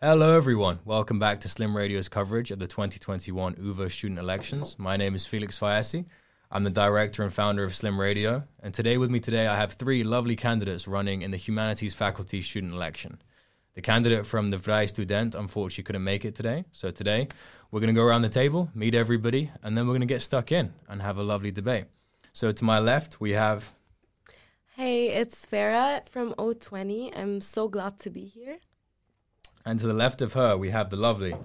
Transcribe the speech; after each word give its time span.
Hello, 0.00 0.36
everyone. 0.36 0.78
Welcome 0.84 1.18
back 1.18 1.40
to 1.40 1.48
Slim 1.48 1.76
Radio's 1.76 2.08
coverage 2.08 2.52
of 2.52 2.60
the 2.60 2.68
2021 2.68 3.56
UVA 3.60 3.88
student 3.88 4.20
elections. 4.20 4.78
My 4.78 4.96
name 4.96 5.16
is 5.16 5.26
Felix 5.26 5.58
Fayassi. 5.58 6.04
I'm 6.52 6.62
the 6.62 6.70
director 6.70 7.24
and 7.24 7.32
founder 7.32 7.64
of 7.64 7.74
Slim 7.74 8.00
Radio, 8.00 8.44
and 8.62 8.72
today 8.72 8.96
with 8.96 9.10
me 9.10 9.18
today 9.18 9.48
I 9.48 9.56
have 9.56 9.72
three 9.72 10.04
lovely 10.04 10.36
candidates 10.36 10.86
running 10.86 11.22
in 11.22 11.32
the 11.32 11.36
humanities 11.36 11.94
faculty 11.94 12.40
student 12.42 12.74
election. 12.74 13.20
The 13.74 13.82
candidate 13.82 14.24
from 14.24 14.52
the 14.52 14.56
Vrij 14.56 14.88
Student 14.88 15.34
unfortunately 15.34 15.82
couldn't 15.82 16.04
make 16.04 16.24
it 16.24 16.36
today, 16.36 16.64
so 16.70 16.92
today 16.92 17.26
we're 17.72 17.80
going 17.80 17.92
to 17.92 18.00
go 18.00 18.06
around 18.06 18.22
the 18.22 18.28
table, 18.28 18.70
meet 18.76 18.94
everybody, 18.94 19.50
and 19.64 19.76
then 19.76 19.88
we're 19.88 19.94
going 19.94 20.08
to 20.08 20.14
get 20.14 20.22
stuck 20.22 20.52
in 20.52 20.74
and 20.88 21.02
have 21.02 21.18
a 21.18 21.24
lovely 21.24 21.50
debate. 21.50 21.86
So 22.32 22.52
to 22.52 22.64
my 22.64 22.78
left 22.78 23.20
we 23.20 23.32
have. 23.32 23.74
Hey, 24.76 25.08
it's 25.08 25.44
Farah 25.44 26.08
from 26.08 26.34
O20. 26.34 27.18
I'm 27.18 27.40
so 27.40 27.66
glad 27.66 27.98
to 27.98 28.10
be 28.10 28.26
here. 28.26 28.58
And 29.68 29.78
to 29.80 29.86
the 29.86 29.92
left 29.92 30.22
of 30.22 30.32
her, 30.32 30.56
we 30.56 30.70
have 30.70 30.88
the 30.88 30.96
lovely. 30.96 31.36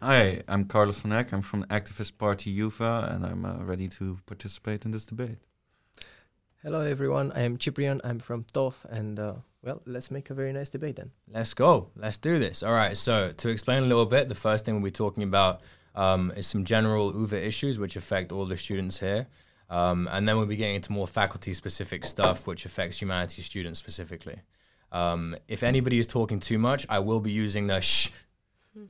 Hi, 0.00 0.44
I'm 0.46 0.66
Carlos 0.66 1.00
van 1.00 1.12
Eck. 1.12 1.32
I'm 1.32 1.42
from 1.42 1.64
Activist 1.64 2.16
Party 2.16 2.48
UVA, 2.48 3.08
and 3.10 3.26
I'm 3.26 3.44
uh, 3.44 3.56
ready 3.64 3.88
to 3.88 4.20
participate 4.24 4.84
in 4.84 4.92
this 4.92 5.04
debate. 5.04 5.38
Hello, 6.62 6.82
everyone. 6.82 7.32
I 7.32 7.40
am 7.40 7.58
Ciprian. 7.58 8.00
I'm 8.04 8.20
from 8.20 8.44
TOF, 8.44 8.84
and 8.84 9.18
uh, 9.18 9.34
well, 9.64 9.82
let's 9.84 10.12
make 10.12 10.30
a 10.30 10.34
very 10.34 10.52
nice 10.52 10.68
debate 10.68 10.94
then. 10.94 11.10
Let's 11.26 11.54
go. 11.54 11.88
Let's 11.96 12.18
do 12.18 12.38
this. 12.38 12.62
All 12.62 12.72
right. 12.72 12.96
So, 12.96 13.32
to 13.32 13.48
explain 13.48 13.82
a 13.82 13.86
little 13.86 14.06
bit, 14.06 14.28
the 14.28 14.36
first 14.36 14.64
thing 14.64 14.74
we'll 14.74 14.84
be 14.84 14.92
talking 14.92 15.24
about 15.24 15.62
um, 15.96 16.32
is 16.36 16.46
some 16.46 16.64
general 16.64 17.12
UVA 17.12 17.44
issues 17.44 17.80
which 17.80 17.96
affect 17.96 18.30
all 18.30 18.46
the 18.46 18.56
students 18.56 19.00
here. 19.00 19.26
Um, 19.68 20.08
and 20.12 20.28
then 20.28 20.36
we'll 20.36 20.46
be 20.46 20.54
getting 20.54 20.76
into 20.76 20.92
more 20.92 21.08
faculty 21.08 21.52
specific 21.52 22.04
stuff 22.04 22.46
which 22.46 22.64
affects 22.64 23.02
humanities 23.02 23.44
students 23.44 23.80
specifically. 23.80 24.38
Um, 24.92 25.34
if 25.48 25.62
anybody 25.62 25.98
is 25.98 26.06
talking 26.06 26.38
too 26.38 26.58
much, 26.58 26.86
I 26.88 26.98
will 26.98 27.20
be 27.20 27.32
using 27.32 27.66
the 27.66 27.80
shh, 27.80 28.10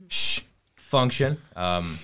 shh 0.09 0.41
function 0.75 1.37
um, 1.55 1.97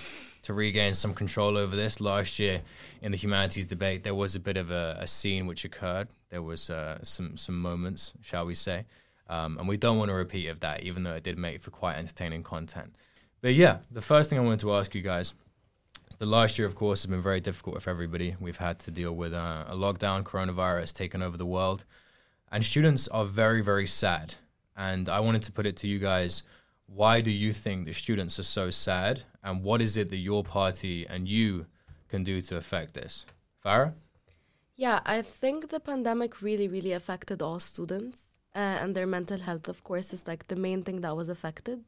to 0.44 0.54
regain 0.54 0.94
some 0.94 1.14
control 1.14 1.58
over 1.58 1.76
this. 1.76 2.00
Last 2.00 2.40
year 2.40 2.62
in 3.02 3.12
the 3.12 3.18
humanities 3.18 3.66
debate, 3.66 4.04
there 4.04 4.16
was 4.16 4.36
a 4.36 4.40
bit 4.40 4.58
of 4.58 4.72
a, 4.72 4.98
a 5.02 5.06
scene 5.06 5.46
which 5.48 5.66
occurred. 5.66 6.08
There 6.30 6.42
was 6.42 6.70
uh, 6.70 7.00
some 7.04 7.36
some 7.38 7.60
moments, 7.60 8.14
shall 8.22 8.46
we 8.46 8.56
say, 8.56 8.86
um, 9.28 9.60
and 9.60 9.68
we 9.68 9.78
don't 9.78 9.98
want 9.98 10.10
to 10.10 10.16
repeat 10.16 10.48
of 10.48 10.62
that, 10.62 10.84
even 10.84 11.04
though 11.04 11.14
it 11.14 11.24
did 11.24 11.38
make 11.38 11.62
for 11.62 11.72
quite 11.72 11.98
entertaining 11.98 12.42
content. 12.42 12.96
But 13.42 13.54
yeah, 13.54 13.80
the 13.92 14.02
first 14.02 14.30
thing 14.30 14.40
I 14.40 14.42
wanted 14.42 14.62
to 14.62 14.74
ask 14.74 14.96
you 14.96 15.02
guys. 15.02 15.34
The 16.18 16.26
last 16.26 16.58
year, 16.58 16.68
of 16.68 16.74
course, 16.74 17.04
has 17.04 17.10
been 17.10 17.22
very 17.22 17.40
difficult 17.40 17.84
for 17.84 17.92
everybody. 17.92 18.36
We've 18.40 18.58
had 18.58 18.80
to 18.80 18.92
deal 18.92 19.14
with 19.14 19.32
uh, 19.32 19.66
a 19.68 19.76
lockdown, 19.76 20.24
coronavirus 20.24 20.94
taken 20.96 21.22
over 21.22 21.38
the 21.38 21.46
world. 21.46 21.86
And 22.52 22.66
students 22.66 23.08
are 23.08 23.26
very, 23.26 23.62
very 23.62 23.88
sad. 23.88 24.36
And 24.76 25.10
I 25.10 25.20
wanted 25.20 25.44
to 25.44 25.52
put 25.52 25.66
it 25.66 25.76
to 25.78 25.88
you 25.88 26.00
guys 26.00 26.44
why 26.94 27.22
do 27.22 27.32
you 27.32 27.54
think 27.54 27.86
the 27.86 27.94
students 27.94 28.40
are 28.40 28.44
so 28.44 28.70
sad? 28.70 29.22
And 29.44 29.64
what 29.64 29.82
is 29.82 29.96
it 29.98 30.10
that 30.10 30.18
your 30.18 30.44
party 30.44 31.06
and 31.08 31.28
you 31.28 31.68
can 32.08 32.24
do 32.24 32.42
to 32.42 32.58
affect 32.58 32.96
this? 32.96 33.26
Farah? 33.64 33.94
Yeah, 34.76 35.00
I 35.06 35.22
think 35.22 35.70
the 35.70 35.80
pandemic 35.80 36.42
really, 36.42 36.68
really 36.68 36.94
affected 36.94 37.42
all 37.42 37.60
students. 37.60 38.28
Uh, 38.56 38.82
and 38.82 38.96
their 38.96 39.06
mental 39.06 39.38
health, 39.38 39.68
of 39.70 39.84
course, 39.84 40.14
is 40.14 40.28
like 40.28 40.48
the 40.48 40.56
main 40.56 40.82
thing 40.82 41.02
that 41.02 41.16
was 41.16 41.30
affected. 41.30 41.84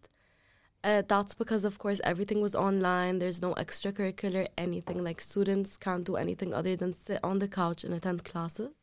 Uh, 0.84 1.02
that's 1.08 1.36
because, 1.36 1.64
of 1.66 1.80
course, 1.80 2.00
everything 2.03 2.42
was 2.42 2.56
online. 2.56 3.20
There's 3.20 3.42
no 3.42 3.53
extracurricular 3.56 4.48
anything. 4.58 5.03
Like 5.03 5.20
students 5.22 5.78
can't 5.78 6.06
do 6.06 6.16
anything 6.16 6.53
other 6.53 6.75
than 6.75 6.94
sit 6.94 7.20
on 7.23 7.40
the 7.40 7.48
couch 7.48 7.84
and 7.84 7.94
attend 7.94 8.23
classes. 8.23 8.81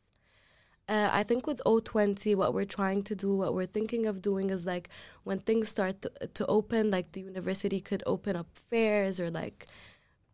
Uh, 0.89 1.07
I 1.13 1.21
think 1.21 1.45
with 1.45 1.61
O20, 1.67 2.35
what 2.35 2.55
we're 2.55 2.65
trying 2.65 3.03
to 3.03 3.15
do, 3.15 3.35
what 3.35 3.53
we're 3.53 3.67
thinking 3.67 4.07
of 4.07 4.23
doing 4.23 4.49
is 4.49 4.65
like 4.65 4.89
when 5.23 5.37
things 5.37 5.69
start 5.69 6.01
to, 6.01 6.11
to 6.33 6.47
open, 6.47 6.89
like 6.89 7.11
the 7.11 7.21
university 7.21 7.79
could 7.79 8.01
open 8.07 8.35
up 8.35 8.47
fairs 8.71 9.19
or 9.19 9.29
like, 9.29 9.67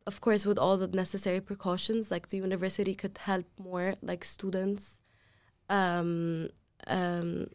of 0.07 0.21
course, 0.21 0.45
with 0.45 0.57
all 0.57 0.77
the 0.77 0.87
necessary 0.87 1.41
precautions, 1.41 2.09
like 2.09 2.29
the 2.29 2.37
university 2.37 2.95
could 2.95 3.17
help 3.17 3.45
more 3.61 3.95
like 4.01 4.23
students 4.23 5.01
um, 5.69 6.47
um, 6.87 7.47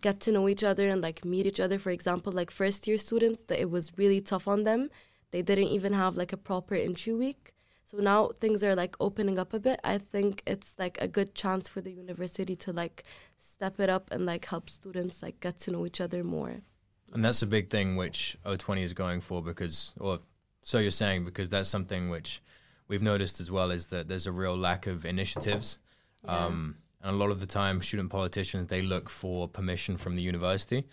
get 0.00 0.20
to 0.20 0.30
know 0.30 0.48
each 0.48 0.62
other 0.62 0.88
and 0.88 1.02
like 1.02 1.24
meet 1.24 1.46
each 1.46 1.58
other. 1.58 1.80
For 1.80 1.90
example, 1.90 2.32
like 2.32 2.52
first 2.52 2.86
year 2.86 2.96
students, 2.98 3.42
that 3.48 3.60
it 3.60 3.70
was 3.70 3.98
really 3.98 4.20
tough 4.20 4.46
on 4.46 4.62
them. 4.62 4.88
They 5.32 5.42
didn't 5.42 5.68
even 5.68 5.94
have 5.94 6.16
like 6.16 6.32
a 6.32 6.36
proper 6.36 6.76
entry 6.76 7.14
week. 7.14 7.54
So 7.90 7.96
now 7.96 8.32
things 8.38 8.62
are 8.62 8.74
like 8.74 8.96
opening 9.00 9.38
up 9.38 9.54
a 9.54 9.58
bit. 9.58 9.80
I 9.82 9.96
think 9.96 10.42
it's 10.46 10.78
like 10.78 10.98
a 11.00 11.08
good 11.08 11.34
chance 11.34 11.70
for 11.70 11.80
the 11.80 11.90
university 11.90 12.54
to 12.56 12.70
like 12.70 13.04
step 13.38 13.80
it 13.80 13.88
up 13.88 14.10
and 14.10 14.26
like 14.26 14.44
help 14.44 14.68
students 14.68 15.22
like 15.22 15.40
get 15.40 15.58
to 15.60 15.70
know 15.70 15.86
each 15.86 15.98
other 15.98 16.22
more. 16.22 16.60
And 17.14 17.24
that's 17.24 17.40
a 17.40 17.46
big 17.46 17.70
thing 17.70 17.96
which 17.96 18.36
O20 18.44 18.82
is 18.82 18.92
going 18.92 19.22
for 19.22 19.42
because, 19.42 19.94
or 19.98 20.18
so 20.60 20.78
you're 20.80 20.90
saying, 20.90 21.24
because 21.24 21.48
that's 21.48 21.70
something 21.70 22.10
which 22.10 22.42
we've 22.88 23.02
noticed 23.02 23.40
as 23.40 23.50
well 23.50 23.70
is 23.70 23.86
that 23.86 24.06
there's 24.06 24.26
a 24.26 24.32
real 24.32 24.54
lack 24.54 24.86
of 24.86 25.06
initiatives. 25.06 25.78
Yeah. 26.26 26.44
Um, 26.44 26.76
and 27.00 27.14
a 27.14 27.18
lot 27.18 27.30
of 27.30 27.40
the 27.40 27.46
time, 27.46 27.80
student 27.80 28.10
politicians 28.10 28.68
they 28.68 28.82
look 28.82 29.08
for 29.08 29.48
permission 29.48 29.96
from 29.96 30.14
the 30.14 30.22
university, 30.22 30.84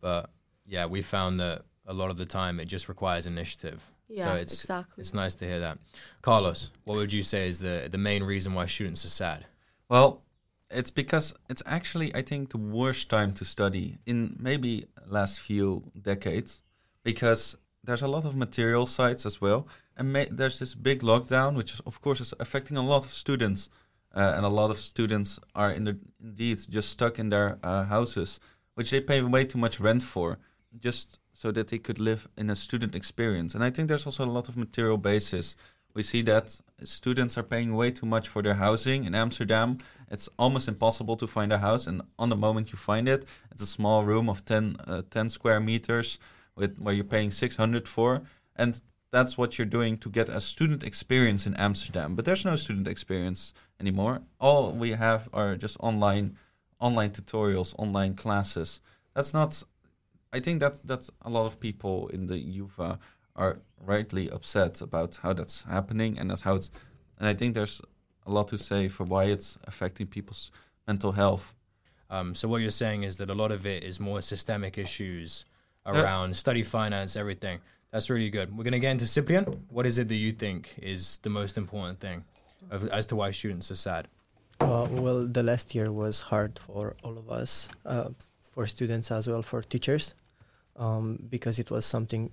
but 0.00 0.30
yeah, 0.66 0.86
we 0.86 1.00
found 1.00 1.38
that 1.38 1.62
a 1.86 1.92
lot 1.92 2.10
of 2.10 2.16
the 2.16 2.26
time 2.26 2.58
it 2.58 2.66
just 2.66 2.88
requires 2.88 3.24
initiative. 3.28 3.92
Yeah, 4.10 4.24
so 4.24 4.34
it's, 4.34 4.64
exactly. 4.64 5.00
It's 5.00 5.14
nice 5.14 5.36
to 5.36 5.46
hear 5.46 5.60
that. 5.60 5.78
Carlos, 6.20 6.70
what 6.84 6.96
would 6.96 7.12
you 7.12 7.22
say 7.22 7.48
is 7.48 7.60
the 7.60 7.88
the 7.90 7.98
main 7.98 8.22
reason 8.24 8.54
why 8.54 8.66
students 8.66 9.04
are 9.04 9.08
sad? 9.08 9.46
Well, 9.88 10.22
it's 10.70 10.90
because 10.90 11.34
it's 11.48 11.62
actually 11.66 12.14
I 12.14 12.22
think 12.22 12.50
the 12.50 12.58
worst 12.58 13.08
time 13.08 13.32
to 13.34 13.44
study 13.44 13.98
in 14.06 14.36
maybe 14.38 14.86
last 15.06 15.40
few 15.40 15.90
decades 16.00 16.62
because 17.02 17.56
there's 17.82 18.02
a 18.02 18.08
lot 18.08 18.24
of 18.24 18.36
material 18.36 18.86
sites 18.86 19.26
as 19.26 19.40
well 19.40 19.66
and 19.96 20.12
ma- 20.12 20.30
there's 20.30 20.58
this 20.58 20.74
big 20.74 21.00
lockdown 21.00 21.56
which 21.56 21.74
is, 21.74 21.80
of 21.80 22.00
course 22.00 22.20
is 22.20 22.34
affecting 22.38 22.76
a 22.76 22.82
lot 22.82 23.04
of 23.04 23.12
students 23.12 23.70
uh, 24.14 24.34
and 24.36 24.44
a 24.44 24.48
lot 24.48 24.70
of 24.70 24.76
students 24.76 25.40
are 25.54 25.70
in 25.70 25.84
the, 25.84 25.98
indeed 26.22 26.58
just 26.68 26.90
stuck 26.90 27.18
in 27.18 27.30
their 27.30 27.58
uh, 27.62 27.84
houses 27.84 28.38
which 28.74 28.90
they 28.90 29.00
pay 29.00 29.20
way 29.22 29.44
too 29.44 29.58
much 29.58 29.80
rent 29.80 30.02
for 30.02 30.38
just 30.78 31.19
so 31.40 31.50
that 31.50 31.68
they 31.68 31.78
could 31.78 31.98
live 31.98 32.28
in 32.36 32.50
a 32.50 32.54
student 32.54 32.94
experience. 32.94 33.54
And 33.54 33.64
I 33.64 33.70
think 33.70 33.88
there's 33.88 34.04
also 34.04 34.26
a 34.26 34.36
lot 34.38 34.50
of 34.50 34.58
material 34.58 34.98
basis. 34.98 35.56
We 35.94 36.02
see 36.02 36.20
that 36.24 36.60
students 36.84 37.38
are 37.38 37.42
paying 37.42 37.74
way 37.74 37.92
too 37.92 38.04
much 38.04 38.28
for 38.28 38.42
their 38.42 38.56
housing 38.56 39.04
in 39.04 39.14
Amsterdam. 39.14 39.78
It's 40.10 40.28
almost 40.38 40.68
impossible 40.68 41.16
to 41.16 41.26
find 41.26 41.50
a 41.50 41.56
house, 41.56 41.86
and 41.86 42.02
on 42.18 42.28
the 42.28 42.36
moment 42.36 42.72
you 42.72 42.76
find 42.76 43.08
it, 43.08 43.24
it's 43.50 43.62
a 43.62 43.66
small 43.66 44.04
room 44.04 44.28
of 44.28 44.44
10, 44.44 44.76
uh, 44.86 45.00
10 45.10 45.30
square 45.30 45.60
meters 45.60 46.18
with 46.56 46.76
where 46.78 46.92
you're 46.92 47.04
paying 47.04 47.30
600 47.30 47.88
for, 47.88 48.20
and 48.54 48.82
that's 49.10 49.38
what 49.38 49.56
you're 49.56 49.74
doing 49.78 49.96
to 49.96 50.10
get 50.10 50.28
a 50.28 50.42
student 50.42 50.84
experience 50.84 51.46
in 51.46 51.54
Amsterdam. 51.54 52.16
But 52.16 52.26
there's 52.26 52.44
no 52.44 52.56
student 52.56 52.86
experience 52.86 53.54
anymore. 53.80 54.20
All 54.38 54.72
we 54.72 54.90
have 54.90 55.30
are 55.32 55.56
just 55.56 55.78
online 55.80 56.36
online 56.78 57.12
tutorials, 57.12 57.74
online 57.78 58.14
classes. 58.14 58.82
That's 59.14 59.32
not 59.32 59.62
I 60.32 60.40
think 60.40 60.60
that 60.60 60.80
that's 60.86 61.10
a 61.22 61.30
lot 61.30 61.46
of 61.46 61.58
people 61.58 62.08
in 62.08 62.26
the 62.26 62.38
UVA 62.38 62.98
are 63.34 63.58
rightly 63.84 64.30
upset 64.30 64.80
about 64.80 65.18
how 65.22 65.32
that's 65.32 65.64
happening 65.64 66.18
and 66.18 66.30
that's 66.30 66.42
how 66.42 66.54
it's 66.54 66.70
and 67.18 67.28
I 67.28 67.34
think 67.34 67.54
there's 67.54 67.82
a 68.26 68.30
lot 68.30 68.48
to 68.48 68.58
say 68.58 68.88
for 68.88 69.04
why 69.04 69.24
it's 69.24 69.58
affecting 69.64 70.06
people's 70.06 70.50
mental 70.86 71.12
health. 71.12 71.54
Um, 72.08 72.34
so 72.34 72.48
what 72.48 72.62
you're 72.62 72.70
saying 72.70 73.02
is 73.02 73.18
that 73.18 73.28
a 73.28 73.34
lot 73.34 73.52
of 73.52 73.66
it 73.66 73.82
is 73.84 74.00
more 74.00 74.22
systemic 74.22 74.78
issues 74.78 75.44
around 75.84 76.34
study 76.36 76.62
finance, 76.62 77.16
everything. 77.16 77.60
That's 77.90 78.08
really 78.08 78.30
good. 78.30 78.56
We're 78.56 78.64
going 78.64 78.72
to 78.72 78.78
get 78.78 78.92
into 78.92 79.06
Cyprian. 79.06 79.44
What 79.68 79.84
is 79.86 79.98
it 79.98 80.08
that 80.08 80.14
you 80.14 80.32
think 80.32 80.74
is 80.80 81.18
the 81.18 81.28
most 81.28 81.58
important 81.58 82.00
thing 82.00 82.24
of, 82.70 82.88
as 82.88 83.06
to 83.06 83.16
why 83.16 83.32
students 83.32 83.70
are 83.70 83.76
sad? 83.76 84.08
Uh, 84.60 84.86
well, 84.90 85.26
the 85.26 85.42
last 85.42 85.74
year 85.74 85.92
was 85.92 86.20
hard 86.20 86.58
for 86.58 86.96
all 87.02 87.18
of 87.18 87.30
us, 87.30 87.68
uh, 87.84 88.08
for 88.52 88.66
students 88.66 89.10
as 89.10 89.28
well, 89.28 89.42
for 89.42 89.62
teachers 89.62 90.14
um, 90.80 91.18
because 91.28 91.60
it 91.60 91.70
was 91.70 91.86
something 91.86 92.32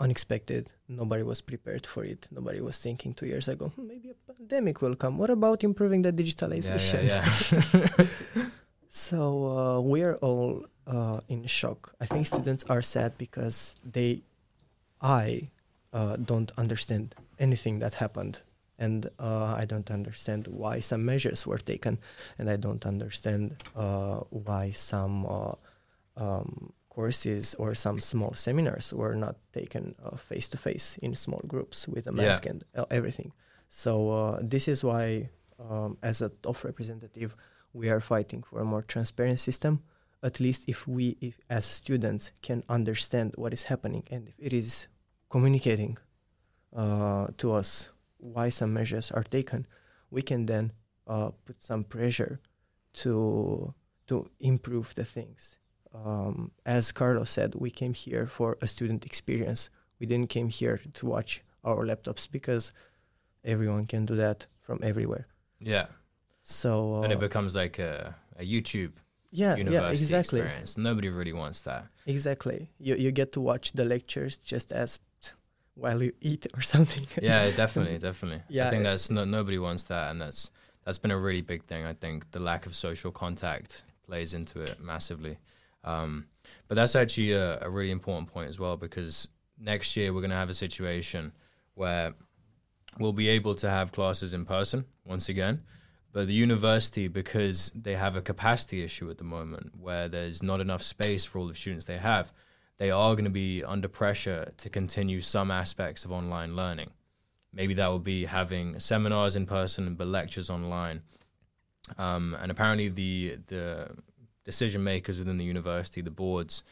unexpected. 0.00 0.72
Nobody 0.88 1.22
was 1.22 1.40
prepared 1.40 1.86
for 1.86 2.04
it. 2.04 2.26
Nobody 2.32 2.60
was 2.60 2.78
thinking 2.78 3.14
two 3.14 3.26
years 3.26 3.46
ago, 3.46 3.68
hmm, 3.68 3.86
maybe 3.86 4.10
a 4.10 4.32
pandemic 4.32 4.82
will 4.82 4.96
come. 4.96 5.18
What 5.18 5.30
about 5.30 5.62
improving 5.62 6.02
the 6.02 6.12
digitalization? 6.12 7.06
Yeah, 7.06 7.24
yeah, 7.72 7.88
yeah. 7.98 8.44
so 8.88 9.20
uh, 9.56 9.80
we 9.80 10.02
are 10.02 10.16
all 10.16 10.64
uh, 10.86 11.20
in 11.28 11.46
shock. 11.46 11.94
I 12.00 12.06
think 12.06 12.26
students 12.26 12.64
are 12.64 12.82
sad 12.82 13.16
because 13.18 13.76
they, 13.84 14.22
I, 15.00 15.50
uh, 15.92 16.16
don't 16.16 16.50
understand 16.56 17.14
anything 17.38 17.78
that 17.80 17.94
happened. 17.94 18.40
And 18.78 19.06
uh, 19.20 19.54
I 19.56 19.64
don't 19.64 19.90
understand 19.90 20.48
why 20.48 20.80
some 20.80 21.04
measures 21.04 21.46
were 21.46 21.58
taken, 21.58 21.98
and 22.36 22.50
I 22.50 22.56
don't 22.56 22.84
understand 22.84 23.62
uh, 23.76 24.20
why 24.30 24.72
some 24.72 25.24
uh, 25.26 25.54
um, 26.16 26.72
courses 26.92 27.54
or 27.54 27.74
some 27.74 27.98
small 28.00 28.34
seminars 28.34 28.92
were 28.92 29.14
not 29.14 29.36
taken 29.52 29.94
face 30.18 30.46
to 30.46 30.58
face 30.58 30.98
in 31.00 31.16
small 31.16 31.40
groups 31.46 31.88
with 31.88 32.06
a 32.06 32.12
mask 32.12 32.44
yeah. 32.44 32.50
and 32.50 32.64
uh, 32.76 32.84
everything. 32.90 33.32
So 33.68 33.92
uh, 34.10 34.38
this 34.42 34.68
is 34.68 34.84
why, 34.84 35.30
um, 35.58 35.96
as 36.02 36.20
a 36.20 36.28
TOF 36.28 36.64
representative, 36.64 37.34
we 37.72 37.88
are 37.88 38.00
fighting 38.00 38.42
for 38.42 38.60
a 38.60 38.64
more 38.64 38.82
transparent 38.82 39.40
system, 39.40 39.80
at 40.22 40.38
least 40.38 40.68
if 40.68 40.86
we, 40.86 41.16
if 41.22 41.40
as 41.48 41.64
students, 41.64 42.30
can 42.42 42.62
understand 42.68 43.32
what 43.36 43.54
is 43.54 43.64
happening 43.64 44.04
and 44.10 44.28
if 44.28 44.34
it 44.38 44.52
is 44.52 44.86
communicating 45.30 45.96
uh, 46.76 47.28
to 47.38 47.52
us 47.52 47.88
why 48.18 48.50
some 48.50 48.72
measures 48.74 49.10
are 49.10 49.24
taken, 49.24 49.66
we 50.10 50.20
can 50.20 50.44
then 50.44 50.72
uh, 51.06 51.30
put 51.46 51.62
some 51.62 51.84
pressure 51.84 52.38
to 52.92 53.74
to 54.08 54.28
improve 54.40 54.94
the 54.94 55.04
things. 55.04 55.56
Um, 55.94 56.52
as 56.64 56.92
Carlos 56.92 57.30
said, 57.30 57.54
we 57.54 57.70
came 57.70 57.94
here 57.94 58.26
for 58.26 58.56
a 58.62 58.66
student 58.66 59.04
experience. 59.04 59.70
We 59.98 60.06
didn't 60.06 60.30
came 60.30 60.48
here 60.48 60.80
to 60.94 61.06
watch 61.06 61.42
our 61.64 61.84
laptops 61.84 62.30
because 62.30 62.72
everyone 63.44 63.86
can 63.86 64.06
do 64.06 64.16
that 64.16 64.46
from 64.60 64.80
everywhere. 64.82 65.26
Yeah. 65.60 65.86
So 66.42 66.96
uh, 66.96 67.02
and 67.02 67.12
it 67.12 67.20
becomes 67.20 67.54
like 67.54 67.78
a, 67.78 68.14
a 68.38 68.44
YouTube 68.44 68.92
yeah, 69.30 69.56
university 69.56 69.86
yeah, 69.86 69.90
exactly, 69.90 70.40
experience. 70.40 70.76
Nobody 70.76 71.08
really 71.08 71.32
wants 71.32 71.62
that. 71.62 71.86
exactly. 72.06 72.70
You 72.78 72.96
you 72.96 73.12
get 73.12 73.32
to 73.32 73.40
watch 73.40 73.72
the 73.72 73.84
lectures 73.84 74.36
just 74.36 74.72
as 74.72 74.98
while 75.74 76.02
you 76.02 76.12
eat 76.20 76.46
or 76.54 76.60
something. 76.74 77.06
Yeah, 77.20 77.50
definitely, 77.56 77.98
definitely. 77.98 78.42
Yeah, 78.48 78.66
I 78.66 78.70
think 78.70 78.84
uh, 78.84 78.90
that's 78.90 79.10
no, 79.10 79.24
nobody 79.24 79.58
wants 79.58 79.84
that, 79.84 80.10
and 80.10 80.20
that's 80.20 80.50
that's 80.84 80.98
been 80.98 81.10
a 81.10 81.18
really 81.18 81.40
big 81.40 81.64
thing. 81.64 81.86
I 81.86 81.94
think 81.94 82.30
the 82.32 82.40
lack 82.40 82.66
of 82.66 82.74
social 82.74 83.10
contact 83.10 83.84
plays 84.06 84.34
into 84.34 84.60
it 84.60 84.80
massively. 84.80 85.38
Um, 85.84 86.26
but 86.68 86.74
that's 86.74 86.96
actually 86.96 87.32
a, 87.32 87.60
a 87.62 87.70
really 87.70 87.90
important 87.90 88.32
point 88.32 88.48
as 88.48 88.58
well 88.58 88.76
because 88.76 89.28
next 89.58 89.96
year 89.96 90.12
we're 90.12 90.20
going 90.20 90.30
to 90.30 90.36
have 90.36 90.50
a 90.50 90.54
situation 90.54 91.32
where 91.74 92.14
we'll 92.98 93.12
be 93.12 93.28
able 93.28 93.54
to 93.56 93.70
have 93.70 93.92
classes 93.92 94.34
in 94.34 94.44
person 94.44 94.84
once 95.04 95.28
again. 95.28 95.62
But 96.12 96.26
the 96.26 96.34
university, 96.34 97.08
because 97.08 97.72
they 97.74 97.94
have 97.94 98.16
a 98.16 98.22
capacity 98.22 98.84
issue 98.84 99.08
at 99.10 99.16
the 99.16 99.24
moment 99.24 99.72
where 99.80 100.08
there's 100.08 100.42
not 100.42 100.60
enough 100.60 100.82
space 100.82 101.24
for 101.24 101.38
all 101.38 101.46
the 101.46 101.54
students 101.54 101.86
they 101.86 101.96
have, 101.96 102.32
they 102.76 102.90
are 102.90 103.14
going 103.14 103.24
to 103.24 103.30
be 103.30 103.64
under 103.64 103.88
pressure 103.88 104.52
to 104.58 104.68
continue 104.68 105.20
some 105.20 105.50
aspects 105.50 106.04
of 106.04 106.12
online 106.12 106.54
learning. 106.54 106.90
Maybe 107.52 107.74
that 107.74 107.88
will 107.88 107.98
be 107.98 108.26
having 108.26 108.78
seminars 108.80 109.36
in 109.36 109.46
person 109.46 109.94
but 109.94 110.06
lectures 110.06 110.50
online. 110.50 111.02
Um, 111.96 112.36
and 112.40 112.50
apparently, 112.50 112.88
the 112.88 113.38
the 113.46 113.90
decision 114.44 114.82
makers 114.82 115.18
within 115.18 115.36
the 115.36 115.44
university, 115.44 116.00
the 116.00 116.10
boards, 116.10 116.62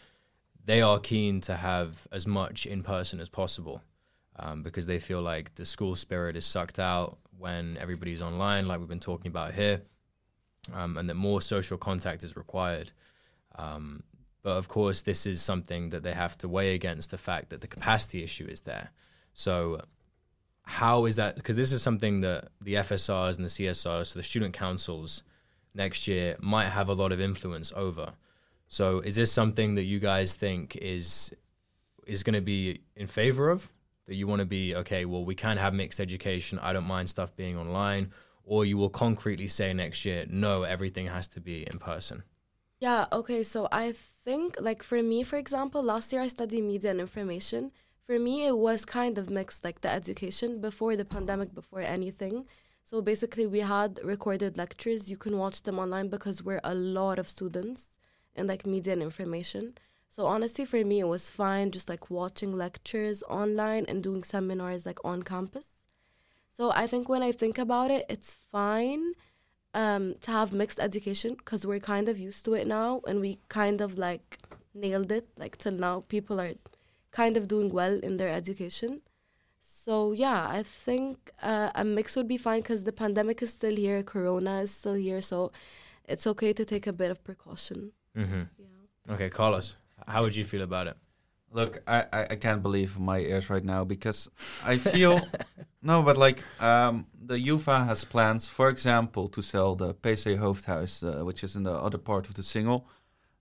they 0.64 0.82
are 0.82 0.98
keen 0.98 1.40
to 1.42 1.56
have 1.56 2.06
as 2.12 2.26
much 2.26 2.66
in 2.66 2.82
person 2.82 3.20
as 3.20 3.28
possible 3.28 3.82
um, 4.36 4.62
because 4.62 4.86
they 4.86 4.98
feel 4.98 5.22
like 5.22 5.54
the 5.54 5.64
school 5.64 5.96
spirit 5.96 6.36
is 6.36 6.44
sucked 6.44 6.78
out 6.78 7.18
when 7.38 7.76
everybody's 7.78 8.22
online, 8.22 8.68
like 8.68 8.78
we've 8.78 8.88
been 8.88 9.00
talking 9.00 9.28
about 9.28 9.52
here, 9.52 9.82
um, 10.74 10.96
and 10.98 11.08
that 11.08 11.14
more 11.14 11.40
social 11.40 11.78
contact 11.78 12.22
is 12.22 12.36
required. 12.36 12.92
Um, 13.56 14.02
but 14.42 14.56
of 14.56 14.68
course, 14.68 15.02
this 15.02 15.26
is 15.26 15.42
something 15.42 15.90
that 15.90 16.02
they 16.02 16.12
have 16.12 16.36
to 16.38 16.48
weigh 16.48 16.74
against 16.74 17.10
the 17.10 17.18
fact 17.18 17.50
that 17.50 17.60
the 17.60 17.66
capacity 17.66 18.22
issue 18.22 18.46
is 18.46 18.62
there. 18.62 18.90
So, 19.34 19.82
how 20.62 21.06
is 21.06 21.16
that? 21.16 21.36
Because 21.36 21.56
this 21.56 21.72
is 21.72 21.82
something 21.82 22.20
that 22.20 22.48
the 22.60 22.74
FSRs 22.74 23.36
and 23.36 23.44
the 23.44 23.50
CSRs, 23.50 24.06
so 24.06 24.18
the 24.18 24.22
student 24.22 24.54
councils, 24.54 25.22
next 25.74 26.08
year 26.08 26.36
might 26.40 26.68
have 26.68 26.88
a 26.88 26.94
lot 26.94 27.12
of 27.12 27.20
influence 27.20 27.72
over. 27.74 28.12
So, 28.68 29.00
is 29.00 29.16
this 29.16 29.32
something 29.32 29.74
that 29.74 29.84
you 29.84 29.98
guys 29.98 30.34
think 30.34 30.76
is 30.76 31.34
is 32.06 32.22
going 32.22 32.34
to 32.34 32.40
be 32.40 32.80
in 32.96 33.06
favor 33.06 33.50
of? 33.50 33.70
That 34.06 34.14
you 34.14 34.26
want 34.26 34.40
to 34.40 34.46
be 34.46 34.74
okay? 34.74 35.04
Well, 35.04 35.24
we 35.24 35.34
can 35.34 35.56
have 35.56 35.74
mixed 35.74 36.00
education. 36.00 36.58
I 36.58 36.72
don't 36.72 36.86
mind 36.86 37.10
stuff 37.10 37.34
being 37.36 37.56
online, 37.56 38.12
or 38.44 38.64
you 38.64 38.76
will 38.76 38.90
concretely 38.90 39.48
say 39.48 39.72
next 39.72 40.04
year, 40.04 40.26
no, 40.28 40.62
everything 40.62 41.06
has 41.06 41.28
to 41.28 41.40
be 41.40 41.66
in 41.70 41.78
person. 41.78 42.24
Yeah, 42.80 43.06
okay, 43.12 43.42
so 43.42 43.68
I 43.70 43.92
think, 43.92 44.56
like, 44.58 44.82
for 44.82 45.02
me, 45.02 45.22
for 45.22 45.36
example, 45.36 45.82
last 45.82 46.12
year 46.12 46.22
I 46.22 46.28
studied 46.28 46.64
media 46.64 46.90
and 46.90 47.00
information. 47.00 47.72
For 48.06 48.18
me, 48.18 48.46
it 48.46 48.56
was 48.56 48.86
kind 48.86 49.18
of 49.18 49.28
mixed, 49.28 49.64
like, 49.64 49.82
the 49.82 49.90
education 49.90 50.60
before 50.60 50.96
the 50.96 51.04
pandemic, 51.04 51.54
before 51.54 51.82
anything. 51.82 52.46
So 52.82 53.00
basically, 53.02 53.46
we 53.46 53.60
had 53.60 54.00
recorded 54.02 54.56
lectures. 54.56 55.10
You 55.10 55.16
can 55.16 55.38
watch 55.38 55.62
them 55.62 55.78
online 55.78 56.08
because 56.08 56.42
we're 56.42 56.60
a 56.64 56.74
lot 56.74 57.18
of 57.18 57.28
students 57.28 57.98
in, 58.34 58.46
like, 58.46 58.66
media 58.66 58.92
and 58.92 59.02
information. 59.02 59.74
So 60.08 60.26
honestly, 60.26 60.64
for 60.64 60.84
me, 60.84 61.00
it 61.00 61.08
was 61.08 61.30
fine 61.30 61.70
just, 61.70 61.88
like, 61.88 62.10
watching 62.10 62.52
lectures 62.52 63.22
online 63.24 63.84
and 63.86 64.02
doing 64.02 64.24
seminars, 64.24 64.86
like, 64.86 64.98
on 65.04 65.22
campus. 65.22 65.68
So 66.50 66.72
I 66.72 66.86
think 66.86 67.08
when 67.08 67.22
I 67.22 67.32
think 67.32 67.58
about 67.58 67.90
it, 67.90 68.06
it's 68.08 68.34
fine 68.34 69.14
um, 69.72 70.14
to 70.20 70.30
have 70.30 70.52
mixed 70.52 70.80
education 70.80 71.34
because 71.34 71.66
we're 71.66 71.80
kind 71.80 72.08
of 72.08 72.18
used 72.18 72.44
to 72.44 72.54
it 72.54 72.66
now 72.66 73.00
and 73.06 73.20
we 73.20 73.38
kind 73.48 73.80
of 73.80 73.96
like 73.96 74.38
nailed 74.74 75.12
it. 75.12 75.28
Like 75.36 75.56
till 75.56 75.72
now, 75.72 76.04
people 76.08 76.40
are 76.40 76.54
kind 77.12 77.36
of 77.36 77.48
doing 77.48 77.70
well 77.70 77.98
in 77.98 78.16
their 78.16 78.28
education. 78.28 79.00
So 79.84 80.12
yeah, 80.12 80.46
I 80.46 80.62
think 80.62 81.30
uh, 81.42 81.70
a 81.74 81.84
mix 81.84 82.14
would 82.14 82.28
be 82.28 82.36
fine 82.36 82.60
because 82.60 82.84
the 82.84 82.92
pandemic 82.92 83.40
is 83.40 83.50
still 83.50 83.74
here, 83.74 84.02
Corona 84.02 84.60
is 84.60 84.72
still 84.72 84.92
here, 84.92 85.22
so 85.22 85.52
it's 86.04 86.26
okay 86.26 86.52
to 86.52 86.66
take 86.66 86.86
a 86.86 86.92
bit 86.92 87.10
of 87.10 87.24
precaution. 87.24 87.92
Mm-hmm. 88.14 88.42
Yeah. 88.58 89.14
Okay, 89.14 89.30
Carlos, 89.30 89.76
how 90.06 90.22
would 90.22 90.36
you 90.36 90.44
feel 90.44 90.60
about 90.60 90.86
it? 90.86 90.96
Look, 91.50 91.82
I, 91.86 92.04
I, 92.12 92.22
I 92.32 92.36
can't 92.36 92.62
believe 92.62 92.98
my 92.98 93.20
ears 93.20 93.48
right 93.48 93.64
now 93.64 93.84
because 93.84 94.28
I 94.66 94.76
feel 94.76 95.18
no, 95.82 96.02
but 96.02 96.18
like 96.18 96.44
um, 96.60 97.06
the 97.18 97.40
UVA 97.40 97.84
has 97.84 98.04
plans, 98.04 98.48
for 98.48 98.68
example, 98.68 99.28
to 99.28 99.40
sell 99.40 99.76
the 99.76 99.94
PC 99.94 100.38
Hoofthuis, 100.38 100.92
uh, 101.02 101.24
which 101.24 101.42
is 101.42 101.56
in 101.56 101.62
the 101.62 101.72
other 101.72 101.98
part 101.98 102.28
of 102.28 102.34
the 102.34 102.42
Singel, 102.42 102.84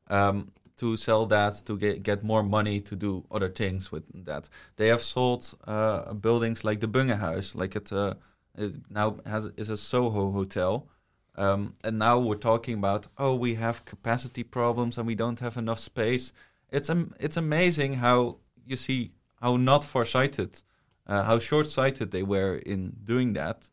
um, 0.07 0.53
to 0.79 0.97
sell 0.97 1.25
that 1.27 1.61
to 1.65 1.77
get 1.77 2.03
get 2.03 2.23
more 2.23 2.43
money 2.43 2.81
to 2.81 2.95
do 2.95 3.25
other 3.31 3.49
things 3.49 3.91
with 3.91 4.03
that. 4.25 4.49
They 4.75 4.87
have 4.87 5.01
sold 5.01 5.53
uh, 5.67 6.13
buildings 6.13 6.63
like 6.63 6.79
the 6.79 6.87
Bungehuis, 6.87 7.55
like 7.55 7.75
it, 7.75 7.91
uh, 7.91 8.15
it 8.57 8.73
now 8.89 9.17
has 9.25 9.45
is 9.57 9.69
a 9.69 9.77
Soho 9.77 10.31
hotel. 10.31 10.87
Um, 11.35 11.73
and 11.85 11.97
now 11.97 12.19
we're 12.19 12.35
talking 12.35 12.77
about 12.77 13.07
oh 13.17 13.33
we 13.35 13.55
have 13.55 13.85
capacity 13.85 14.43
problems 14.43 14.97
and 14.97 15.07
we 15.07 15.15
don't 15.15 15.39
have 15.39 15.55
enough 15.55 15.79
space 15.79 16.33
it's 16.71 16.89
am- 16.89 17.13
it's 17.19 17.37
amazing 17.37 17.95
how 17.95 18.37
you 18.65 18.75
see 18.75 19.11
how 19.41 19.55
not 19.55 19.83
foresighted, 19.83 20.61
uh, 21.07 21.23
how 21.23 21.39
short-sighted 21.39 22.11
they 22.11 22.23
were 22.23 22.57
in 22.57 22.97
doing 23.03 23.33
that, 23.33 23.69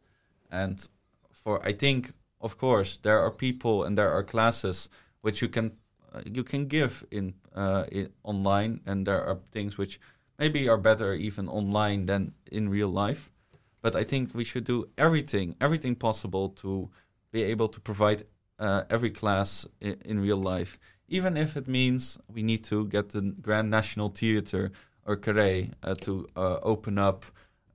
and 0.51 0.89
for 1.31 1.65
I 1.67 1.73
think 1.73 2.13
of 2.41 2.59
course 2.59 2.99
there 2.99 3.21
are 3.21 3.31
people 3.31 3.85
and 3.85 3.97
there 3.99 4.13
are 4.13 4.23
classes 4.23 4.89
which 5.21 5.43
you 5.43 5.49
can 5.49 5.77
you 6.25 6.45
can 6.45 6.67
give 6.67 7.07
in, 7.11 7.35
uh, 7.55 7.85
in 7.91 8.13
online, 8.23 8.81
and 8.87 9.07
there 9.07 9.23
are 9.23 9.39
things 9.51 9.79
which 9.79 10.01
maybe 10.39 10.69
are 10.69 10.79
better 10.79 11.15
even 11.15 11.49
online 11.49 12.07
than 12.07 12.33
in 12.51 12.69
real 12.69 12.89
life. 12.89 13.31
But 13.83 13.95
I 13.95 14.05
think 14.05 14.35
we 14.35 14.45
should 14.45 14.65
do 14.65 14.89
everything, 14.99 15.57
everything 15.61 15.95
possible 15.95 16.49
to 16.51 16.91
be 17.31 17.43
able 17.43 17.69
to 17.69 17.81
provide 17.81 18.25
uh, 18.59 18.85
every 18.91 19.11
class 19.11 19.67
in, 19.81 19.97
in 20.05 20.21
real 20.21 20.39
life 20.39 20.79
even 21.09 21.37
if 21.37 21.57
it 21.57 21.69
means 21.69 22.19
we 22.33 22.43
need 22.43 22.65
to 22.65 22.87
get 22.87 23.11
the 23.11 23.21
Grand 23.21 23.71
National 23.71 24.09
Theatre 24.09 24.73
or 25.05 25.17
Carré 25.17 25.73
uh, 25.83 25.95
to 26.01 26.27
uh, 26.37 26.59
open 26.63 26.99
up 26.99 27.25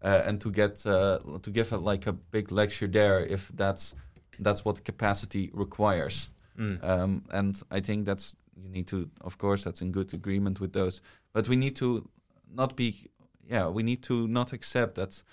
uh, 0.02 0.24
and 0.26 0.42
to 0.42 0.52
get 0.52 0.86
uh, 0.86 1.20
to 1.42 1.50
give 1.50 1.72
like 1.72 2.08
a 2.08 2.14
big 2.14 2.52
lecture 2.52 2.88
there 2.88 3.20
if 3.20 3.50
that's 3.50 3.96
that's 4.40 4.66
what 4.66 4.84
capacity 4.84 5.50
requires. 5.54 6.30
Mm. 6.58 6.84
Um, 6.84 7.24
and 7.32 7.62
I 7.72 7.80
think 7.80 8.06
that's 8.06 8.36
you 8.62 8.70
need 8.70 8.88
to, 8.88 9.10
of 9.22 9.38
course, 9.38 9.64
that's 9.64 9.82
in 9.82 9.92
good 9.92 10.14
agreement 10.14 10.60
with 10.60 10.74
those. 10.74 11.02
But 11.34 11.48
we 11.48 11.56
need 11.56 11.76
to 11.78 12.08
not 12.54 12.76
be, 12.76 13.10
yeah, 13.50 13.68
we 13.70 13.84
need 13.84 14.04
to 14.04 14.28
not 14.28 14.54
accept 14.54 14.96
that 14.96 15.24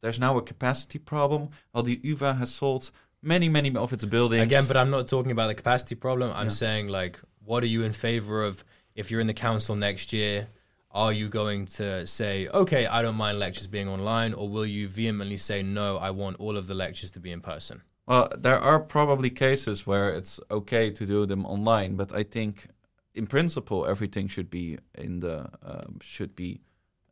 there's 0.00 0.18
now 0.18 0.36
a 0.38 0.42
capacity 0.42 0.98
problem. 0.98 1.50
Well, 1.72 1.82
the 1.82 2.00
UVA 2.02 2.34
has 2.34 2.54
sold 2.54 2.90
many, 3.20 3.48
many 3.48 3.74
of 3.76 3.92
its 3.92 4.04
buildings. 4.04 4.44
Again, 4.44 4.64
but 4.68 4.76
I'm 4.76 4.90
not 4.90 5.08
talking 5.08 5.32
about 5.32 5.48
the 5.48 5.54
capacity 5.54 5.94
problem. 5.94 6.30
I'm 6.34 6.46
Yeah. 6.46 6.50
saying 6.50 6.88
like, 6.88 7.20
what 7.44 7.62
are 7.62 7.68
you 7.68 7.82
in 7.82 7.92
favor 7.92 8.44
of? 8.44 8.64
If 8.94 9.10
you're 9.10 9.20
in 9.20 9.26
the 9.26 9.34
council 9.34 9.74
next 9.74 10.12
year, 10.12 10.48
are 10.90 11.12
you 11.12 11.28
going 11.28 11.64
to 11.66 12.06
say, 12.06 12.46
okay, 12.48 12.86
I 12.86 13.00
don't 13.00 13.16
mind 13.16 13.38
lectures 13.38 13.66
being 13.66 13.88
online, 13.88 14.34
or 14.34 14.48
will 14.48 14.66
you 14.66 14.86
vehemently 14.88 15.38
say, 15.38 15.62
no, 15.62 15.96
I 15.96 16.10
want 16.10 16.38
all 16.38 16.56
of 16.58 16.66
the 16.66 16.74
lectures 16.74 17.10
to 17.12 17.20
be 17.20 17.32
in 17.32 17.40
person? 17.40 17.82
Well, 18.06 18.28
there 18.36 18.58
are 18.58 18.80
probably 18.80 19.30
cases 19.30 19.86
where 19.86 20.10
it's 20.10 20.40
okay 20.50 20.90
to 20.90 21.06
do 21.06 21.26
them 21.26 21.46
online, 21.46 21.94
but 21.96 22.12
I 22.12 22.24
think, 22.24 22.66
in 23.14 23.26
principle, 23.26 23.86
everything 23.86 24.28
should 24.28 24.50
be 24.50 24.78
in 24.94 25.20
the 25.20 25.50
um, 25.62 25.98
should 26.00 26.34
be 26.34 26.60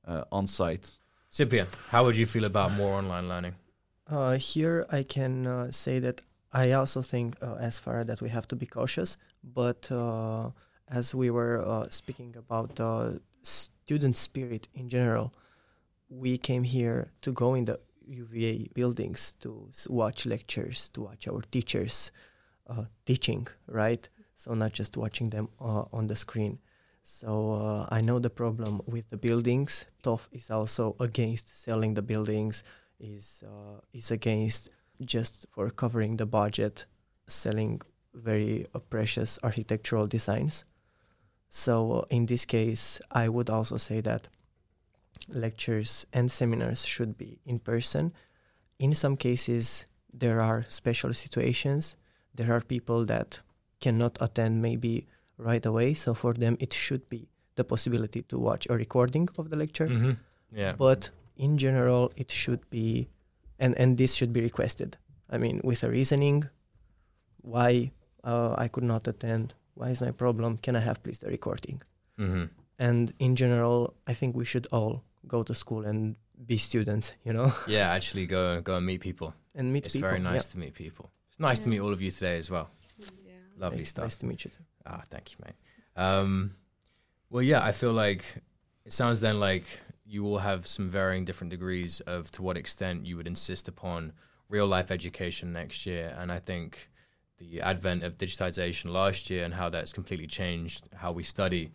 uh, 0.06 0.24
on 0.32 0.46
site. 0.46 0.98
Cyprian, 1.30 1.68
how 1.90 2.04
would 2.04 2.16
you 2.16 2.26
feel 2.26 2.44
about 2.44 2.72
more 2.72 2.94
online 2.94 3.28
learning? 3.28 3.54
Uh, 4.08 4.36
here 4.36 4.84
I 4.90 5.04
can 5.04 5.46
uh, 5.46 5.70
say 5.70 6.00
that 6.00 6.22
I 6.52 6.72
also 6.72 7.02
think, 7.02 7.36
uh, 7.40 7.54
as 7.60 7.78
far 7.78 8.02
that 8.02 8.20
we 8.20 8.28
have 8.30 8.48
to 8.48 8.56
be 8.56 8.66
cautious. 8.66 9.16
But 9.44 9.90
uh, 9.92 10.50
as 10.88 11.14
we 11.14 11.30
were 11.30 11.64
uh, 11.64 11.88
speaking 11.90 12.34
about 12.36 12.74
the 12.74 13.20
student 13.42 14.16
spirit 14.16 14.66
in 14.74 14.88
general, 14.88 15.32
we 16.08 16.36
came 16.36 16.64
here 16.64 17.12
to 17.22 17.32
go 17.32 17.54
in 17.54 17.66
the 17.66 17.78
UVA 18.10 18.68
buildings 18.74 19.34
to 19.40 19.70
watch 19.88 20.26
lectures, 20.26 20.90
to 20.90 21.02
watch 21.02 21.28
our 21.28 21.42
teachers 21.50 22.10
uh, 22.66 22.84
teaching, 23.06 23.46
right? 23.66 24.08
so 24.40 24.54
not 24.54 24.72
just 24.72 24.96
watching 24.96 25.28
them 25.28 25.48
uh, 25.60 25.84
on 25.92 26.06
the 26.06 26.16
screen. 26.16 26.58
So 27.02 27.52
uh, 27.52 27.86
I 27.90 28.00
know 28.00 28.18
the 28.18 28.30
problem 28.30 28.80
with 28.86 29.10
the 29.10 29.18
buildings. 29.18 29.84
TOF 30.02 30.28
is 30.32 30.50
also 30.50 30.96
against 30.98 31.46
selling 31.62 31.92
the 31.94 32.02
buildings. 32.02 32.64
Is 32.98 33.42
uh, 33.46 33.80
is 33.92 34.10
against 34.10 34.70
just 35.04 35.46
for 35.52 35.68
covering 35.70 36.16
the 36.16 36.26
budget, 36.26 36.86
selling 37.28 37.82
very 38.14 38.66
uh, 38.74 38.78
precious 38.78 39.38
architectural 39.42 40.06
designs. 40.06 40.64
So 41.48 41.74
uh, 41.92 42.04
in 42.10 42.26
this 42.26 42.44
case, 42.46 43.00
I 43.10 43.28
would 43.28 43.50
also 43.50 43.76
say 43.76 44.00
that 44.02 44.28
lectures 45.28 46.06
and 46.12 46.30
seminars 46.30 46.84
should 46.84 47.16
be 47.16 47.38
in 47.44 47.58
person. 47.58 48.12
In 48.78 48.94
some 48.94 49.16
cases, 49.16 49.86
there 50.12 50.40
are 50.40 50.64
special 50.68 51.12
situations. 51.14 51.96
There 52.34 52.52
are 52.52 52.60
people 52.60 53.04
that 53.06 53.40
cannot 53.80 54.18
attend 54.20 54.62
maybe 54.62 55.06
right 55.36 55.64
away. 55.64 55.94
So 55.94 56.14
for 56.14 56.34
them, 56.34 56.56
it 56.60 56.72
should 56.72 57.08
be 57.08 57.28
the 57.56 57.64
possibility 57.64 58.22
to 58.22 58.38
watch 58.38 58.66
a 58.70 58.74
recording 58.74 59.28
of 59.38 59.50
the 59.50 59.56
lecture. 59.56 59.88
Mm-hmm. 59.88 60.12
Yeah. 60.52 60.72
But 60.72 61.10
in 61.36 61.58
general, 61.58 62.10
it 62.16 62.30
should 62.30 62.68
be, 62.70 63.08
and, 63.58 63.76
and 63.78 63.98
this 63.98 64.14
should 64.14 64.32
be 64.32 64.40
requested. 64.40 64.96
I 65.28 65.38
mean, 65.38 65.60
with 65.62 65.84
a 65.84 65.90
reasoning, 65.90 66.48
why 67.42 67.92
uh, 68.24 68.54
I 68.58 68.68
could 68.68 68.84
not 68.84 69.06
attend, 69.08 69.54
why 69.74 69.90
is 69.90 70.00
my 70.00 70.10
problem, 70.10 70.58
can 70.58 70.76
I 70.76 70.80
have 70.80 71.02
please 71.02 71.20
the 71.20 71.28
recording? 71.28 71.82
mm-hmm. 72.18 72.44
And 72.78 73.12
in 73.18 73.36
general, 73.36 73.94
I 74.06 74.14
think 74.14 74.34
we 74.34 74.46
should 74.46 74.66
all 74.72 75.04
go 75.26 75.42
to 75.42 75.54
school 75.54 75.84
and 75.84 76.16
be 76.46 76.56
students, 76.58 77.14
you 77.24 77.32
know, 77.32 77.52
Yeah, 77.66 77.90
actually 77.92 78.26
go 78.26 78.60
go 78.60 78.76
and 78.76 78.86
meet 78.86 79.00
people. 79.00 79.34
and 79.54 79.72
meet 79.72 79.84
people. 79.84 79.86
It's 79.86 79.94
people. 79.96 80.08
very 80.10 80.20
nice 80.20 80.46
Yeah. 80.46 80.52
to 80.52 80.58
meet 80.58 80.74
people. 80.74 81.10
It's 81.28 81.40
nice 81.40 81.60
to 81.60 81.68
meet 81.68 81.80
all 81.80 81.92
of 81.92 82.00
you 82.00 82.10
today 82.10 82.38
as 82.38 82.50
well. 82.50 82.70
Yeah. 82.98 83.32
Lovely 83.56 83.78
Nice- 83.78 83.88
stuff. 83.90 84.04
Nice 84.04 84.16
to 84.16 84.26
meet 84.26 84.44
you. 84.44 84.50
Too. 84.50 84.64
Ah, 84.86 85.02
thank 85.08 85.32
you, 85.32 85.38
mate. 85.44 85.54
Um, 85.96 86.54
well, 87.28 87.42
yeah, 87.42 87.62
I 87.64 87.72
feel 87.72 87.92
like 87.92 88.24
it 88.84 88.92
sounds 88.92 89.20
then 89.20 89.38
like 89.40 89.64
you 90.04 90.26
all 90.26 90.38
have 90.38 90.66
some 90.66 90.88
varying 90.88 91.24
different 91.24 91.50
degrees 91.50 92.00
of 92.00 92.30
to 92.32 92.42
what 92.42 92.56
extent 92.56 93.06
you 93.06 93.16
would 93.16 93.26
insist 93.26 93.68
upon 93.68 94.12
real 94.48 94.66
life 94.66 94.90
education 94.90 95.52
next 95.52 95.86
year. 95.86 96.14
And 96.18 96.32
I 96.32 96.38
think 96.40 96.88
the 97.38 97.60
advent 97.60 98.02
of 98.02 98.18
digitization 98.18 98.90
last 98.90 99.30
year 99.30 99.44
and 99.44 99.54
how 99.54 99.68
that's 99.70 99.92
completely 99.92 100.26
changed 100.26 100.88
how 100.96 101.12
we 101.12 101.22
study 101.22 101.70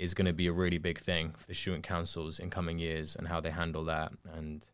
is 0.00 0.14
going 0.14 0.26
to 0.26 0.32
be 0.32 0.46
a 0.46 0.52
really 0.52 0.78
big 0.78 0.98
thing 0.98 1.34
for 1.36 1.46
the 1.46 1.54
student 1.54 1.84
councils 1.84 2.38
in 2.38 2.48
coming 2.48 2.78
years 2.78 3.14
and 3.14 3.28
how 3.28 3.38
they 3.40 3.50
handle 3.50 3.84
that. 3.84 4.12
And 4.32 4.66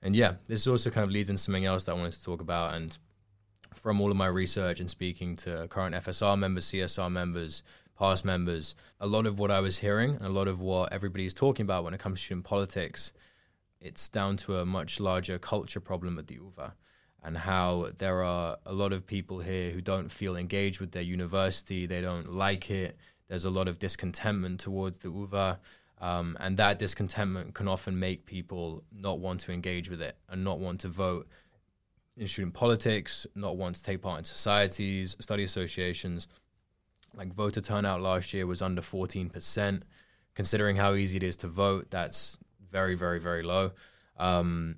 and 0.00 0.16
yeah, 0.16 0.34
this 0.46 0.66
also 0.66 0.90
kind 0.90 1.04
of 1.04 1.10
leads 1.10 1.30
into 1.30 1.40
something 1.40 1.64
else 1.64 1.84
that 1.84 1.92
I 1.92 1.94
wanted 1.94 2.14
to 2.14 2.24
talk 2.24 2.40
about. 2.40 2.74
And 2.74 2.98
from 3.74 4.00
all 4.00 4.10
of 4.10 4.16
my 4.16 4.26
research 4.26 4.80
and 4.80 4.90
speaking 4.90 5.36
to 5.36 5.68
current 5.68 5.94
FSR 5.94 6.36
members, 6.36 6.64
CSR 6.66 7.12
members, 7.12 7.62
past 7.96 8.24
members, 8.24 8.74
a 8.98 9.06
lot 9.06 9.26
of 9.26 9.38
what 9.38 9.50
I 9.50 9.60
was 9.60 9.78
hearing 9.78 10.16
and 10.16 10.24
a 10.24 10.30
lot 10.30 10.48
of 10.48 10.60
what 10.60 10.92
everybody 10.92 11.26
is 11.26 11.34
talking 11.34 11.64
about 11.64 11.84
when 11.84 11.94
it 11.94 12.00
comes 12.00 12.18
to 12.18 12.24
student 12.24 12.46
politics, 12.46 13.12
it's 13.80 14.08
down 14.08 14.36
to 14.38 14.56
a 14.56 14.66
much 14.66 14.98
larger 14.98 15.38
culture 15.38 15.80
problem 15.80 16.18
at 16.18 16.26
the 16.26 16.34
UVA 16.34 16.72
and 17.22 17.38
how 17.38 17.88
there 17.98 18.22
are 18.24 18.56
a 18.66 18.72
lot 18.72 18.92
of 18.92 19.06
people 19.06 19.38
here 19.40 19.70
who 19.70 19.80
don't 19.80 20.10
feel 20.10 20.36
engaged 20.36 20.80
with 20.80 20.90
their 20.92 21.02
university, 21.02 21.86
they 21.86 22.00
don't 22.00 22.32
like 22.32 22.70
it. 22.70 22.96
There's 23.32 23.46
a 23.46 23.50
lot 23.50 23.66
of 23.66 23.78
discontentment 23.78 24.60
towards 24.60 24.98
the 24.98 25.08
UVA. 25.08 25.56
Um, 26.02 26.36
and 26.38 26.58
that 26.58 26.78
discontentment 26.78 27.54
can 27.54 27.66
often 27.66 27.98
make 27.98 28.26
people 28.26 28.84
not 28.94 29.20
want 29.20 29.40
to 29.40 29.52
engage 29.52 29.88
with 29.88 30.02
it 30.02 30.18
and 30.28 30.44
not 30.44 30.58
want 30.58 30.80
to 30.80 30.88
vote 30.88 31.26
in 32.14 32.28
student 32.28 32.52
politics, 32.52 33.26
not 33.34 33.56
want 33.56 33.76
to 33.76 33.82
take 33.82 34.02
part 34.02 34.18
in 34.18 34.24
societies, 34.26 35.16
study 35.18 35.44
associations. 35.44 36.28
Like 37.16 37.32
voter 37.32 37.62
turnout 37.62 38.02
last 38.02 38.34
year 38.34 38.46
was 38.46 38.60
under 38.60 38.82
14%. 38.82 39.80
Considering 40.34 40.76
how 40.76 40.92
easy 40.92 41.16
it 41.16 41.22
is 41.22 41.36
to 41.36 41.48
vote, 41.48 41.86
that's 41.90 42.36
very, 42.70 42.94
very, 42.94 43.18
very 43.18 43.42
low. 43.42 43.70
Um, 44.18 44.76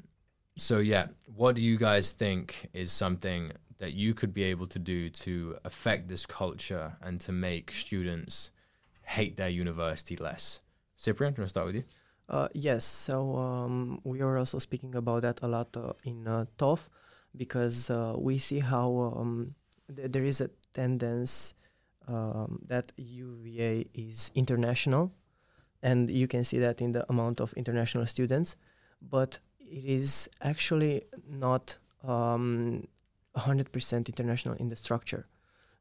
so, 0.57 0.79
yeah, 0.79 1.09
what 1.27 1.57
do 1.57 1.61
you 1.61 1.77
guys 1.77 2.13
think 2.13 2.69
is 2.73 2.93
something 2.93 3.51
that 3.85 3.93
you 3.93 4.15
could 4.15 4.33
be 4.33 4.45
able 4.45 4.67
to 4.67 4.79
do 4.79 5.11
to 5.11 5.59
affect 5.63 6.09
this 6.09 6.25
culture 6.25 6.97
and 7.03 7.21
to 7.21 7.33
make 7.33 7.71
students 7.71 8.51
hate 9.03 9.37
their 9.37 9.51
university 9.51 10.17
less? 10.17 10.61
Cyprian, 10.97 11.35
you 11.37 11.43
want 11.43 11.49
to 11.49 11.51
start 11.51 11.67
with 11.67 11.77
you? 11.77 11.85
Uh, 12.27 12.49
yes, 12.55 12.83
so 12.83 13.37
um, 13.37 14.01
we 14.03 14.23
are 14.23 14.39
also 14.39 14.59
speaking 14.59 14.95
about 14.95 15.21
that 15.21 15.43
a 15.43 15.47
lot 15.47 15.69
uh, 15.77 15.93
in 16.05 16.27
uh, 16.27 16.47
TOF 16.57 16.89
because 17.37 17.91
uh, 17.91 18.15
we 18.17 18.39
see 18.39 18.61
how 18.61 19.13
um, 19.19 19.55
th- 19.95 20.11
there 20.11 20.25
is 20.25 20.41
a 20.41 20.49
tendency 20.73 21.55
um, 22.09 22.61
that 22.67 22.91
UVA 22.97 23.87
is 23.93 24.31
international, 24.35 25.13
and 25.83 26.09
you 26.09 26.27
can 26.27 26.43
see 26.45 26.59
that 26.59 26.81
in 26.81 26.93
the 26.93 27.05
amount 27.11 27.39
of 27.39 27.53
international 27.53 28.07
students, 28.07 28.57
but 29.03 29.39
it 29.61 29.85
is 29.85 30.31
actually 30.41 31.03
not 31.29 31.77
um, 32.03 32.87
100% 33.37 34.09
international 34.09 34.55
in 34.57 34.69
the 34.69 34.77
structure. 34.77 35.27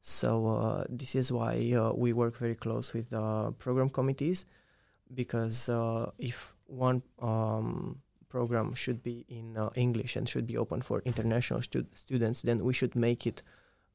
So 0.02 0.48
uh, 0.48 0.84
this 0.90 1.16
is 1.16 1.32
why 1.32 1.74
uh, 1.78 1.94
we 1.94 2.12
work 2.14 2.38
very 2.38 2.56
close 2.56 2.94
with 2.94 3.10
the 3.12 3.54
program 3.58 3.90
committees 3.90 4.46
because 5.14 5.70
uh, 5.70 6.12
if 6.18 6.56
one 6.66 7.04
um, 7.20 8.02
program 8.28 8.74
should 8.74 9.02
be 9.04 9.26
in 9.30 9.56
uh, 9.58 9.70
English 9.76 10.16
and 10.16 10.28
should 10.28 10.48
be 10.48 10.58
open 10.58 10.82
for 10.82 11.02
international 11.06 11.62
stu- 11.62 11.86
students, 11.94 12.42
then 12.42 12.60
we 12.60 12.74
should 12.74 12.96
make 12.96 13.26
it 13.26 13.44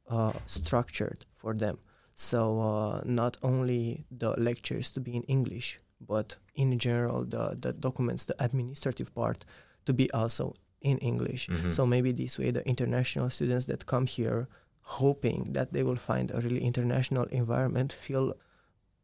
uh, 0.08 0.32
structured 0.46 1.26
for 1.36 1.52
them. 1.52 1.78
So 2.14 2.60
uh, 2.60 3.02
not 3.04 3.36
only 3.42 4.06
the 4.10 4.30
lectures 4.38 4.90
to 4.92 5.00
be 5.00 5.14
in 5.14 5.24
English, 5.24 5.78
but 6.00 6.36
in 6.54 6.78
general 6.78 7.24
the, 7.24 7.56
the 7.60 7.72
documents, 7.72 8.24
the 8.24 8.42
administrative 8.42 9.14
part 9.14 9.44
to 9.86 9.92
be 9.92 10.10
also 10.12 10.54
in 10.80 10.98
English. 10.98 11.48
Mhm. 11.48 11.72
So 11.72 11.86
maybe 11.86 12.12
this 12.12 12.38
way 12.38 12.50
the 12.52 12.66
international 12.68 13.30
students 13.30 13.66
that 13.66 13.86
come 13.86 14.06
here 14.06 14.46
hoping 14.82 15.52
that 15.52 15.72
they 15.72 15.82
will 15.82 15.96
find 15.96 16.30
a 16.30 16.40
really 16.40 16.60
international 16.62 17.24
environment 17.24 17.92
feel 17.92 18.34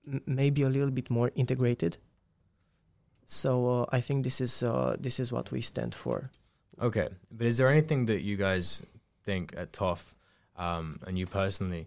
m- 0.06 0.22
maybe 0.26 0.62
a 0.62 0.68
little 0.68 0.90
bit 0.90 1.10
more 1.10 1.30
integrated. 1.34 1.98
So 3.26 3.82
uh, 3.82 3.86
I 3.96 4.00
think 4.00 4.24
this 4.24 4.40
is 4.40 4.62
uh, 4.62 4.96
this 5.00 5.18
is 5.18 5.32
what 5.32 5.50
we 5.50 5.60
stand 5.60 5.94
for. 5.94 6.30
Okay, 6.80 7.08
but 7.30 7.46
is 7.46 7.56
there 7.56 7.68
anything 7.70 8.06
that 8.06 8.22
you 8.22 8.36
guys 8.36 8.84
think 9.24 9.54
at 9.56 9.72
TOF, 9.72 10.14
um, 10.56 10.98
and 11.06 11.18
you 11.18 11.26
personally 11.26 11.86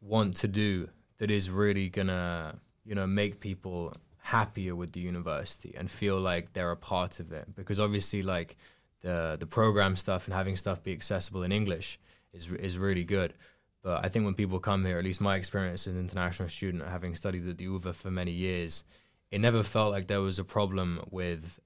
want 0.00 0.36
to 0.36 0.48
do 0.48 0.88
that 1.18 1.30
is 1.30 1.48
really 1.50 1.88
gonna, 1.88 2.58
you 2.84 2.94
know, 2.94 3.06
make 3.06 3.40
people 3.40 3.92
happier 4.18 4.74
with 4.74 4.92
the 4.92 5.00
university 5.00 5.74
and 5.78 5.90
feel 5.90 6.18
like 6.20 6.52
they're 6.52 6.72
a 6.72 6.76
part 6.76 7.20
of 7.20 7.32
it? 7.32 7.54
Because 7.54 7.78
obviously, 7.80 8.22
like 8.22 8.56
the 9.02 9.36
the 9.38 9.46
program 9.46 9.96
stuff 9.96 10.26
and 10.26 10.34
having 10.34 10.56
stuff 10.56 10.82
be 10.82 10.92
accessible 10.92 11.42
in 11.42 11.52
English 11.52 11.98
is 12.32 12.50
is 12.50 12.78
really 12.78 13.04
good. 13.04 13.34
But 13.82 14.04
I 14.04 14.08
think 14.08 14.24
when 14.24 14.34
people 14.34 14.58
come 14.58 14.84
here, 14.84 14.98
at 14.98 15.04
least 15.04 15.20
my 15.20 15.36
experience 15.36 15.86
as 15.86 15.94
an 15.94 16.00
international 16.00 16.48
student, 16.48 16.88
having 16.88 17.14
studied 17.14 17.48
at 17.48 17.56
the 17.56 17.64
UVA 17.64 17.92
for 17.92 18.10
many 18.10 18.32
years, 18.32 18.82
it 19.30 19.40
never 19.40 19.62
felt 19.62 19.92
like 19.92 20.08
there 20.08 20.20
was 20.20 20.38
a 20.38 20.44
problem 20.44 21.00
with 21.10 21.60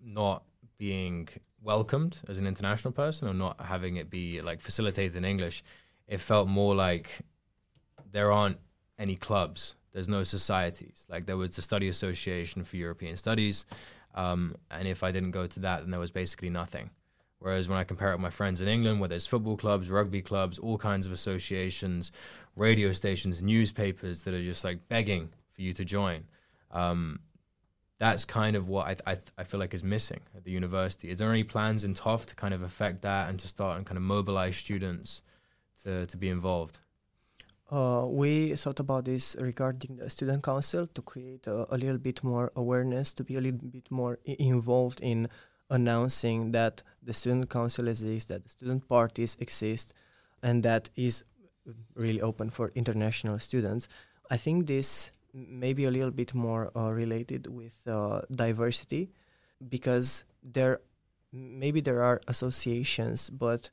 not 0.00 0.44
being 0.78 1.28
welcomed 1.60 2.20
as 2.28 2.38
an 2.38 2.46
international 2.46 2.92
person 2.92 3.28
or 3.28 3.34
not 3.34 3.60
having 3.60 3.96
it 3.96 4.10
be 4.10 4.40
like 4.40 4.60
facilitated 4.60 5.16
in 5.16 5.24
English. 5.24 5.62
It 6.06 6.20
felt 6.20 6.48
more 6.48 6.74
like 6.74 7.22
there 8.10 8.30
aren't 8.30 8.58
any 8.98 9.16
clubs. 9.16 9.76
There's 9.92 10.08
no 10.08 10.22
societies. 10.22 11.06
Like 11.08 11.26
there 11.26 11.36
was 11.36 11.56
the 11.56 11.62
Study 11.62 11.88
Association 11.88 12.64
for 12.64 12.76
European 12.76 13.16
Studies, 13.16 13.66
um, 14.14 14.56
and 14.70 14.86
if 14.86 15.02
I 15.02 15.10
didn't 15.10 15.30
go 15.30 15.46
to 15.46 15.60
that, 15.60 15.80
then 15.80 15.90
there 15.90 16.00
was 16.00 16.10
basically 16.10 16.50
nothing. 16.50 16.90
Whereas 17.38 17.68
when 17.68 17.78
I 17.78 17.84
compare 17.84 18.10
it 18.10 18.14
with 18.14 18.22
my 18.22 18.30
friends 18.30 18.60
in 18.60 18.68
England, 18.68 19.00
where 19.00 19.08
there's 19.08 19.26
football 19.26 19.56
clubs, 19.56 19.90
rugby 19.90 20.22
clubs, 20.22 20.58
all 20.58 20.78
kinds 20.78 21.06
of 21.06 21.12
associations, 21.12 22.12
radio 22.54 22.92
stations, 22.92 23.42
newspapers 23.42 24.22
that 24.22 24.32
are 24.32 24.44
just 24.44 24.62
like 24.62 24.88
begging 24.88 25.30
for 25.50 25.62
you 25.62 25.72
to 25.72 25.84
join. 25.84 26.24
Um, 26.70 27.18
that's 27.98 28.24
kind 28.24 28.56
of 28.56 28.68
what 28.68 29.02
I, 29.06 29.12
I, 29.12 29.18
I 29.38 29.44
feel 29.44 29.58
like 29.58 29.74
is 29.74 29.84
missing 29.84 30.20
at 30.36 30.44
the 30.44 30.50
university. 30.50 31.10
Is 31.10 31.18
there 31.18 31.30
any 31.30 31.44
plans 31.44 31.84
in 31.84 31.94
TOF 31.94 32.26
to 32.26 32.34
kind 32.36 32.54
of 32.54 32.62
affect 32.62 33.02
that 33.02 33.28
and 33.28 33.38
to 33.40 33.48
start 33.48 33.76
and 33.76 33.86
kind 33.86 33.96
of 33.96 34.02
mobilize 34.02 34.56
students 34.56 35.22
to, 35.82 36.06
to 36.06 36.16
be 36.16 36.28
involved? 36.28 36.78
Uh, 37.72 38.04
we 38.06 38.54
thought 38.54 38.80
about 38.80 39.06
this 39.06 39.34
regarding 39.40 39.96
the 39.96 40.10
student 40.10 40.42
council 40.42 40.86
to 40.86 41.00
create 41.00 41.46
a, 41.46 41.74
a 41.74 41.78
little 41.78 41.96
bit 41.96 42.22
more 42.22 42.52
awareness, 42.54 43.14
to 43.14 43.24
be 43.24 43.36
a 43.36 43.40
little 43.40 43.66
bit 43.66 43.90
more 43.90 44.18
I- 44.28 44.36
involved 44.38 45.00
in 45.00 45.26
announcing 45.70 46.52
that 46.52 46.82
the 47.02 47.14
student 47.14 47.48
council 47.48 47.88
exists, 47.88 48.28
that 48.28 48.42
the 48.44 48.50
student 48.50 48.86
parties 48.88 49.38
exist, 49.40 49.94
and 50.42 50.62
that 50.64 50.90
is 50.96 51.24
really 51.94 52.20
open 52.20 52.50
for 52.50 52.70
international 52.74 53.38
students. 53.38 53.88
I 54.30 54.36
think 54.36 54.66
this 54.66 55.10
may 55.32 55.72
be 55.72 55.84
a 55.84 55.90
little 55.90 56.10
bit 56.10 56.34
more 56.34 56.70
uh, 56.76 56.90
related 56.90 57.46
with 57.46 57.80
uh, 57.86 58.20
diversity 58.30 59.12
because 59.66 60.24
there 60.42 60.80
maybe 61.32 61.80
there 61.80 62.02
are 62.02 62.20
associations, 62.28 63.30
but 63.30 63.70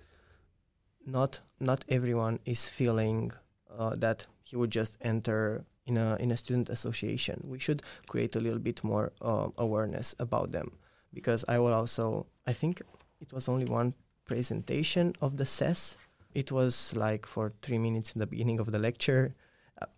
not 1.06 1.42
not 1.60 1.84
everyone 1.90 2.40
is 2.46 2.70
feeling 2.70 3.34
uh, 3.78 3.96
that 3.96 4.26
he 4.44 4.56
would 4.56 4.72
just 4.72 4.98
enter 5.02 5.66
in 5.86 5.98
a 5.98 6.16
in 6.20 6.32
a 6.32 6.38
student 6.38 6.70
association. 6.70 7.42
We 7.44 7.60
should 7.60 7.82
create 8.08 8.36
a 8.36 8.40
little 8.40 8.60
bit 8.60 8.84
more 8.84 9.12
uh, 9.22 9.50
awareness 9.58 10.16
about 10.20 10.52
them 10.52 10.72
because 11.14 11.46
I 11.48 11.60
will 11.60 11.74
also 11.74 12.28
I 12.48 12.54
think 12.54 12.82
it 13.22 13.34
was 13.34 13.48
only 13.48 13.66
one 13.66 13.94
presentation 14.26 15.14
of 15.22 15.38
the 15.38 15.46
CES. 15.46 15.98
It 16.34 16.52
was 16.52 16.96
like 16.96 17.26
for 17.26 17.54
three 17.62 17.80
minutes 17.80 18.14
in 18.16 18.20
the 18.20 18.28
beginning 18.28 18.60
of 18.60 18.72
the 18.72 18.80
lecture. 18.80 19.34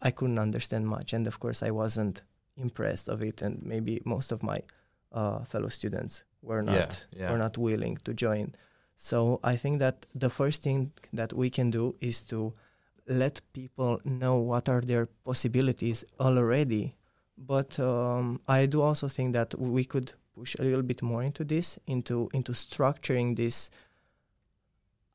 I 0.02 0.12
couldn't 0.12 0.40
understand 0.40 0.88
much, 0.88 1.12
and 1.14 1.28
of 1.28 1.40
course 1.40 1.64
I 1.64 1.72
wasn't 1.72 2.22
impressed 2.56 3.10
of 3.10 3.22
it, 3.22 3.42
and 3.42 3.62
maybe 3.64 4.02
most 4.06 4.32
of 4.32 4.44
my 4.44 4.62
uh, 5.12 5.44
fellow 5.44 5.70
students 5.70 6.24
were 6.42 6.62
not 6.62 6.76
Yeah, 6.76 7.20
yeah. 7.20 7.32
were 7.32 7.38
not 7.38 7.58
willing 7.58 7.98
to 8.04 8.14
join. 8.14 8.54
So 8.96 9.40
I 9.44 9.56
think 9.56 9.80
that 9.80 10.06
the 10.14 10.30
first 10.30 10.62
thing 10.62 10.92
that 11.14 11.34
we 11.34 11.50
can 11.50 11.72
do 11.72 11.96
is 12.00 12.24
to 12.26 12.54
let 13.08 13.42
people 13.54 14.00
know 14.06 14.38
what 14.38 14.70
are 14.70 14.82
their 14.82 15.08
possibilities 15.26 16.04
already. 16.20 16.96
But 17.38 17.80
um, 17.80 18.42
I 18.48 18.66
do 18.66 18.82
also 18.82 19.08
think 19.08 19.34
that 19.34 19.60
we 19.60 19.84
could 19.84 20.14
push 20.36 20.56
a 20.60 20.64
little 20.64 20.84
bit 20.84 21.02
more 21.02 21.24
into 21.24 21.44
this, 21.44 21.80
into 21.88 22.30
into 22.34 22.52
structuring 22.52 23.36
this 23.36 23.70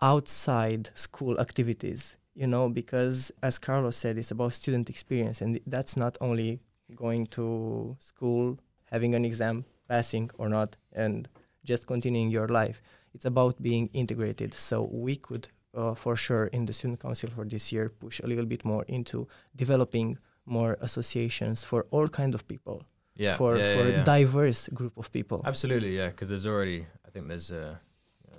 outside 0.00 0.90
school 0.94 1.38
activities. 1.40 2.16
You 2.34 2.46
know, 2.46 2.68
because 2.68 3.32
as 3.42 3.58
Carlos 3.58 3.96
said, 3.96 4.18
it's 4.18 4.30
about 4.30 4.52
student 4.52 4.90
experience, 4.90 5.40
and 5.40 5.58
that's 5.66 5.96
not 5.96 6.18
only 6.20 6.60
going 6.94 7.26
to 7.28 7.96
school, 7.98 8.58
having 8.90 9.14
an 9.14 9.24
exam, 9.24 9.64
passing 9.88 10.30
or 10.36 10.48
not, 10.48 10.76
and 10.92 11.28
just 11.64 11.86
continuing 11.86 12.28
your 12.28 12.48
life. 12.48 12.82
It's 13.14 13.24
about 13.24 13.62
being 13.62 13.88
integrated. 13.94 14.52
So 14.52 14.88
we 14.92 15.16
could, 15.16 15.48
uh, 15.76 15.94
for 15.94 16.16
sure, 16.16 16.46
in 16.46 16.66
the 16.66 16.72
student 16.72 17.00
council 17.00 17.30
for 17.30 17.44
this 17.44 17.72
year, 17.72 17.88
push 17.88 18.20
a 18.20 18.26
little 18.26 18.46
bit 18.46 18.64
more 18.64 18.84
into 18.88 19.28
developing 19.54 20.18
more 20.46 20.76
associations 20.80 21.64
for 21.64 21.86
all 21.90 22.08
kind 22.08 22.34
of 22.34 22.46
people, 22.48 22.82
yeah, 23.16 23.36
for 23.36 23.56
yeah, 23.56 23.74
for 23.74 23.88
yeah, 23.88 23.96
yeah. 23.96 24.04
diverse 24.04 24.68
group 24.68 24.96
of 24.96 25.12
people. 25.12 25.42
Absolutely, 25.44 25.96
yeah, 25.96 26.08
because 26.08 26.28
there's 26.28 26.46
already, 26.46 26.86
I 27.06 27.10
think 27.10 27.28
there's 27.28 27.50
a 27.50 27.80
you 28.24 28.32
know, 28.32 28.38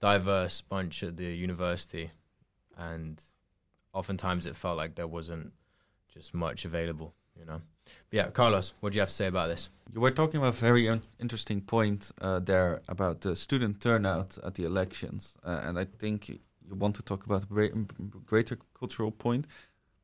diverse 0.00 0.60
bunch 0.60 1.02
at 1.02 1.16
the 1.16 1.24
university, 1.24 2.10
and 2.76 3.22
oftentimes 3.92 4.46
it 4.46 4.56
felt 4.56 4.76
like 4.76 4.94
there 4.94 5.06
wasn't 5.06 5.52
just 6.12 6.34
much 6.34 6.64
available, 6.64 7.14
you 7.38 7.44
know. 7.44 7.62
But 8.10 8.16
yeah, 8.16 8.30
Carlos, 8.30 8.74
what 8.80 8.92
do 8.92 8.96
you 8.96 9.00
have 9.00 9.08
to 9.08 9.14
say 9.14 9.28
about 9.28 9.48
this? 9.48 9.70
You 9.92 10.00
were 10.00 10.10
talking 10.10 10.38
about 10.38 10.54
a 10.54 10.60
very 10.60 10.88
un- 10.88 11.02
interesting 11.18 11.62
point 11.62 12.12
uh, 12.20 12.40
there 12.40 12.82
about 12.88 13.22
the 13.22 13.34
student 13.34 13.80
turnout 13.80 14.36
at 14.44 14.54
the 14.54 14.64
elections, 14.64 15.38
uh, 15.44 15.62
and 15.64 15.78
I 15.78 15.86
think 15.98 16.40
you, 16.68 16.74
want 16.76 16.96
to 16.96 17.02
talk 17.02 17.24
about 17.26 17.42
a 17.42 17.46
great, 17.46 17.72
greater 18.26 18.58
cultural 18.78 19.10
point. 19.10 19.46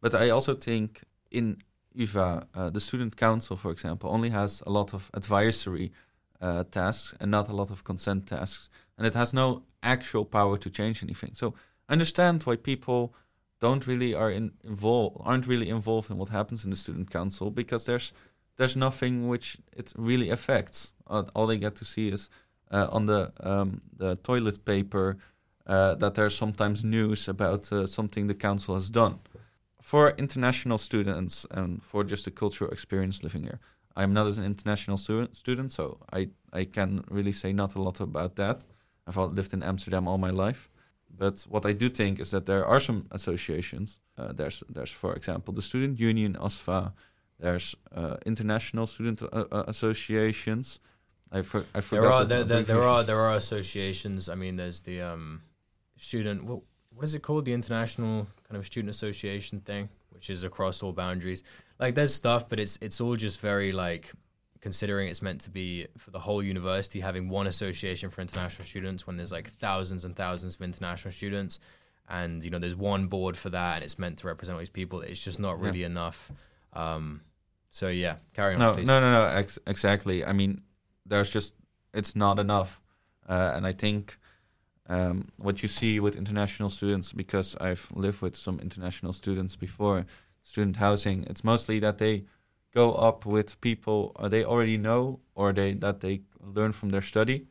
But 0.00 0.14
I 0.14 0.30
also 0.30 0.54
think 0.54 1.02
in 1.30 1.58
UVA, 1.94 2.46
uh, 2.54 2.70
the 2.70 2.80
student 2.80 3.16
council, 3.16 3.56
for 3.56 3.70
example, 3.70 4.10
only 4.10 4.30
has 4.30 4.62
a 4.66 4.70
lot 4.70 4.94
of 4.94 5.10
advisory 5.14 5.92
uh, 6.40 6.64
tasks 6.64 7.14
and 7.20 7.30
not 7.30 7.48
a 7.48 7.54
lot 7.54 7.70
of 7.70 7.84
consent 7.84 8.26
tasks, 8.26 8.68
and 8.98 9.06
it 9.06 9.14
has 9.14 9.32
no 9.32 9.62
actual 9.82 10.24
power 10.24 10.56
to 10.58 10.70
change 10.70 11.02
anything. 11.02 11.30
So 11.34 11.54
I 11.88 11.92
understand 11.92 12.42
why 12.42 12.56
people 12.56 13.14
don't 13.60 13.86
really 13.86 14.14
are 14.14 14.30
in 14.30 14.52
involved 14.62 15.16
aren't 15.20 15.46
really 15.46 15.70
involved 15.70 16.10
in 16.10 16.18
what 16.18 16.28
happens 16.28 16.64
in 16.64 16.70
the 16.70 16.76
student 16.76 17.10
council 17.10 17.50
because 17.50 17.86
there's 17.86 18.12
there's 18.56 18.76
nothing 18.76 19.28
which 19.28 19.58
it 19.72 19.92
really 19.96 20.30
affects. 20.30 20.92
All 21.06 21.46
they 21.46 21.58
get 21.58 21.76
to 21.76 21.84
see 21.84 22.08
is 22.08 22.30
uh, 22.70 22.88
on 22.90 23.06
the 23.06 23.32
um, 23.40 23.80
the 23.96 24.16
toilet 24.16 24.64
paper 24.64 25.16
uh, 25.66 25.94
that 25.94 26.14
there's 26.14 26.36
sometimes 26.36 26.84
news 26.84 27.28
about 27.28 27.72
uh, 27.72 27.86
something 27.86 28.26
the 28.26 28.34
council 28.34 28.74
has 28.74 28.90
done. 28.90 29.18
For 29.80 30.10
international 30.18 30.78
students 30.78 31.46
and 31.50 31.82
for 31.82 32.04
just 32.04 32.26
a 32.26 32.30
cultural 32.30 32.70
experience 32.70 33.22
living 33.22 33.42
here, 33.42 33.60
I'm 33.96 34.12
not 34.12 34.26
as 34.26 34.38
an 34.38 34.44
international 34.44 34.96
student, 34.96 35.36
student, 35.36 35.72
so 35.72 35.98
I 36.12 36.30
I 36.52 36.64
can 36.64 37.04
really 37.10 37.32
say 37.32 37.52
not 37.52 37.74
a 37.74 37.82
lot 37.82 38.00
about 38.00 38.36
that. 38.36 38.62
I've 39.06 39.16
lived 39.16 39.52
in 39.52 39.62
Amsterdam 39.62 40.08
all 40.08 40.18
my 40.18 40.30
life. 40.30 40.68
But 41.16 41.46
what 41.48 41.64
I 41.66 41.72
do 41.72 41.88
think 41.88 42.18
is 42.18 42.30
that 42.30 42.46
there 42.46 42.64
are 42.64 42.80
some 42.80 43.06
associations. 43.10 44.00
Uh, 44.18 44.32
there's, 44.32 44.62
there's, 44.68 44.90
for 44.90 45.14
example, 45.14 45.54
the 45.54 45.62
Student 45.62 46.00
Union 46.00 46.36
(ASVA). 46.40 46.92
There's 47.38 47.76
uh, 47.94 48.16
international 48.26 48.86
student 48.86 49.22
uh, 49.22 49.26
uh, 49.26 49.64
associations. 49.66 50.80
I, 51.30 51.42
for, 51.42 51.64
I 51.74 51.80
forgot. 51.80 52.02
There 52.02 52.12
are 52.12 52.24
the 52.24 52.34
there, 52.34 52.44
there, 52.44 52.62
there 52.62 52.82
are 52.82 53.02
there 53.02 53.20
are 53.20 53.34
associations. 53.34 54.28
I 54.28 54.34
mean, 54.34 54.56
there's 54.56 54.82
the 54.82 55.02
um, 55.02 55.42
student. 55.96 56.44
What 56.44 56.60
what 56.94 57.04
is 57.04 57.14
it 57.14 57.22
called? 57.22 57.44
The 57.44 57.52
international 57.52 58.26
kind 58.48 58.56
of 58.56 58.64
student 58.66 58.90
association 58.90 59.60
thing, 59.60 59.88
which 60.10 60.30
is 60.30 60.44
across 60.44 60.82
all 60.82 60.92
boundaries. 60.92 61.42
Like 61.78 61.94
there's 61.94 62.14
stuff, 62.14 62.48
but 62.48 62.58
it's 62.60 62.78
it's 62.80 63.00
all 63.00 63.16
just 63.16 63.40
very 63.40 63.72
like 63.72 64.12
considering 64.60 65.08
it's 65.08 65.20
meant 65.22 65.40
to 65.42 65.50
be 65.50 65.86
for 65.98 66.10
the 66.10 66.18
whole 66.18 66.42
university 66.42 66.98
having 67.00 67.28
one 67.28 67.46
association 67.46 68.08
for 68.08 68.22
international 68.22 68.64
students 68.64 69.06
when 69.06 69.16
there's 69.16 69.30
like 69.32 69.48
thousands 69.50 70.04
and 70.06 70.16
thousands 70.16 70.54
of 70.56 70.62
international 70.62 71.12
students 71.12 71.58
and 72.08 72.42
you 72.42 72.48
know 72.50 72.58
there's 72.58 72.74
one 72.74 73.06
board 73.06 73.36
for 73.36 73.50
that 73.50 73.74
and 73.74 73.84
it's 73.84 73.98
meant 73.98 74.16
to 74.16 74.26
represent 74.26 74.54
all 74.54 74.58
these 74.60 74.70
people 74.70 75.02
it's 75.02 75.22
just 75.22 75.38
not 75.38 75.58
Yeah. 75.58 75.64
really 75.66 75.82
enough 75.82 76.32
um 76.72 77.20
so 77.68 77.88
yeah 77.88 78.16
carry 78.32 78.54
on 78.54 78.60
no, 78.60 78.72
please 78.72 78.86
no, 78.86 79.00
no, 79.00 79.12
no. 79.12 79.36
Ex- 79.36 79.58
exactly. 79.66 80.24
I 80.24 80.32
mean, 80.32 80.62
there's 81.04 81.28
just 81.28 81.54
it's 81.92 82.16
not 82.16 82.38
enough, 82.38 82.80
uh, 83.28 83.52
and 83.54 83.66
I 83.66 83.72
think 83.72 84.16
um, 84.88 85.28
what 85.38 85.62
you 85.62 85.68
see 85.68 86.00
with 86.00 86.16
international 86.16 86.70
students, 86.70 87.12
because 87.12 87.56
I've 87.60 87.88
lived 87.94 88.20
with 88.22 88.36
some 88.36 88.58
international 88.60 89.12
students 89.12 89.56
before, 89.56 90.06
student 90.42 90.76
housing. 90.76 91.24
It's 91.24 91.42
mostly 91.44 91.80
that 91.80 91.98
they 91.98 92.24
go 92.74 92.92
up 92.94 93.24
with 93.24 93.60
people 93.60 94.12
uh, 94.16 94.28
they 94.28 94.44
already 94.44 94.76
know 94.76 95.20
or 95.34 95.52
they 95.52 95.74
that 95.74 96.00
they 96.00 96.22
learn 96.40 96.72
from 96.72 96.90
their 96.90 97.02
study. 97.02 97.46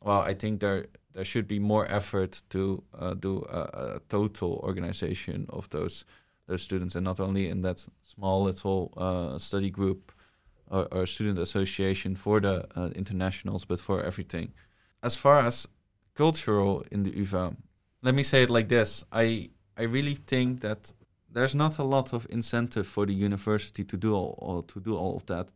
Well, 0.00 0.20
I 0.20 0.34
think 0.34 0.60
there 0.60 0.86
there 1.12 1.24
should 1.24 1.48
be 1.48 1.58
more 1.58 1.86
effort 1.90 2.42
to 2.50 2.82
uh, 2.96 3.14
do 3.14 3.44
a, 3.50 3.60
a 3.96 4.00
total 4.08 4.60
organization 4.62 5.46
of 5.48 5.68
those 5.70 6.04
those 6.46 6.62
students, 6.62 6.94
and 6.94 7.04
not 7.04 7.20
only 7.20 7.48
in 7.48 7.60
that 7.62 7.86
small 8.00 8.44
little 8.44 8.92
uh, 8.96 9.38
study 9.38 9.70
group 9.70 10.12
or, 10.70 10.86
or 10.92 11.06
student 11.06 11.38
association 11.38 12.16
for 12.16 12.40
the 12.40 12.66
uh, 12.76 12.88
internationals, 12.94 13.64
but 13.64 13.80
for 13.80 14.02
everything. 14.02 14.52
As 15.02 15.16
far 15.16 15.40
as 15.40 15.68
cultural 16.18 16.84
in 16.90 17.04
the 17.04 17.16
UVA, 17.16 17.52
let 18.02 18.14
me 18.14 18.22
say 18.22 18.42
it 18.42 18.50
like 18.50 18.68
this: 18.68 19.04
I 19.12 19.50
I 19.76 19.84
really 19.84 20.16
think 20.26 20.60
that 20.60 20.92
there's 21.30 21.54
not 21.54 21.78
a 21.78 21.84
lot 21.84 22.12
of 22.12 22.26
incentive 22.30 22.86
for 22.86 23.06
the 23.06 23.14
university 23.14 23.84
to 23.84 23.96
do 23.96 24.14
all, 24.14 24.34
all 24.38 24.62
to 24.62 24.80
do 24.80 24.96
all 24.96 25.14
of 25.16 25.24
that. 25.26 25.52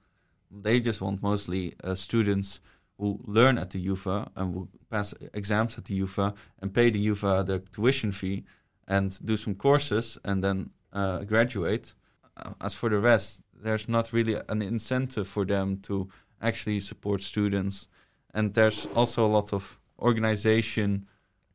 They 0.51 0.81
just 0.81 1.01
want 1.01 1.22
mostly 1.22 1.75
uh, 1.83 1.94
students 1.94 2.61
who 2.98 3.18
learn 3.25 3.59
at 3.59 3.70
the 3.70 3.81
UVA 3.81 4.29
and 4.37 4.55
will 4.55 4.68
pass 4.90 5.14
exams 5.35 5.79
at 5.79 5.85
the 5.87 5.94
UVA 5.94 6.33
and 6.61 6.72
pay 6.72 6.90
the 6.90 7.01
UVA 7.12 7.42
the 7.42 7.59
tuition 7.59 8.12
fee 8.12 8.44
and 8.87 9.18
do 9.25 9.37
some 9.37 9.55
courses 9.55 10.18
and 10.25 10.44
then 10.44 10.70
uh, 10.92 11.25
graduate. 11.25 11.94
Uh, 12.37 12.53
as 12.61 12.75
for 12.75 12.88
the 12.90 12.98
rest, 12.98 13.42
there's 13.64 13.88
not 13.88 14.12
really 14.12 14.37
an 14.48 14.62
incentive 14.62 15.27
for 15.27 15.44
them 15.44 15.79
to 15.79 16.09
actually 16.40 16.81
support 16.81 17.20
students, 17.20 17.88
and 18.35 18.55
there's 18.55 18.87
also 18.94 19.27
a 19.27 19.33
lot 19.38 19.53
of 19.53 19.79
organization 20.03 21.07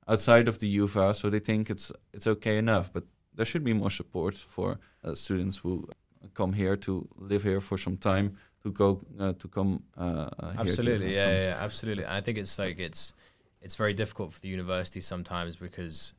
outside 0.08 0.48
of 0.48 0.60
the 0.60 0.68
UVA, 0.68 1.14
so 1.14 1.30
they 1.30 1.40
think 1.40 1.70
it's 1.70 1.92
it's 2.14 2.28
okay 2.28 2.58
enough. 2.58 2.92
But 2.92 3.04
there 3.36 3.46
should 3.46 3.64
be 3.64 3.74
more 3.74 3.92
support 3.92 4.36
for 4.36 4.80
uh, 5.04 5.14
students 5.14 5.58
who 5.58 5.88
come 6.34 6.54
here 6.54 6.76
to 6.76 7.08
live 7.18 7.44
here 7.44 7.62
for 7.62 7.78
some 7.78 7.98
time 7.98 8.38
to 8.64 8.72
go 8.72 9.02
uh, 9.20 9.34
to 9.34 9.48
come 9.48 9.84
uh, 9.98 10.02
uh, 10.02 10.52
here. 10.52 10.54
to 10.54 10.60
absolutely 10.60 11.16
yeah, 11.16 11.28
yeah 11.28 11.50
yeah 11.50 11.58
absolutely 11.60 12.06
i 12.06 12.22
think 12.22 12.38
it's 12.38 12.60
like 12.60 12.80
it's 12.80 13.14
it's 13.62 13.76
very 13.76 13.94
difficult 13.94 14.34
for 14.34 14.42
the 14.42 14.48
university 14.48 15.02
sometimes 15.02 15.56
because 15.56 16.14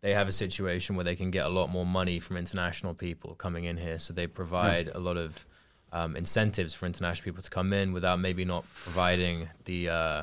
they 0.00 0.14
have 0.14 0.28
a 0.28 0.32
situation 0.32 0.96
where 0.96 1.04
they 1.04 1.16
can 1.16 1.30
get 1.30 1.44
a 1.46 1.48
lot 1.48 1.70
more 1.70 1.86
money 1.86 2.18
from 2.20 2.36
international 2.36 2.94
people 2.94 3.34
coming 3.34 3.64
in 3.64 3.76
here 3.76 3.98
so 3.98 4.12
they 4.12 4.26
provide 4.26 4.88
a 4.94 4.98
lot 4.98 5.16
of 5.16 5.46
um, 5.92 6.16
incentives 6.16 6.74
for 6.74 6.86
international 6.86 7.24
people 7.24 7.42
to 7.42 7.50
come 7.50 7.72
in 7.72 7.92
without 7.92 8.18
maybe 8.18 8.44
not 8.44 8.64
providing 8.74 9.48
the 9.64 9.88
uh, 9.88 10.22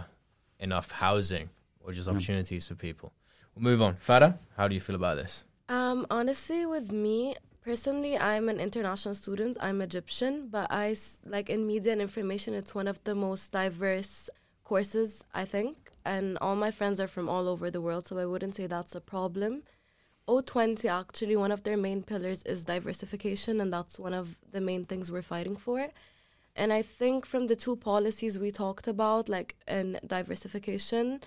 enough 0.61 0.91
housing 0.91 1.49
or 1.81 1.91
just 1.91 2.07
opportunities 2.07 2.67
for 2.67 2.75
people 2.75 3.11
we'll 3.55 3.63
move 3.63 3.81
on 3.81 3.95
Farah, 3.95 4.37
how 4.57 4.67
do 4.67 4.73
you 4.73 4.81
feel 4.87 4.95
about 4.95 5.17
this 5.17 5.33
Um, 5.79 6.05
honestly, 6.09 6.65
with 6.65 6.91
me 6.91 7.35
personally, 7.63 8.17
I'm 8.17 8.49
an 8.49 8.59
international 8.59 9.15
student. 9.15 9.53
I'm 9.67 9.79
Egyptian, 9.81 10.33
but 10.55 10.67
I 10.69 10.95
like 11.35 11.47
in 11.49 11.65
media 11.65 11.91
and 11.93 12.01
information. 12.01 12.53
It's 12.53 12.73
one 12.75 12.89
of 12.93 12.97
the 13.07 13.15
most 13.15 13.51
diverse 13.61 14.29
courses, 14.71 15.23
I 15.33 15.45
think, 15.45 15.75
and 16.05 16.37
all 16.43 16.55
my 16.55 16.71
friends 16.71 16.99
are 16.99 17.07
from 17.15 17.27
all 17.29 17.45
over 17.53 17.69
the 17.69 17.81
world, 17.81 18.03
so 18.07 18.17
I 18.17 18.25
wouldn't 18.25 18.55
say 18.55 18.67
that's 18.67 18.95
a 18.95 19.01
problem. 19.15 19.63
O20 20.27 20.89
actually 20.89 21.35
one 21.35 21.51
of 21.51 21.63
their 21.63 21.77
main 21.77 22.03
pillars 22.03 22.43
is 22.43 22.63
diversification, 22.63 23.53
and 23.61 23.71
that's 23.75 23.99
one 23.99 24.13
of 24.13 24.39
the 24.51 24.61
main 24.61 24.83
things 24.85 25.11
we're 25.11 25.21
fighting 25.35 25.55
for. 25.55 25.87
And 26.55 26.71
I 26.73 26.81
think 26.81 27.25
from 27.25 27.47
the 27.47 27.55
two 27.55 27.75
policies 27.75 28.37
we 28.37 28.51
talked 28.51 28.87
about, 28.87 29.29
like 29.29 29.55
in 29.67 29.99
diversification, 30.05 31.21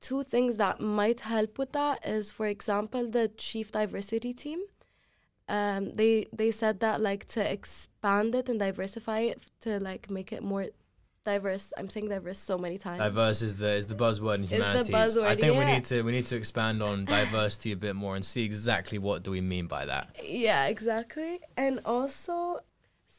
two 0.00 0.22
things 0.22 0.56
that 0.58 0.80
might 0.80 1.20
help 1.20 1.58
with 1.58 1.72
that 1.72 2.06
is, 2.06 2.32
for 2.32 2.46
example, 2.46 3.08
the 3.08 3.28
chief 3.28 3.72
diversity 3.72 4.32
team. 4.32 4.60
um, 5.48 5.90
they 5.94 6.26
they 6.32 6.50
said 6.52 6.80
that 6.80 7.00
like 7.00 7.24
to 7.26 7.52
expand 7.52 8.34
it 8.34 8.48
and 8.48 8.58
diversify 8.60 9.20
it 9.20 9.40
to 9.60 9.80
like 9.80 10.08
make 10.10 10.32
it 10.32 10.42
more 10.42 10.66
diverse. 11.24 11.72
I'm 11.76 11.88
saying 11.90 12.08
diverse 12.08 12.38
so 12.38 12.56
many 12.56 12.78
times. 12.78 13.00
Diverse 13.00 13.42
is 13.42 13.56
the 13.56 13.74
is 13.74 13.86
the 13.88 13.96
buzzword 13.96 14.36
in 14.36 14.42
the 14.42 14.46
humanities. 14.46 14.90
I 14.94 14.94
buzzword, 14.94 15.40
think 15.40 15.58
we 15.58 15.64
need 15.64 15.84
to 15.86 16.02
we 16.02 16.12
need 16.12 16.26
to 16.26 16.36
expand 16.36 16.82
on 16.82 17.04
diversity 17.04 17.72
a 17.72 17.76
bit 17.76 17.96
more 17.96 18.14
and 18.14 18.24
see 18.24 18.44
exactly 18.44 18.98
what 18.98 19.24
do 19.24 19.30
we 19.32 19.40
mean 19.40 19.66
by 19.66 19.86
that. 19.86 20.16
Yeah, 20.24 20.68
exactly. 20.68 21.40
And 21.56 21.80
also 21.84 22.60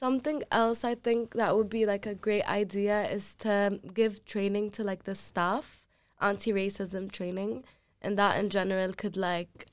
something 0.06 0.42
else 0.52 0.84
I 0.84 0.96
think 0.96 1.34
that 1.36 1.56
would 1.56 1.70
be 1.70 1.86
like 1.86 2.06
a 2.06 2.16
great 2.16 2.46
idea 2.50 3.08
is 3.10 3.36
to 3.36 3.80
give 3.94 4.26
training 4.26 4.72
to 4.72 4.84
like 4.84 5.04
the 5.04 5.16
staff, 5.16 5.84
anti-racism 6.20 7.12
training, 7.12 7.64
and 8.02 8.18
that 8.18 8.40
in 8.40 8.50
general 8.50 8.92
could 8.94 9.16
like 9.16 9.68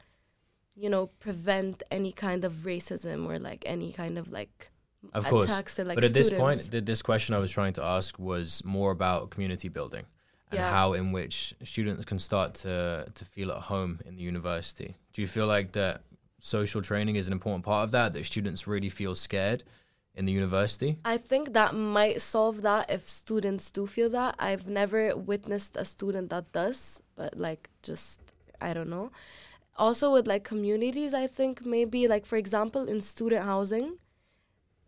you 0.76 0.88
know 0.90 1.06
prevent 1.18 1.82
any 1.90 2.12
kind 2.12 2.44
of 2.44 2.52
racism 2.72 3.26
or 3.28 3.38
like 3.38 3.62
any 3.66 3.90
kind 3.92 4.18
of 4.18 4.30
like 4.30 4.70
Of 5.14 5.24
course. 5.24 5.44
attacks 5.44 5.74
to 5.76 5.84
like 5.84 5.96
but 5.96 6.04
at 6.04 6.12
this 6.12 6.30
point, 6.30 6.70
th- 6.70 6.84
this 6.84 7.02
question 7.02 7.34
I 7.34 7.38
was 7.38 7.50
trying 7.50 7.72
to 7.74 7.82
ask 7.96 8.18
was 8.18 8.62
more 8.64 8.90
about 8.98 9.30
community 9.30 9.68
building 9.68 10.04
and 10.50 10.58
Yeah. 10.58 10.70
how 10.70 10.92
in 11.00 11.12
which 11.12 11.54
students 11.64 12.04
can 12.04 12.18
start 12.18 12.50
to 12.64 12.74
to 13.18 13.24
feel 13.24 13.50
at 13.56 13.62
home 13.72 13.92
in 14.08 14.16
the 14.18 14.24
university. 14.32 14.90
Do 15.14 15.22
you 15.22 15.28
feel 15.28 15.46
like 15.56 15.72
that 15.72 15.94
social 16.40 16.82
training 16.82 17.16
is 17.16 17.26
an 17.26 17.32
important 17.32 17.64
part 17.64 17.82
of 17.86 17.90
that? 17.96 18.12
That 18.12 18.24
students 18.26 18.60
really 18.68 18.90
feel 18.90 19.14
scared 19.14 19.60
in 20.18 20.26
the 20.26 20.32
university? 20.32 20.98
I 21.04 21.16
think 21.16 21.52
that 21.54 21.74
might 21.74 22.20
solve 22.20 22.62
that 22.62 22.90
if 22.90 23.08
students 23.08 23.70
do 23.70 23.86
feel 23.86 24.10
that. 24.10 24.34
I've 24.38 24.66
never 24.66 25.16
witnessed 25.16 25.76
a 25.76 25.84
student 25.84 26.30
that 26.30 26.52
does, 26.52 27.02
but 27.16 27.38
like 27.38 27.70
just 27.82 28.20
I 28.60 28.74
don't 28.74 28.90
know. 28.90 29.12
Also 29.76 30.12
with 30.12 30.26
like 30.26 30.42
communities, 30.42 31.14
I 31.14 31.28
think 31.28 31.64
maybe 31.64 32.08
like 32.08 32.26
for 32.26 32.36
example 32.36 32.88
in 32.88 33.00
student 33.00 33.44
housing, 33.44 33.98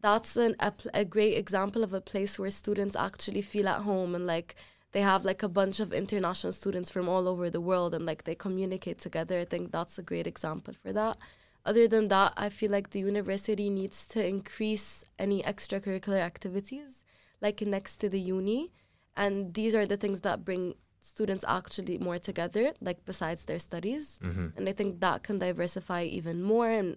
that's 0.03 0.37
an 0.37 0.57
a, 0.59 0.73
a 0.93 1.05
great 1.05 1.37
example 1.38 1.85
of 1.85 1.95
a 1.95 2.01
place 2.01 2.38
where 2.38 2.51
students 2.51 2.97
actually 2.97 3.43
feel 3.43 3.69
at 3.69 3.83
home 3.83 4.16
and 4.16 4.27
like 4.27 4.57
they 4.93 5.03
have 5.03 5.25
like 5.25 5.45
a 5.45 5.49
bunch 5.49 5.79
of 5.79 5.93
international 5.93 6.53
students 6.53 6.90
from 6.90 7.09
all 7.09 7.29
over 7.29 7.49
the 7.49 7.61
world 7.61 7.95
and 7.95 8.05
like 8.05 8.25
they 8.25 8.35
communicate 8.35 8.99
together. 8.99 9.38
I 9.38 9.45
think 9.45 9.71
that's 9.71 9.97
a 9.97 10.03
great 10.03 10.27
example 10.27 10.75
for 10.83 10.93
that. 10.93 11.16
Other 11.64 11.87
than 11.87 12.09
that, 12.09 12.33
I 12.37 12.49
feel 12.49 12.70
like 12.70 12.90
the 12.90 13.01
university 13.01 13.68
needs 13.70 14.07
to 14.09 14.27
increase 14.27 15.05
any 15.18 15.42
extracurricular 15.42 16.20
activities 16.20 17.05
like 17.40 17.61
next 17.61 17.99
to 17.99 18.09
the 18.09 18.20
uni. 18.20 18.73
And 19.16 19.55
these 19.55 19.75
are 19.75 19.87
the 19.87 19.96
things 19.96 20.20
that 20.23 20.44
bring 20.44 20.75
students 21.01 21.44
actually 21.49 21.99
more 21.99 22.18
together, 22.18 22.73
like 22.81 23.05
besides 23.05 23.44
their 23.44 23.59
studies. 23.59 24.18
hmm 24.23 24.49
And 24.57 24.68
I 24.68 24.73
think 24.73 25.01
that 25.01 25.23
can 25.23 25.38
diversify 25.38 26.05
even 26.05 26.42
more. 26.42 26.70
And 26.70 26.96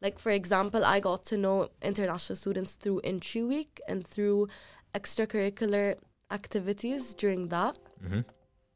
like 0.00 0.18
for 0.18 0.30
example, 0.30 0.84
I 0.84 1.00
got 1.00 1.24
to 1.26 1.36
know 1.36 1.68
international 1.82 2.36
students 2.36 2.76
through 2.76 3.00
Entry 3.04 3.42
Week 3.42 3.80
and 3.88 4.06
through 4.06 4.48
extracurricular 4.94 5.96
activities 6.30 7.14
during 7.14 7.48
that. 7.48 7.78
hmm 8.00 8.20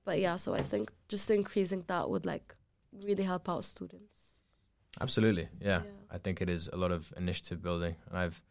But 0.04 0.18
yeah, 0.20 0.36
so 0.36 0.54
I 0.54 0.62
think 0.62 0.90
just 1.08 1.30
increasing 1.30 1.84
that 1.86 2.10
would 2.10 2.26
like 2.26 2.54
really 3.06 3.24
help 3.24 3.48
out 3.48 3.64
students. 3.64 4.21
Absolutely, 5.00 5.48
yeah. 5.60 5.82
Yeah. 5.84 5.90
I 6.10 6.18
think 6.18 6.42
it 6.42 6.48
is 6.50 6.68
a 6.72 6.76
lot 6.76 6.92
of 6.92 7.12
initiative 7.16 7.62
building, 7.62 7.96
and 8.08 8.18
I've 8.18 8.42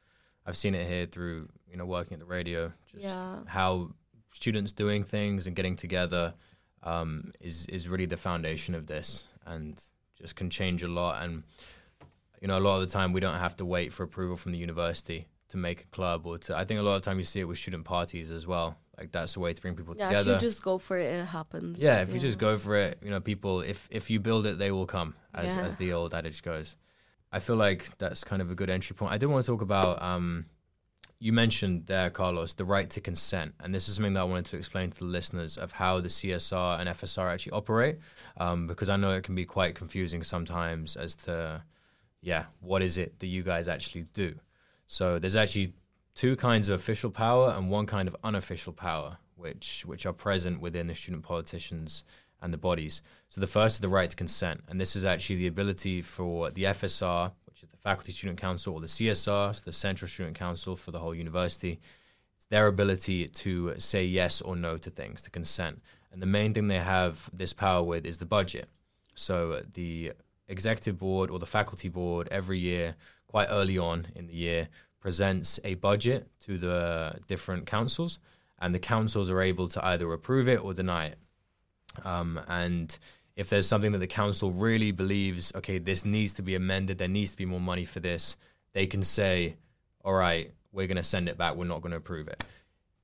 I've 0.45 0.57
seen 0.57 0.73
it 0.75 0.87
here 0.87 1.05
through 1.05 1.49
you 1.69 1.77
know 1.77 1.85
working 1.85 2.13
at 2.13 2.19
the 2.19 2.25
radio, 2.25 2.71
just 2.91 3.03
Yeah. 3.03 3.41
how 3.45 3.91
students 4.33 4.73
doing 4.73 5.03
things 5.03 5.45
and 5.47 5.55
getting 5.55 5.75
together 5.75 6.33
um, 6.83 7.31
is 7.39 7.65
is 7.67 7.87
really 7.87 8.07
the 8.07 8.17
foundation 8.17 8.73
of 8.75 8.87
this, 8.87 9.25
and 9.45 9.79
just 10.15 10.35
can 10.35 10.49
change 10.49 10.81
a 10.83 10.87
lot. 10.87 11.21
And 11.23 11.43
you 12.41 12.47
know, 12.47 12.57
a 12.57 12.59
lot 12.59 12.81
of 12.81 12.87
the 12.87 12.91
time 12.91 13.13
we 13.13 13.19
don't 13.19 13.37
have 13.39 13.55
to 13.57 13.65
wait 13.65 13.93
for 13.93 14.03
approval 14.03 14.35
from 14.35 14.51
the 14.51 14.57
university 14.57 15.27
to 15.49 15.57
make 15.57 15.81
a 15.83 15.87
club, 15.87 16.25
or 16.25 16.39
to. 16.39 16.57
I 16.57 16.65
think 16.65 16.79
a 16.79 16.83
lot 16.83 16.95
of 16.95 17.03
the 17.03 17.09
time 17.09 17.19
you 17.19 17.23
see 17.23 17.39
it 17.39 17.47
with 17.47 17.59
student 17.59 17.85
parties 17.85 18.31
as 18.31 18.47
well. 18.47 18.77
Like 18.97 19.11
that's 19.11 19.33
the 19.33 19.39
way 19.39 19.53
to 19.53 19.61
bring 19.61 19.75
people 19.75 19.95
Yeah, 19.97 20.09
together. 20.09 20.35
if 20.35 20.41
you 20.43 20.49
just 20.49 20.61
go 20.63 20.77
for 20.77 20.97
it, 20.97 21.13
it 21.13 21.25
happens. 21.25 21.81
Yeah, 21.81 22.01
if 22.01 22.13
you 22.13 22.19
just 22.19 22.37
go 22.37 22.57
for 22.57 22.75
it, 22.75 22.99
you 23.01 23.09
know, 23.09 23.19
people 23.19 23.61
if 23.61 23.87
if 23.91 24.09
you 24.09 24.19
build 24.19 24.45
it, 24.45 24.57
they 24.59 24.71
will 24.71 24.85
come, 24.85 25.15
as 25.33 25.55
Yeah. 25.55 25.65
as 25.65 25.75
the 25.77 25.93
old 25.93 26.13
adage 26.13 26.43
goes. 26.43 26.77
I 27.31 27.39
feel 27.39 27.55
like 27.55 27.97
that's 27.97 28.23
kind 28.23 28.41
of 28.41 28.51
a 28.51 28.55
good 28.55 28.69
entry 28.69 28.93
point. 28.95 29.13
I 29.13 29.17
did 29.17 29.27
want 29.27 29.45
to 29.45 29.51
talk 29.51 29.61
about 29.61 30.01
um, 30.01 30.45
you 31.19 31.31
mentioned 31.31 31.85
there, 31.87 32.09
Carlos, 32.09 32.53
the 32.55 32.65
right 32.65 32.89
to 32.89 32.99
consent, 32.99 33.53
and 33.59 33.73
this 33.73 33.87
is 33.87 33.95
something 33.95 34.13
that 34.13 34.21
I 34.21 34.23
wanted 34.25 34.45
to 34.47 34.57
explain 34.57 34.89
to 34.91 34.99
the 34.99 35.05
listeners 35.05 35.57
of 35.57 35.71
how 35.73 36.01
the 36.01 36.09
CSR 36.09 36.79
and 36.79 36.89
FSR 36.89 37.31
actually 37.31 37.53
operate, 37.53 37.99
um, 38.37 38.67
because 38.67 38.89
I 38.89 38.97
know 38.97 39.11
it 39.11 39.23
can 39.23 39.35
be 39.35 39.45
quite 39.45 39.75
confusing 39.75 40.23
sometimes 40.23 40.97
as 40.97 41.15
to, 41.27 41.63
yeah, 42.21 42.45
what 42.59 42.81
is 42.81 42.97
it 42.97 43.19
that 43.19 43.27
you 43.27 43.43
guys 43.43 43.67
actually 43.67 44.05
do? 44.13 44.35
So 44.87 45.19
there's 45.19 45.35
actually 45.35 45.73
two 46.15 46.35
kinds 46.35 46.69
of 46.69 46.79
official 46.79 47.09
power 47.09 47.53
and 47.55 47.69
one 47.69 47.85
kind 47.85 48.07
of 48.07 48.15
unofficial 48.23 48.73
power, 48.73 49.17
which 49.35 49.83
which 49.85 50.05
are 50.05 50.13
present 50.13 50.61
within 50.61 50.87
the 50.87 50.95
student 50.95 51.23
politicians 51.23 52.03
and 52.41 52.53
the 52.53 52.57
bodies. 52.57 53.01
So 53.29 53.39
the 53.39 53.47
first 53.47 53.75
is 53.75 53.79
the 53.81 53.89
right 53.89 54.09
to 54.09 54.15
consent, 54.15 54.61
and 54.67 54.79
this 54.79 54.95
is 54.95 55.05
actually 55.05 55.37
the 55.37 55.47
ability 55.47 56.01
for 56.01 56.49
the 56.49 56.63
FSR, 56.63 57.31
which 57.45 57.63
is 57.63 57.69
the 57.69 57.77
Faculty 57.77 58.11
Student 58.11 58.39
Council, 58.39 58.73
or 58.73 58.81
the 58.81 58.87
CSR, 58.87 59.55
so 59.55 59.61
the 59.63 59.71
Central 59.71 60.09
Student 60.09 60.37
Council 60.37 60.75
for 60.75 60.91
the 60.91 60.99
whole 60.99 61.13
university, 61.13 61.79
it's 62.35 62.45
their 62.47 62.67
ability 62.67 63.27
to 63.27 63.75
say 63.77 64.03
yes 64.03 64.41
or 64.41 64.55
no 64.55 64.77
to 64.77 64.89
things, 64.89 65.21
to 65.21 65.29
consent. 65.29 65.81
And 66.11 66.21
the 66.21 66.25
main 66.25 66.53
thing 66.53 66.67
they 66.67 66.79
have 66.79 67.29
this 67.31 67.53
power 67.53 67.83
with 67.83 68.05
is 68.05 68.17
the 68.17 68.25
budget. 68.25 68.67
So 69.13 69.61
the 69.73 70.13
executive 70.47 70.97
board 70.97 71.29
or 71.29 71.39
the 71.39 71.45
faculty 71.45 71.89
board 71.89 72.27
every 72.31 72.59
year, 72.59 72.95
quite 73.27 73.47
early 73.49 73.77
on 73.77 74.07
in 74.15 74.27
the 74.27 74.33
year, 74.33 74.67
presents 75.01 75.59
a 75.65 75.73
budget 75.75 76.29
to 76.39 76.57
the 76.57 77.15
different 77.27 77.65
councils, 77.65 78.19
and 78.59 78.73
the 78.73 78.79
councils 78.79 79.29
are 79.29 79.41
able 79.41 79.67
to 79.67 79.85
either 79.85 80.11
approve 80.13 80.47
it 80.47 80.63
or 80.63 80.73
deny 80.73 81.07
it. 81.07 81.17
Um, 82.05 82.39
and 82.47 82.97
if 83.35 83.49
there's 83.49 83.67
something 83.67 83.91
that 83.91 83.97
the 83.97 84.07
council 84.07 84.51
really 84.51 84.91
believes, 84.91 85.53
okay, 85.55 85.79
this 85.79 86.05
needs 86.05 86.33
to 86.33 86.43
be 86.43 86.55
amended, 86.55 86.99
there 86.99 87.07
needs 87.07 87.31
to 87.31 87.37
be 87.37 87.45
more 87.45 87.59
money 87.59 87.85
for 87.85 87.99
this, 87.99 88.37
they 88.73 88.87
can 88.87 89.03
say, 89.03 89.57
all 90.05 90.13
right, 90.13 90.51
we're 90.71 90.87
going 90.87 90.97
to 90.97 91.03
send 91.03 91.27
it 91.27 91.37
back, 91.37 91.55
we're 91.55 91.65
not 91.65 91.81
going 91.81 91.91
to 91.91 91.97
approve 91.97 92.27
it. 92.27 92.43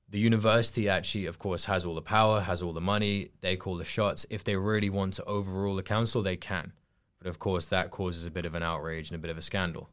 The 0.10 0.20
university 0.20 0.88
actually, 0.88 1.26
of 1.26 1.38
course, 1.38 1.66
has 1.66 1.84
all 1.84 1.96
the 1.96 2.02
power, 2.02 2.40
has 2.40 2.62
all 2.62 2.72
the 2.72 2.80
money, 2.80 3.32
they 3.42 3.58
call 3.58 3.76
the 3.76 3.84
shots. 3.84 4.26
If 4.30 4.44
they 4.44 4.56
really 4.56 4.90
want 4.90 5.16
to 5.16 5.26
overrule 5.26 5.76
the 5.76 5.84
council, 5.84 6.22
they 6.22 6.38
can. 6.38 6.72
But 7.20 7.28
of 7.28 7.40
course, 7.40 7.66
that 7.66 7.92
causes 7.92 8.26
a 8.26 8.32
bit 8.32 8.46
of 8.46 8.56
an 8.56 8.64
outrage 8.64 9.10
and 9.10 9.16
a 9.16 9.20
bit 9.20 9.32
of 9.32 9.38
a 9.38 9.42
scandal. 9.42 9.90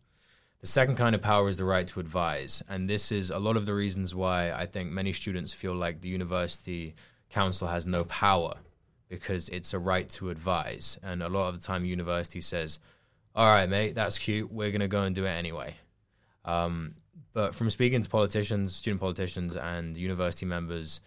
The 0.65 0.69
second 0.69 0.97
kind 0.97 1.15
of 1.15 1.21
power 1.21 1.51
is 1.51 1.59
the 1.59 1.67
right 1.67 1.87
to 1.89 2.01
advise. 2.01 2.63
And 2.71 2.89
this 2.89 3.13
is 3.13 3.29
a 3.29 3.39
lot 3.39 3.59
of 3.59 3.67
the 3.67 3.75
reasons 3.75 4.15
why 4.15 4.51
I 4.51 4.65
think 4.65 4.91
many 4.91 5.13
students 5.13 5.53
feel 5.53 5.75
like 5.75 6.01
the 6.01 6.09
university 6.09 6.95
council 7.29 7.69
has 7.69 7.87
no 7.87 8.05
power 8.05 8.55
because 9.11 9.51
it's 9.51 9.75
a 9.75 9.79
right 9.79 10.09
to 10.09 10.31
advise. 10.31 10.99
And 11.03 11.23
a 11.23 11.29
lot 11.29 11.49
of 11.49 11.61
the 11.61 11.67
time, 11.67 11.85
university 11.85 12.41
says, 12.41 12.79
all 13.35 13.47
right, 13.47 13.69
mate, 13.69 13.95
that's 13.95 14.17
cute. 14.17 14.51
We're 14.51 14.71
going 14.71 14.81
to 14.81 14.89
go 14.89 15.03
and 15.03 15.15
do 15.15 15.27
it 15.27 15.33
anyway. 15.33 15.75
Um, 16.47 16.95
but 17.35 17.55
from 17.55 17.69
speaking 17.69 18.01
to 18.01 18.09
politicians, 18.09 18.75
student 18.75 19.03
politicians, 19.03 19.57
and 19.57 19.99
university 19.99 20.47
members, 20.47 21.03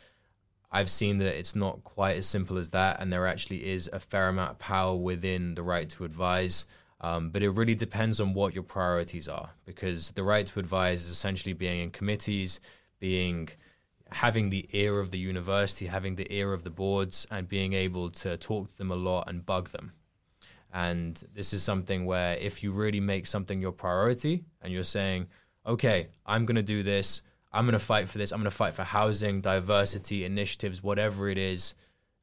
I've 0.71 0.91
seen 0.91 1.17
that 1.17 1.35
it's 1.35 1.55
not 1.55 1.83
quite 1.83 2.17
as 2.17 2.27
simple 2.27 2.59
as 2.59 2.69
that. 2.69 3.01
And 3.01 3.11
there 3.11 3.25
actually 3.25 3.67
is 3.67 3.89
a 3.91 3.99
fair 3.99 4.27
amount 4.27 4.51
of 4.51 4.59
power 4.59 4.95
within 4.95 5.55
the 5.55 5.63
right 5.63 5.89
to 5.89 6.05
advise. 6.05 6.67
Um, 6.99 7.29
but 7.29 7.43
it 7.43 7.51
really 7.51 7.75
depends 7.75 8.19
on 8.19 8.33
what 8.33 8.55
your 8.55 8.63
priorities 8.63 9.27
are 9.27 9.51
because 9.65 10.11
the 10.11 10.23
right 10.23 10.47
to 10.47 10.59
advise 10.59 11.01
is 11.01 11.09
essentially 11.09 11.53
being 11.53 11.81
in 11.81 11.91
committees, 11.91 12.59
being 12.99 13.49
having 14.11 14.49
the 14.49 14.67
ear 14.71 14.99
of 14.99 15.11
the 15.11 15.19
university, 15.19 15.87
having 15.87 16.15
the 16.15 16.31
ear 16.33 16.53
of 16.53 16.63
the 16.63 16.69
boards, 16.69 17.27
and 17.29 17.47
being 17.47 17.73
able 17.73 18.09
to 18.09 18.37
talk 18.37 18.69
to 18.69 18.77
them 18.77 18.91
a 18.91 18.95
lot 18.95 19.29
and 19.29 19.45
bug 19.45 19.69
them. 19.69 19.93
And 20.73 21.21
this 21.33 21.53
is 21.53 21.63
something 21.63 22.05
where 22.05 22.35
if 22.35 22.63
you 22.63 22.71
really 22.71 22.99
make 22.99 23.25
something 23.27 23.61
your 23.61 23.71
priority 23.71 24.45
and 24.61 24.73
you're 24.73 24.83
saying, 24.83 25.27
okay, 25.65 26.07
I'm 26.25 26.45
going 26.45 26.55
to 26.55 26.63
do 26.63 26.83
this, 26.83 27.21
I'm 27.51 27.65
going 27.65 27.73
to 27.73 27.79
fight 27.79 28.09
for 28.09 28.17
this, 28.17 28.31
I'm 28.31 28.39
going 28.39 28.49
to 28.49 28.55
fight 28.55 28.73
for 28.73 28.83
housing, 28.83 29.41
diversity, 29.41 30.25
initiatives, 30.25 30.83
whatever 30.83 31.29
it 31.29 31.37
is, 31.37 31.75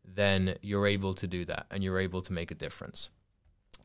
then 0.04 0.56
you're 0.62 0.86
able 0.86 1.14
to 1.14 1.26
do 1.26 1.44
that 1.46 1.66
and 1.70 1.82
you're 1.82 1.98
able 1.98 2.22
to 2.22 2.32
make 2.32 2.50
a 2.50 2.54
difference. 2.54 3.10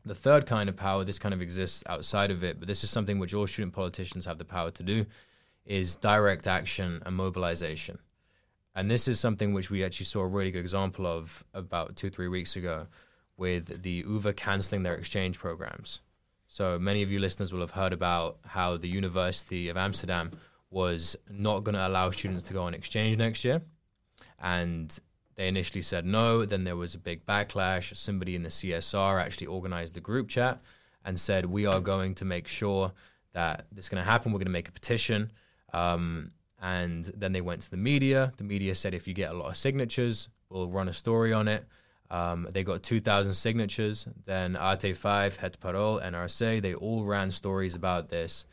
The 0.04 0.14
third 0.14 0.46
kind 0.46 0.68
of 0.68 0.76
power, 0.76 1.04
this 1.04 1.18
kind 1.18 1.34
of 1.34 1.42
exists 1.42 1.82
outside 1.86 2.30
of 2.30 2.42
it, 2.42 2.58
but 2.58 2.68
this 2.68 2.82
is 2.84 2.90
something 2.90 3.18
which 3.18 3.34
all 3.34 3.46
student 3.46 3.74
politicians 3.74 4.24
have 4.24 4.38
the 4.38 4.44
power 4.44 4.70
to 4.70 4.82
do, 4.82 5.06
is 5.66 5.96
direct 5.96 6.46
action 6.46 7.02
and 7.04 7.14
mobilization. 7.14 7.98
And 8.74 8.90
this 8.90 9.08
is 9.08 9.20
something 9.20 9.52
which 9.52 9.70
we 9.70 9.84
actually 9.84 10.06
saw 10.06 10.20
a 10.20 10.26
really 10.26 10.50
good 10.50 10.60
example 10.60 11.06
of 11.06 11.44
about 11.52 11.96
two, 11.96 12.08
three 12.08 12.28
weeks 12.28 12.56
ago 12.56 12.86
with 13.36 13.82
the 13.82 14.04
UVA 14.06 14.32
cancelling 14.32 14.82
their 14.82 14.94
exchange 14.94 15.38
programs. 15.38 16.00
So 16.46 16.78
many 16.78 17.02
of 17.02 17.10
you 17.10 17.20
listeners 17.20 17.52
will 17.52 17.60
have 17.60 17.72
heard 17.72 17.92
about 17.92 18.38
how 18.44 18.76
the 18.76 18.88
University 18.88 19.68
of 19.68 19.76
Amsterdam 19.76 20.32
was 20.70 21.16
not 21.28 21.64
going 21.64 21.74
to 21.74 21.86
allow 21.86 22.10
students 22.10 22.44
to 22.44 22.52
go 22.52 22.62
on 22.62 22.74
exchange 22.74 23.16
next 23.16 23.44
year. 23.44 23.62
And 24.40 24.96
they 25.40 25.48
initially 25.48 25.80
said 25.80 26.04
no. 26.04 26.44
Then 26.44 26.64
there 26.64 26.76
was 26.76 26.94
a 26.94 26.98
big 26.98 27.24
backlash. 27.24 27.96
Somebody 27.96 28.36
in 28.36 28.42
the 28.42 28.50
CSR 28.50 29.22
actually 29.22 29.46
organized 29.46 29.94
the 29.94 30.00
group 30.02 30.28
chat 30.28 30.60
and 31.02 31.18
said, 31.18 31.46
We 31.46 31.64
are 31.64 31.80
going 31.80 32.14
to 32.16 32.26
make 32.26 32.46
sure 32.46 32.92
that 33.32 33.64
this 33.72 33.86
is 33.86 33.88
going 33.88 34.04
to 34.04 34.10
happen. 34.10 34.32
We're 34.32 34.40
going 34.40 34.48
to 34.48 34.52
make 34.52 34.68
a 34.68 34.72
petition. 34.72 35.32
Um, 35.72 36.32
and 36.60 37.06
then 37.16 37.32
they 37.32 37.40
went 37.40 37.62
to 37.62 37.70
the 37.70 37.78
media. 37.78 38.34
The 38.36 38.44
media 38.44 38.74
said, 38.74 38.92
If 38.92 39.08
you 39.08 39.14
get 39.14 39.30
a 39.30 39.32
lot 39.32 39.48
of 39.48 39.56
signatures, 39.56 40.28
we'll 40.50 40.68
run 40.68 40.88
a 40.88 40.92
story 40.92 41.32
on 41.32 41.48
it. 41.48 41.64
Um, 42.10 42.46
they 42.50 42.62
got 42.62 42.82
2,000 42.82 43.32
signatures. 43.32 44.06
Then 44.26 44.56
AT5, 44.56 45.38
Het 45.38 45.58
Parool, 45.58 46.02
NRC, 46.02 46.60
they 46.60 46.74
all 46.74 47.06
ran 47.06 47.30
stories 47.30 47.74
about 47.74 48.10
this. 48.10 48.44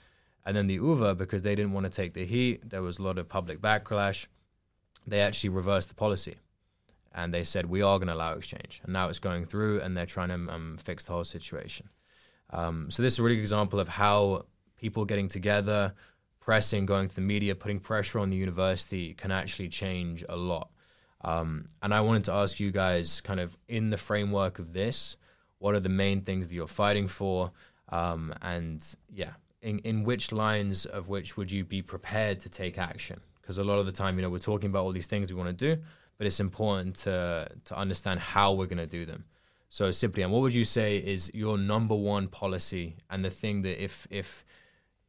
And 0.45 0.56
then 0.56 0.67
the 0.67 0.76
UVA, 0.76 1.15
because 1.15 1.41
they 1.41 1.54
didn't 1.54 1.73
want 1.73 1.86
to 1.86 1.91
take 1.91 2.13
the 2.13 2.23
heat, 2.23 2.69
there 2.69 2.82
was 2.82 2.97
a 2.97 3.04
lot 3.04 3.17
of 3.17 3.28
public 3.28 3.60
backlash. 3.60 4.28
They 5.06 5.19
actually 5.19 5.50
reversed 5.50 5.89
the 5.89 5.95
policy 5.95 6.38
and 7.17 7.34
they 7.34 7.43
said 7.43 7.65
we 7.65 7.82
are 7.82 7.97
going 7.97 8.08
to 8.08 8.13
allow 8.13 8.34
exchange. 8.34 8.80
And 8.84 8.93
now 8.93 9.10
it's 9.10 9.19
going 9.19 9.45
through, 9.45 9.82
and 9.82 9.97
they're 9.97 10.06
trying 10.06 10.30
to 10.30 10.53
um, 10.53 10.77
fix 10.77 11.03
the 11.03 11.13
whole 11.13 11.25
situation. 11.25 11.89
Um, 12.51 12.89
so 12.91 13.03
this 13.03 13.13
is 13.13 13.19
a 13.19 13.23
really 13.23 13.36
good 13.36 13.41
example 13.41 13.80
of 13.80 13.88
how 13.88 14.45
people 14.77 15.03
getting 15.03 15.27
together, 15.27 15.93
pressing, 16.39 16.86
going 16.86 17.10
to 17.10 17.15
the 17.15 17.21
media, 17.21 17.56
putting 17.56 17.80
pressure 17.80 18.19
on 18.19 18.30
the 18.30 18.38
university 18.38 19.15
can 19.15 19.32
actually 19.32 19.67
change 19.67 20.23
a 20.30 20.36
lot. 20.36 20.69
Um, 21.21 21.65
and 21.82 21.91
I 21.91 22.01
wanted 22.01 22.25
to 22.25 22.34
ask 22.34 22.60
you 22.60 22.71
guys, 22.71 23.19
kind 23.21 23.39
of 23.39 23.58
in 23.67 23.89
the 23.89 23.97
framework 23.97 24.60
of 24.60 24.71
this, 24.71 25.17
what 25.58 25.73
are 25.73 25.80
the 25.80 25.89
main 25.89 26.21
things 26.21 26.47
that 26.47 26.53
you're 26.53 26.67
fighting 26.67 27.08
for? 27.08 27.51
Um, 27.89 28.32
and 28.43 28.86
yeah, 29.12 29.32
in, 29.63 29.80
in 29.80 30.03
which 30.03 30.32
lines 30.32 30.86
of 30.86 31.10
which 31.10 31.36
would 31.36 31.51
you 31.51 31.65
be 31.65 31.82
prepared 31.82 32.39
to 32.41 32.49
take 32.49 32.77
action? 32.77 33.19
Because 33.41 33.58
a 33.58 33.63
lot 33.63 33.80
of 33.80 33.88
the 33.88 33.91
time, 33.91 34.17
you 34.17 34.21
know, 34.21 34.30
we're 34.30 34.38
talking 34.38 34.69
about 34.69 34.84
all 34.84 34.91
these 34.91 35.08
things 35.08 35.34
we 35.34 35.38
want 35.38 35.58
to 35.58 35.75
do, 35.75 35.82
but 36.17 36.27
it's 36.27 36.39
important 36.39 36.95
to 36.95 37.47
to 37.65 37.77
understand 37.77 38.19
how 38.19 38.53
we're 38.53 38.65
going 38.65 38.77
to 38.77 38.86
do 38.99 39.06
them. 39.06 39.25
So, 39.69 39.91
Cyprian, 39.91 40.32
what 40.32 40.41
would 40.41 40.53
you 40.53 40.63
say 40.63 40.97
is 40.97 41.32
your 41.34 41.58
number 41.58 41.95
one 41.95 42.27
policy 42.27 42.97
and 43.10 43.23
the 43.23 43.30
thing 43.30 43.63
that 43.63 43.84
if 43.84 44.08
if 44.10 44.45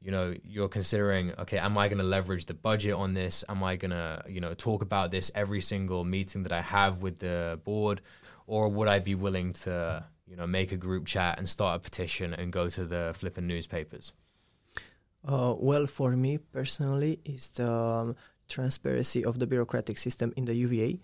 you 0.00 0.10
know 0.10 0.34
you're 0.44 0.68
considering 0.68 1.32
okay 1.38 1.58
am 1.58 1.76
i 1.76 1.88
going 1.88 1.98
to 1.98 2.04
leverage 2.04 2.46
the 2.46 2.54
budget 2.54 2.94
on 2.94 3.14
this? 3.14 3.44
Am 3.48 3.62
i 3.62 3.76
going 3.76 3.90
to 3.92 4.22
you 4.28 4.40
know 4.40 4.54
talk 4.54 4.82
about 4.82 5.10
this 5.10 5.30
every 5.34 5.60
single 5.60 6.04
meeting 6.04 6.42
that 6.44 6.52
i 6.52 6.60
have 6.60 7.02
with 7.02 7.18
the 7.18 7.60
board? 7.64 8.00
Or 8.46 8.68
would 8.68 8.88
i 8.88 8.98
be 8.98 9.14
willing 9.14 9.52
to 9.64 10.04
you 10.26 10.36
know 10.36 10.46
make 10.46 10.72
a 10.72 10.76
group 10.76 11.06
chat 11.06 11.38
and 11.38 11.48
start 11.48 11.76
a 11.76 11.78
petition 11.78 12.34
and 12.34 12.52
go 12.52 12.68
to 12.68 12.84
the 12.84 13.12
flipping 13.14 13.46
newspapers? 13.46 14.12
Uh, 15.24 15.54
well 15.58 15.86
for 15.86 16.16
me 16.16 16.38
personally 16.38 17.20
is 17.24 17.50
the 17.50 17.70
um, 17.70 18.16
transparency 18.48 19.24
of 19.24 19.38
the 19.38 19.46
bureaucratic 19.46 19.98
system 19.98 20.32
in 20.36 20.44
the 20.44 20.54
UVA. 20.54 21.00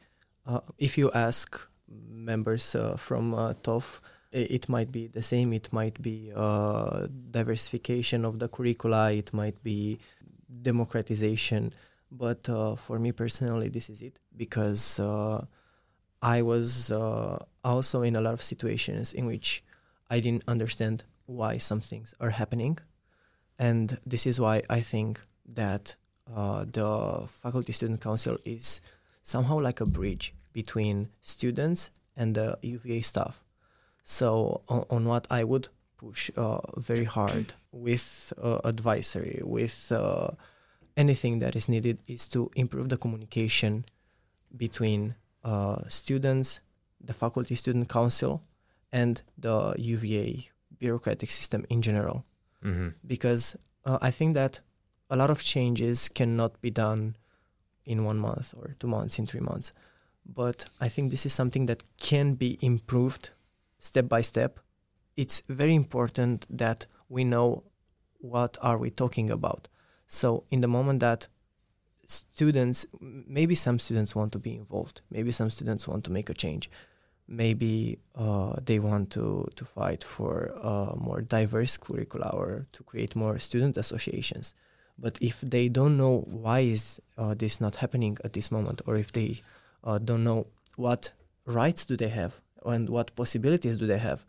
Uh, 0.47 0.61
if 0.79 0.99
you 0.99 1.11
ask 1.13 1.61
members 1.89 2.75
uh, 2.75 2.97
from 2.97 3.35
uh, 3.35 3.55
TOF, 3.63 4.01
it 4.33 4.69
might 4.69 4.91
be 4.91 5.07
the 5.07 5.23
same. 5.23 5.53
It 5.53 5.73
might 5.73 6.03
be 6.03 6.33
uh, 6.35 7.07
diversification 7.31 8.25
of 8.25 8.41
the 8.41 8.49
curricula. 8.49 9.13
It 9.13 9.33
might 9.33 9.63
be 9.63 10.01
democratization. 10.63 11.73
But 12.11 12.49
uh, 12.49 12.75
for 12.75 12.99
me 12.99 13.13
personally, 13.13 13.69
this 13.69 13.89
is 13.89 14.03
it 14.03 14.19
because 14.37 14.99
uh, 14.99 15.45
I 16.21 16.43
was 16.43 16.91
also 17.63 18.03
in 18.03 18.17
a 18.17 18.21
lot 18.21 18.35
of 18.35 18.43
situations 18.43 19.13
in 19.13 19.27
which 19.27 19.63
I 20.11 20.19
didn't 20.19 20.45
understand 20.49 21.05
why 21.27 21.59
some 21.59 21.81
things 21.81 22.13
are 22.19 22.31
happening. 22.31 22.79
And 23.57 23.99
this 24.05 24.27
is 24.27 24.41
why 24.41 24.63
I 24.69 24.81
think 24.81 25.21
that 25.47 25.95
uh, 26.33 26.65
the 26.71 27.27
faculty 27.43 27.73
student 27.73 28.01
council 28.01 28.39
is 28.45 28.81
somehow 29.23 29.61
like 29.61 29.81
a 29.81 29.87
bridge 29.87 30.35
between 30.53 31.09
students 31.21 31.91
and 32.17 32.35
the 32.35 32.59
UVA 32.63 33.01
staff. 33.01 33.43
So 34.05 34.63
on, 34.69 34.85
on 34.91 35.05
what 35.07 35.27
I 35.31 35.45
would 35.45 35.69
push 35.97 36.31
uh, 36.37 36.61
very 36.77 37.05
hard 37.05 37.55
with 37.73 38.33
uh, 38.41 38.59
advisory, 38.65 39.41
with 39.43 39.91
uh, 39.91 40.29
anything 40.97 41.39
that 41.41 41.57
is 41.57 41.69
needed, 41.69 41.99
is 42.07 42.29
to 42.29 42.51
improve 42.55 42.89
the 42.89 42.97
communication 42.97 43.85
between 44.57 45.15
uh, 45.43 45.83
students, 45.89 46.61
the 47.01 47.13
faculty 47.13 47.55
student 47.55 47.89
council, 47.89 48.43
and 48.93 49.23
the 49.37 49.75
UVA 49.77 50.49
bureaucratic 50.79 51.31
system 51.31 51.65
in 51.69 51.83
general. 51.83 52.25
Mm-hmm. 52.65 52.89
Because 53.07 53.57
uh, 53.85 53.99
I 54.01 54.11
think 54.11 54.35
that 54.35 54.61
a 55.15 55.17
lot 55.17 55.31
of 55.31 55.45
changes 55.45 56.09
cannot 56.09 56.61
be 56.61 56.71
done 56.71 57.15
in 57.87 58.05
one 58.05 58.19
month 58.19 58.53
or 58.59 58.75
two 58.81 58.89
months, 58.89 59.17
in 59.17 59.27
three 59.27 59.41
months. 59.41 59.71
But 60.27 60.65
I 60.81 60.89
think 60.89 61.11
this 61.11 61.25
is 61.25 61.33
something 61.33 61.67
that 61.67 61.85
can 61.99 62.35
be 62.35 62.59
improved 62.61 63.31
step 63.79 64.09
by 64.09 64.23
step. 64.23 64.59
It's 65.17 65.43
very 65.49 65.75
important 65.77 66.47
that 66.51 66.87
we 67.09 67.23
know 67.23 67.63
what 68.19 68.59
are 68.61 68.77
we 68.77 68.91
talking 68.91 69.31
about. 69.31 69.69
So 70.09 70.45
in 70.51 70.63
the 70.63 70.69
moment 70.69 70.99
that 71.01 71.29
students, 72.09 72.85
maybe 73.01 73.55
some 73.55 73.79
students 73.79 74.17
want 74.17 74.33
to 74.33 74.41
be 74.41 74.57
involved, 74.57 75.03
maybe 75.11 75.31
some 75.31 75.51
students 75.51 75.87
want 75.87 76.03
to 76.05 76.11
make 76.11 76.29
a 76.29 76.35
change, 76.35 76.69
maybe 77.29 78.01
uh, 78.17 78.55
they 78.65 78.81
want 78.81 79.11
to, 79.11 79.47
to 79.55 79.65
fight 79.65 80.03
for 80.03 80.47
a 80.61 80.97
more 80.97 81.21
diverse 81.21 81.77
curricula 81.77 82.31
or 82.35 82.67
to 82.73 82.83
create 82.83 83.15
more 83.15 83.39
student 83.39 83.77
associations 83.77 84.55
but 84.99 85.19
if 85.21 85.41
they 85.41 85.69
don't 85.69 85.97
know 85.97 86.21
why 86.21 86.61
is 86.61 87.01
uh, 87.19 87.35
this 87.35 87.61
not 87.61 87.77
happening 87.77 88.17
at 88.25 88.33
this 88.33 88.51
moment, 88.51 88.81
or 88.87 88.97
if 88.97 89.13
they 89.13 89.41
uh, 89.83 89.99
don't 89.99 90.25
know 90.25 90.47
what 90.77 91.13
rights 91.47 91.85
do 91.87 91.97
they 91.97 92.09
have 92.09 92.41
and 92.65 92.89
what 92.89 93.15
possibilities 93.17 93.79
do 93.79 93.87
they 93.87 93.99
have, 93.99 94.25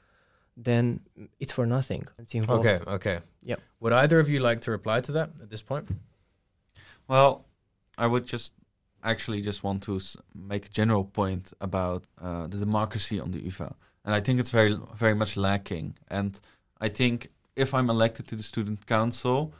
then 0.57 1.01
it's 1.39 1.51
for 1.51 1.65
nothing. 1.65 2.07
It's 2.17 2.33
involved. 2.33 2.65
Okay, 2.65 2.91
okay. 2.91 3.19
Yep. 3.43 3.61
Would 3.81 3.93
either 3.93 4.19
of 4.19 4.29
you 4.29 4.39
like 4.39 4.61
to 4.61 4.71
reply 4.71 5.01
to 5.01 5.11
that 5.13 5.29
at 5.41 5.49
this 5.49 5.61
point? 5.61 5.89
Well, 7.07 7.45
I 7.97 8.07
would 8.07 8.25
just 8.25 8.53
actually 9.03 9.41
just 9.41 9.63
want 9.63 9.83
to 9.83 9.99
make 10.33 10.65
a 10.65 10.69
general 10.69 11.05
point 11.05 11.53
about 11.61 12.05
uh, 12.19 12.47
the 12.47 12.57
democracy 12.57 13.19
on 13.19 13.31
the 13.31 13.39
UVA, 13.39 13.73
and 14.03 14.15
I 14.15 14.19
think 14.19 14.39
it's 14.39 14.49
very 14.49 14.75
very 14.95 15.13
much 15.13 15.37
lacking. 15.37 15.95
And 16.09 16.39
I 16.81 16.89
think 16.89 17.29
if 17.55 17.73
I'm 17.73 17.89
elected 17.89 18.27
to 18.29 18.35
the 18.35 18.43
student 18.43 18.85
council, 18.87 19.53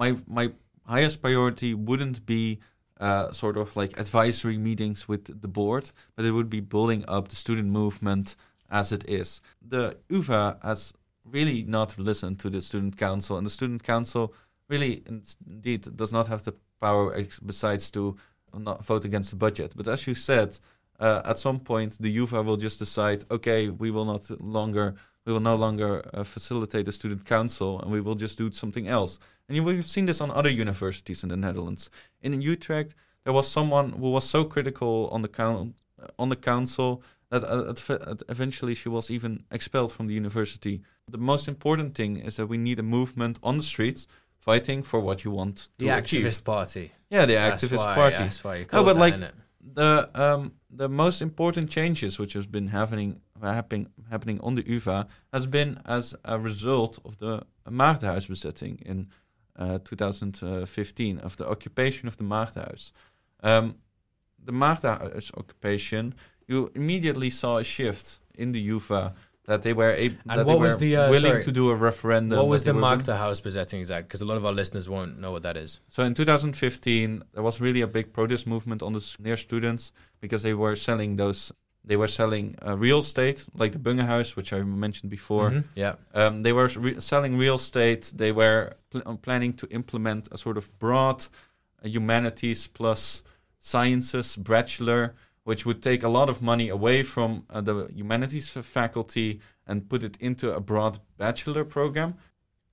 my 0.00 0.16
my 0.26 0.50
highest 0.86 1.22
priority 1.22 1.74
wouldn't 1.74 2.26
be 2.26 2.58
uh, 2.98 3.30
sort 3.32 3.56
of 3.56 3.76
like 3.76 3.98
advisory 3.98 4.58
meetings 4.58 5.06
with 5.06 5.40
the 5.42 5.48
board, 5.48 5.92
but 6.16 6.24
it 6.24 6.32
would 6.32 6.50
be 6.50 6.60
building 6.60 7.04
up 7.06 7.28
the 7.28 7.36
student 7.36 7.68
movement 7.68 8.36
as 8.70 8.92
it 8.92 9.04
is. 9.08 9.40
The 9.62 9.98
UVA 10.08 10.56
has 10.62 10.94
really 11.24 11.62
not 11.62 11.98
listened 11.98 12.38
to 12.40 12.50
the 12.50 12.60
student 12.60 12.96
council, 12.96 13.36
and 13.36 13.46
the 13.46 13.50
student 13.50 13.82
council 13.82 14.34
really 14.68 15.02
indeed 15.06 15.82
does 15.96 16.12
not 16.12 16.26
have 16.28 16.42
the 16.44 16.54
power 16.80 17.24
besides 17.44 17.90
to 17.90 18.16
not 18.56 18.84
vote 18.84 19.04
against 19.04 19.30
the 19.30 19.36
budget. 19.36 19.74
But 19.76 19.86
as 19.88 20.06
you 20.06 20.14
said, 20.14 20.58
uh, 20.98 21.22
at 21.24 21.38
some 21.38 21.60
point 21.60 21.98
the 21.98 22.10
UVA 22.10 22.42
will 22.42 22.56
just 22.56 22.78
decide, 22.78 23.24
okay, 23.30 23.68
we 23.68 23.90
will 23.90 24.04
not 24.04 24.30
longer, 24.40 24.94
we 25.26 25.32
will 25.32 25.40
no 25.40 25.54
longer 25.54 26.08
uh, 26.14 26.24
facilitate 26.24 26.86
the 26.86 26.92
student 26.92 27.24
council, 27.24 27.80
and 27.80 27.90
we 27.90 28.00
will 28.00 28.14
just 28.14 28.38
do 28.38 28.50
something 28.50 28.88
else. 28.88 29.18
And 29.48 29.56
you, 29.56 29.62
we've 29.62 29.84
seen 29.84 30.06
this 30.06 30.20
on 30.20 30.30
other 30.30 30.50
universities 30.50 31.22
in 31.22 31.28
the 31.28 31.36
Netherlands. 31.36 31.90
In 32.22 32.40
Utrecht, 32.40 32.94
there 33.24 33.32
was 33.32 33.48
someone 33.48 33.92
who 33.92 34.10
was 34.10 34.24
so 34.24 34.44
critical 34.44 35.08
on 35.12 35.22
the 35.22 35.28
count, 35.28 35.74
on 36.18 36.28
the 36.28 36.36
council 36.36 37.02
that 37.30 37.44
uh, 37.44 38.14
eventually 38.28 38.74
she 38.74 38.88
was 38.88 39.10
even 39.10 39.44
expelled 39.50 39.92
from 39.92 40.06
the 40.06 40.14
university. 40.14 40.82
The 41.08 41.18
most 41.18 41.48
important 41.48 41.94
thing 41.94 42.16
is 42.16 42.36
that 42.36 42.46
we 42.46 42.58
need 42.58 42.78
a 42.78 42.82
movement 42.82 43.38
on 43.42 43.58
the 43.58 43.62
streets 43.62 44.06
fighting 44.38 44.82
for 44.82 45.00
what 45.00 45.24
you 45.24 45.30
want 45.30 45.56
to 45.78 45.86
the 45.86 45.88
achieve. 45.90 46.24
activist 46.24 46.44
party. 46.44 46.92
Yeah, 47.10 47.26
the 47.26 47.34
that's 47.34 47.64
activist 47.64 47.86
why, 47.86 47.94
party. 47.94 48.16
That's 48.16 48.42
why 48.42 48.56
you 48.56 48.64
call 48.64 48.80
no, 48.80 48.86
but 48.86 48.96
like 48.96 49.16
the 49.60 50.08
um 50.14 50.52
the 50.70 50.88
most 50.88 51.20
important 51.20 51.70
changes 51.70 52.18
which 52.18 52.32
has 52.32 52.46
been 52.46 52.68
happening 52.68 53.20
happening 53.42 53.88
happening 54.10 54.40
on 54.40 54.54
the 54.54 54.66
UVA 54.66 55.06
has 55.32 55.46
been 55.46 55.80
as 55.84 56.14
a 56.24 56.38
result 56.38 56.98
of 57.04 57.18
the 57.18 57.42
Maagdenhuisbezetting 57.68 58.82
in 58.82 59.08
uh, 59.56 59.78
2015 59.84 61.18
of 61.18 61.36
the 61.36 61.48
occupation 61.48 62.08
of 62.08 62.16
the 62.16 62.24
Maagdenhuis. 62.24 62.92
Um, 63.42 63.76
the 64.42 64.52
Maagdenhuis 64.52 65.36
occupation, 65.36 66.14
you 66.46 66.70
immediately 66.74 67.30
saw 67.30 67.58
a 67.58 67.64
shift 67.64 68.20
in 68.34 68.52
the 68.52 68.60
UVA 68.60 69.12
that 69.46 69.62
they 69.62 69.72
were 69.72 69.92
able, 69.92 70.16
and 70.28 70.46
what 70.46 70.60
was 70.60 70.78
the, 70.78 70.96
uh, 70.96 71.10
willing 71.10 71.32
sorry, 71.32 71.42
to 71.42 71.52
do 71.52 71.70
a 71.70 71.74
referendum. 71.74 72.38
What 72.38 72.48
was 72.48 72.64
the 72.64 72.72
Maagdenhuisbezetting 72.72 73.80
exact? 73.80 74.08
Because 74.08 74.20
a 74.20 74.24
lot 74.24 74.36
of 74.36 74.44
our 74.46 74.52
listeners 74.52 74.88
won't 74.88 75.18
know 75.18 75.32
what 75.32 75.42
that 75.42 75.56
is. 75.56 75.80
So 75.88 76.04
in 76.04 76.14
2015, 76.14 77.22
there 77.34 77.42
was 77.42 77.60
really 77.60 77.80
a 77.80 77.86
big 77.86 78.12
protest 78.12 78.46
movement 78.46 78.82
on 78.82 78.92
the 78.92 79.16
near 79.18 79.36
students 79.36 79.92
because 80.20 80.42
they 80.42 80.54
were 80.54 80.76
selling 80.76 81.16
those 81.16 81.52
they 81.84 81.96
were 81.96 82.08
selling 82.08 82.56
uh, 82.64 82.76
real 82.76 82.98
estate, 82.98 83.46
like 83.54 83.72
the 83.72 83.78
Bungehuis, 83.78 84.36
which 84.36 84.52
I 84.52 84.62
mentioned 84.62 85.10
before. 85.10 85.50
Mm-hmm. 85.50 85.60
Yeah. 85.74 85.94
Um, 86.14 86.42
they 86.42 86.52
were 86.52 86.68
re- 86.76 87.00
selling 87.00 87.36
real 87.36 87.54
estate. 87.54 88.12
They 88.14 88.32
were 88.32 88.74
pl- 88.90 89.02
uh, 89.06 89.14
planning 89.14 89.54
to 89.54 89.66
implement 89.70 90.28
a 90.30 90.38
sort 90.38 90.56
of 90.56 90.78
broad 90.78 91.26
uh, 91.82 91.88
humanities 91.88 92.66
plus 92.66 93.22
sciences 93.60 94.36
bachelor, 94.36 95.14
which 95.44 95.64
would 95.64 95.82
take 95.82 96.02
a 96.02 96.08
lot 96.08 96.28
of 96.28 96.42
money 96.42 96.68
away 96.68 97.02
from 97.02 97.44
uh, 97.48 97.60
the 97.60 97.88
humanities 97.94 98.50
faculty 98.50 99.40
and 99.66 99.88
put 99.88 100.04
it 100.04 100.16
into 100.20 100.52
a 100.52 100.60
broad 100.60 100.98
bachelor 101.16 101.64
program. 101.64 102.14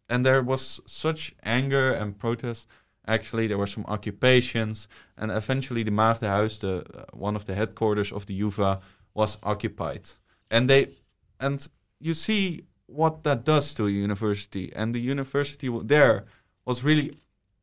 And 0.09 0.25
there 0.25 0.41
was 0.41 0.81
such 0.85 1.33
anger 1.43 1.91
and 1.91 2.17
protest. 2.17 2.67
Actually, 3.07 3.47
there 3.47 3.57
were 3.57 3.67
some 3.67 3.85
occupations, 3.87 4.89
and 5.17 5.31
eventually 5.31 5.83
the 5.83 5.91
Maagdenhuis, 5.91 6.59
the 6.59 6.83
uh, 6.93 7.05
one 7.13 7.37
of 7.37 7.45
the 7.45 7.55
headquarters 7.55 8.11
of 8.11 8.25
the 8.25 8.33
UVA, 8.33 8.79
was 9.17 9.37
occupied. 9.43 10.05
And 10.49 10.69
they, 10.69 10.81
and 11.39 11.67
you 11.99 12.13
see 12.13 12.43
what 12.85 13.23
that 13.23 13.43
does 13.43 13.73
to 13.73 13.87
a 13.87 13.89
university. 13.89 14.71
And 14.75 14.93
the 14.93 15.01
university 15.01 15.67
w- 15.67 15.85
there 15.85 16.25
was 16.65 16.83
really, 16.83 17.17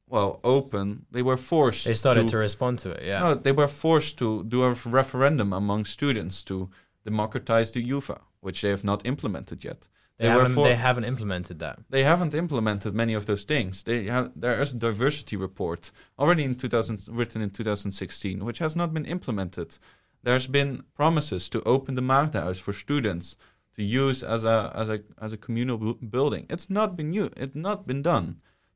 well, 0.08 0.40
open. 0.42 1.06
They 1.12 1.22
were 1.22 1.36
forced. 1.36 1.84
They 1.84 1.94
started 1.94 2.26
to, 2.26 2.32
to 2.32 2.38
respond 2.38 2.80
to 2.80 2.90
it. 2.90 3.02
Yeah. 3.04 3.20
no, 3.20 3.34
they 3.34 3.52
were 3.52 3.68
forced 3.68 4.18
to 4.18 4.44
do 4.44 4.64
a 4.64 4.72
referendum 5.00 5.52
among 5.52 5.84
students 5.84 6.42
to 6.44 6.68
democratize 7.04 7.70
the 7.70 7.82
UVA, 7.82 8.18
which 8.40 8.60
they 8.60 8.70
have 8.70 8.84
not 8.84 9.06
implemented 9.06 9.64
yet. 9.64 9.88
they, 10.18 10.28
were 10.28 10.42
haven't, 10.42 10.62
they 10.62 10.74
haven't 10.74 11.04
implemented 11.04 11.58
that. 11.60 11.78
They 11.88 12.02
haven't 12.02 12.34
implemented 12.34 12.94
many 12.94 13.14
of 13.14 13.26
those 13.26 13.44
things. 13.44 13.84
They 13.84 14.04
have 14.06 14.32
there 14.34 14.60
is 14.60 14.72
a 14.72 14.76
diversity 14.76 15.36
report 15.36 15.92
already 16.18 16.44
in 16.44 16.54
2000 16.54 17.08
written 17.08 17.42
in 17.42 17.50
2016, 17.50 18.44
which 18.44 18.58
has 18.58 18.74
not 18.74 18.92
been 18.92 19.04
implemented. 19.04 19.78
There's 20.24 20.46
been 20.58 20.82
promises 21.00 21.48
to 21.50 21.58
open 21.74 21.94
the 21.94 22.02
Maagdenhuis 22.12 22.60
for 22.60 22.72
students 22.72 23.36
to 23.76 23.82
use 23.82 24.22
as 24.34 24.44
a 24.44 24.56
as 24.74 24.88
a 24.88 24.98
as 25.24 25.32
a 25.32 25.36
communal 25.46 25.76
bu- 25.78 26.00
building. 26.16 26.46
It's 26.54 26.68
not 26.78 26.96
been 26.96 27.10
new. 27.10 27.26
it's 27.42 27.54
not 27.68 27.86
been 27.86 28.02
done. 28.02 28.26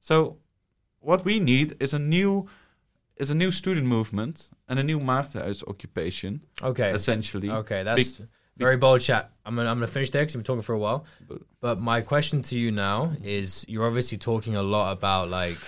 So 0.01 0.17
what 1.01 1.25
we 1.25 1.35
need 1.41 1.69
is 1.85 1.93
a 1.95 1.99
new 1.99 2.33
is 3.17 3.31
a 3.31 3.35
new 3.35 3.51
student 3.51 3.87
movement 3.87 4.51
and 4.69 4.79
a 4.79 4.83
new 4.91 4.99
Maagdenhuis 5.01 5.61
occupation 5.73 6.33
Okay. 6.63 6.91
essentially. 6.91 7.51
Okay, 7.51 7.83
that's 7.83 8.21
very 8.57 8.77
bold 8.77 9.01
chat. 9.01 9.25
I'm 9.45 9.55
gonna 9.57 9.71
I'm 9.71 9.79
gonna 9.79 9.87
finish 9.99 10.11
there 10.11 10.23
because 10.23 10.35
we've 10.37 10.45
been 10.45 10.53
talking 10.55 10.63
for 10.71 10.75
a 10.75 10.83
while. 10.87 11.01
But- 11.29 11.43
But 11.61 11.77
my 11.81 12.01
question 12.13 12.43
to 12.51 12.55
you 12.63 12.71
now 12.71 12.99
is: 13.25 13.65
You're 13.69 13.87
obviously 13.91 14.19
talking 14.19 14.55
a 14.57 14.63
lot 14.77 14.89
about 14.99 15.25
like 15.41 15.59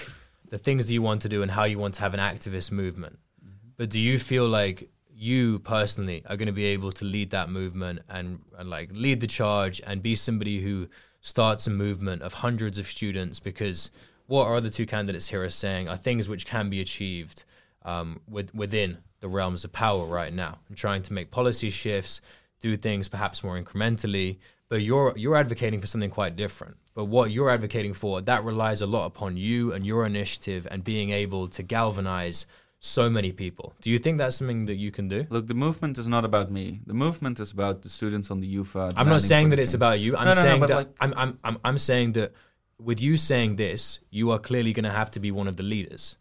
the 0.53 0.59
things 0.59 0.87
that 0.87 0.93
you 0.97 1.03
want 1.03 1.23
to 1.23 1.29
do 1.29 1.43
and 1.43 1.51
how 1.59 1.65
you 1.73 1.79
want 1.79 1.95
to 1.95 2.01
have 2.03 2.15
an 2.19 2.21
activist 2.31 2.71
movement. 2.73 3.17
Mm-hmm. 3.45 3.69
But 3.79 3.91
do 3.95 3.99
you 4.09 4.19
feel 4.19 4.47
like 4.61 4.79
you 5.21 5.59
personally 5.59 6.25
are 6.27 6.37
going 6.37 6.47
to 6.47 6.53
be 6.53 6.65
able 6.65 6.91
to 6.91 7.05
lead 7.05 7.29
that 7.29 7.51
movement 7.51 8.01
and, 8.09 8.41
and 8.57 8.71
like 8.71 8.89
lead 8.93 9.21
the 9.21 9.27
charge 9.27 9.81
and 9.87 10.03
be 10.03 10.15
somebody 10.15 10.61
who 10.61 10.89
starts 11.21 11.67
a 11.67 11.71
movement 11.71 12.23
of 12.23 12.33
hundreds 12.33 12.79
of 12.79 12.87
students? 12.87 13.39
Because 13.39 13.91
what 14.29 14.47
our 14.47 14.57
other 14.57 14.71
two 14.71 14.87
candidates 14.87 15.29
here 15.29 15.43
are 15.43 15.51
saying 15.51 15.89
are 15.89 15.97
things 15.97 16.27
which 16.27 16.47
can 16.47 16.71
be 16.71 16.81
achieved 16.81 17.45
um, 17.85 18.21
with, 18.27 18.55
within 18.55 18.97
the 19.21 19.29
realms 19.29 19.63
of 19.63 19.73
power 19.73 20.07
right 20.07 20.33
now 20.33 20.59
and 20.69 20.77
trying 20.77 21.03
to 21.03 21.13
make 21.13 21.31
policy 21.31 21.69
shifts, 21.69 22.23
do 22.63 22.75
things 22.79 23.07
perhaps 23.07 23.45
more 23.45 23.63
incrementally. 23.63 24.39
But 24.71 24.81
you're 24.83 25.13
you're 25.17 25.37
advocating 25.37 25.81
for 25.81 25.87
something 25.87 26.11
quite 26.11 26.37
different. 26.37 26.77
But 26.95 27.07
what 27.07 27.31
you're 27.31 27.51
advocating 27.51 27.93
for 27.93 28.23
that 28.23 28.45
relies 28.45 28.81
a 28.81 28.87
lot 28.87 29.07
upon 29.07 29.37
you 29.37 29.73
and 29.73 29.85
your 29.85 30.07
initiative 30.07 30.67
and 30.71 30.83
being 30.83 31.11
able 31.11 31.49
to 31.49 31.63
galvanize 31.63 32.47
so 32.81 33.11
many 33.11 33.31
people. 33.31 33.75
Do 33.83 33.91
you 33.91 33.99
think 33.99 34.19
that's 34.19 34.37
something 34.37 34.65
that 34.65 34.77
you 34.77 34.91
can 34.91 35.07
do? 35.07 35.27
Look, 35.29 35.47
the 35.47 35.55
movement 35.55 35.99
is 35.99 36.09
not 36.09 36.25
about 36.25 36.51
me. 36.51 36.81
The 36.87 36.95
movement 36.95 37.39
is 37.39 37.53
about 37.53 37.83
the 37.83 37.91
students 37.91 38.31
on 38.31 38.41
the 38.41 38.47
UVA. 38.47 38.93
I'm 38.97 39.09
not 39.09 39.21
saying 39.21 39.51
that 39.51 39.59
it's 39.59 39.75
about 39.75 40.01
you. 40.01 40.17
I'm 40.17 40.25
No, 40.25 40.31
no, 40.31 40.37
no, 40.37 40.43
saying 40.43 40.61
but 40.61 40.67
that 40.69 40.77
like- 40.77 40.97
I'm, 41.01 41.13
I'm 41.17 41.39
I'm 41.45 41.59
I'm 41.63 41.79
saying 41.79 42.13
that 42.13 42.33
with 42.79 43.01
you 43.03 43.19
saying 43.19 43.57
this, 43.57 44.01
you 44.11 44.31
are 44.31 44.39
clearly 44.39 44.73
going 44.73 44.85
to 44.85 44.91
have 45.01 45.11
to 45.13 45.21
be 45.21 45.31
one 45.31 45.47
of 45.47 45.57
the 45.57 45.63
leaders. 45.63 46.17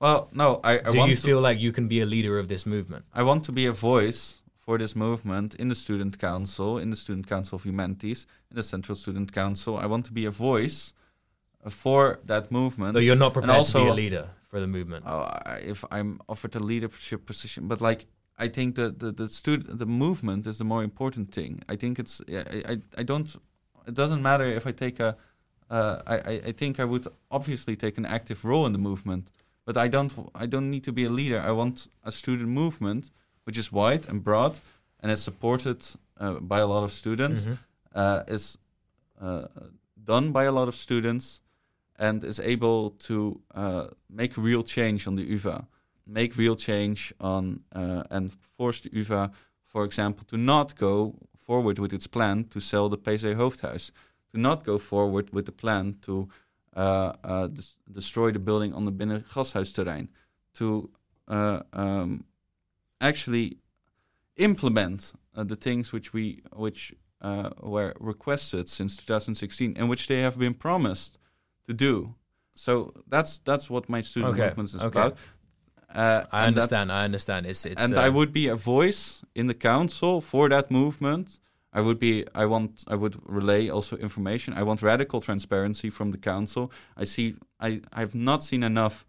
Well, 0.00 0.28
no, 0.32 0.60
I, 0.62 0.80
I 0.80 0.90
Do 0.90 0.98
want 0.98 1.10
you 1.10 1.16
to, 1.16 1.22
feel 1.22 1.40
like 1.40 1.58
you 1.60 1.72
can 1.72 1.88
be 1.88 2.00
a 2.00 2.06
leader 2.06 2.38
of 2.38 2.48
this 2.48 2.66
movement? 2.66 3.04
I 3.14 3.22
want 3.22 3.44
to 3.44 3.52
be 3.52 3.64
a 3.66 3.72
voice 3.72 4.42
for 4.58 4.76
this 4.76 4.94
movement 4.94 5.54
in 5.54 5.68
the 5.68 5.74
student 5.74 6.18
council, 6.18 6.76
in 6.76 6.90
the 6.90 6.96
student 6.96 7.26
council 7.26 7.56
of 7.56 7.64
humanities, 7.64 8.26
in 8.50 8.56
the 8.56 8.62
central 8.62 8.96
student 8.96 9.32
council. 9.32 9.78
I 9.78 9.86
want 9.86 10.04
to 10.06 10.12
be 10.12 10.24
a 10.26 10.30
voice 10.30 10.92
for 11.70 12.18
that 12.26 12.50
movement. 12.50 12.94
But 12.94 13.02
you're 13.04 13.16
not 13.16 13.32
prepared 13.32 13.64
to 13.66 13.78
be 13.78 13.88
a 13.90 13.94
leader 13.94 14.30
for 14.42 14.60
the 14.60 14.66
movement. 14.66 15.04
Oh, 15.06 15.20
I- 15.46 15.62
if 15.64 15.84
I'm 15.90 16.20
offered 16.28 16.56
a 16.56 16.60
leadership 16.60 17.24
position, 17.26 17.68
but 17.68 17.80
like 17.80 18.06
I 18.38 18.48
think 18.48 18.74
the 18.74 18.90
the 18.90 19.12
the 19.12 19.28
student 19.28 19.78
the 19.78 19.86
movement 19.86 20.46
is 20.46 20.56
the 20.58 20.64
more 20.64 20.82
important 20.84 21.32
thing. 21.34 21.60
I 21.72 21.76
think 21.76 21.98
it's 21.98 22.20
I 22.28 22.72
I, 22.72 22.78
I 23.00 23.02
don't. 23.04 23.36
It 23.86 23.94
doesn't 23.94 24.22
matter 24.22 24.44
if 24.44 24.66
I 24.66 24.72
take 24.72 25.00
a. 25.00 25.16
Uh, 25.70 26.02
I, 26.06 26.48
I 26.48 26.52
think 26.52 26.78
I 26.78 26.84
would 26.84 27.06
obviously 27.30 27.76
take 27.76 27.96
an 27.98 28.04
active 28.06 28.44
role 28.44 28.66
in 28.66 28.72
the 28.72 28.78
movement, 28.78 29.30
but 29.64 29.76
I 29.76 29.88
don't 29.88 30.12
I 30.34 30.46
don't 30.46 30.70
need 30.70 30.84
to 30.84 30.92
be 30.92 31.04
a 31.04 31.08
leader. 31.08 31.40
I 31.40 31.52
want 31.52 31.88
a 32.02 32.10
student 32.10 32.48
movement 32.48 33.10
which 33.44 33.58
is 33.58 33.72
wide 33.72 34.08
and 34.08 34.22
broad 34.22 34.60
and 35.00 35.10
is 35.12 35.22
supported 35.22 35.82
uh, 36.20 36.34
by 36.40 36.58
a 36.60 36.66
lot 36.66 36.82
of 36.84 36.92
students 36.92 37.46
Mhm. 37.46 37.58
uh, 37.94 38.22
is 38.34 38.58
uh, 39.20 39.46
done 40.04 40.32
by 40.32 40.44
a 40.44 40.52
lot 40.52 40.68
of 40.68 40.74
students 40.74 41.40
and 42.02 42.24
is 42.24 42.40
able 42.40 42.90
to 42.90 43.40
uh, 43.54 43.86
make 44.10 44.36
real 44.36 44.64
change 44.64 45.06
on 45.06 45.14
the 45.14 45.22
UVA, 45.22 45.58
make 46.04 46.36
real 46.36 46.56
change 46.56 47.14
on 47.20 47.60
uh, 47.72 48.02
and 48.10 48.32
force 48.32 48.80
the 48.80 48.90
UVA, 48.92 49.30
for 49.64 49.84
example, 49.84 50.24
to 50.26 50.36
not 50.36 50.76
go 50.76 51.14
forward 51.36 51.78
with 51.78 51.92
its 51.92 52.08
plan 52.08 52.44
to 52.50 52.60
sell 52.60 52.88
the 52.88 52.98
PC 52.98 53.36
Hoofthuis, 53.36 53.92
to 54.32 54.40
not 54.40 54.64
go 54.64 54.78
forward 54.78 55.32
with 55.32 55.46
the 55.46 55.52
plan 55.52 55.94
to 56.02 56.28
uh, 56.76 57.12
uh, 57.22 57.46
des- 57.46 57.78
destroy 57.92 58.32
the 58.32 58.40
building 58.40 58.74
on 58.74 58.84
the 58.84 58.90
Binnen 58.90 59.22
Gasthuisterrein, 59.32 60.08
to 60.54 60.90
uh, 61.28 61.60
um, 61.72 62.24
actually 63.00 63.58
implement 64.36 65.12
uh, 65.36 65.44
the 65.44 65.56
things 65.56 65.92
which 65.92 66.12
we 66.12 66.42
which 66.56 66.94
were 67.60 67.94
requested 68.00 68.68
since 68.68 68.96
2016 68.96 69.74
and 69.76 69.88
which 69.88 70.08
they 70.08 70.20
have 70.22 70.36
been 70.36 70.54
promised 70.54 71.16
to 71.66 71.74
do. 71.74 72.14
So 72.54 72.92
that's 73.08 73.38
that's 73.38 73.70
what 73.70 73.88
my 73.88 74.00
student 74.00 74.34
Okay, 74.34 74.46
movement 74.46 74.68
is 74.70 74.76
okay. 74.76 74.88
about. 74.88 75.16
Uh, 75.94 76.24
I 76.32 76.46
understand. 76.46 76.90
I 76.90 77.04
understand. 77.04 77.46
It's 77.46 77.66
it's 77.66 77.82
and 77.82 77.94
uh, 77.94 78.00
I 78.00 78.08
would 78.08 78.32
be 78.32 78.48
a 78.48 78.56
voice 78.56 79.22
in 79.34 79.46
the 79.46 79.54
council 79.54 80.20
for 80.20 80.48
that 80.48 80.70
movement. 80.70 81.38
I 81.72 81.80
would 81.80 81.98
be. 81.98 82.26
I 82.34 82.44
want. 82.46 82.84
I 82.88 82.94
would 82.94 83.16
relay 83.24 83.68
also 83.68 83.96
information. 83.96 84.54
I 84.54 84.62
want 84.62 84.82
radical 84.82 85.20
transparency 85.20 85.90
from 85.90 86.10
the 86.10 86.18
council. 86.18 86.70
I 86.96 87.04
see. 87.04 87.36
I. 87.60 87.80
I've 87.92 88.14
not 88.14 88.42
seen 88.42 88.62
enough 88.62 89.06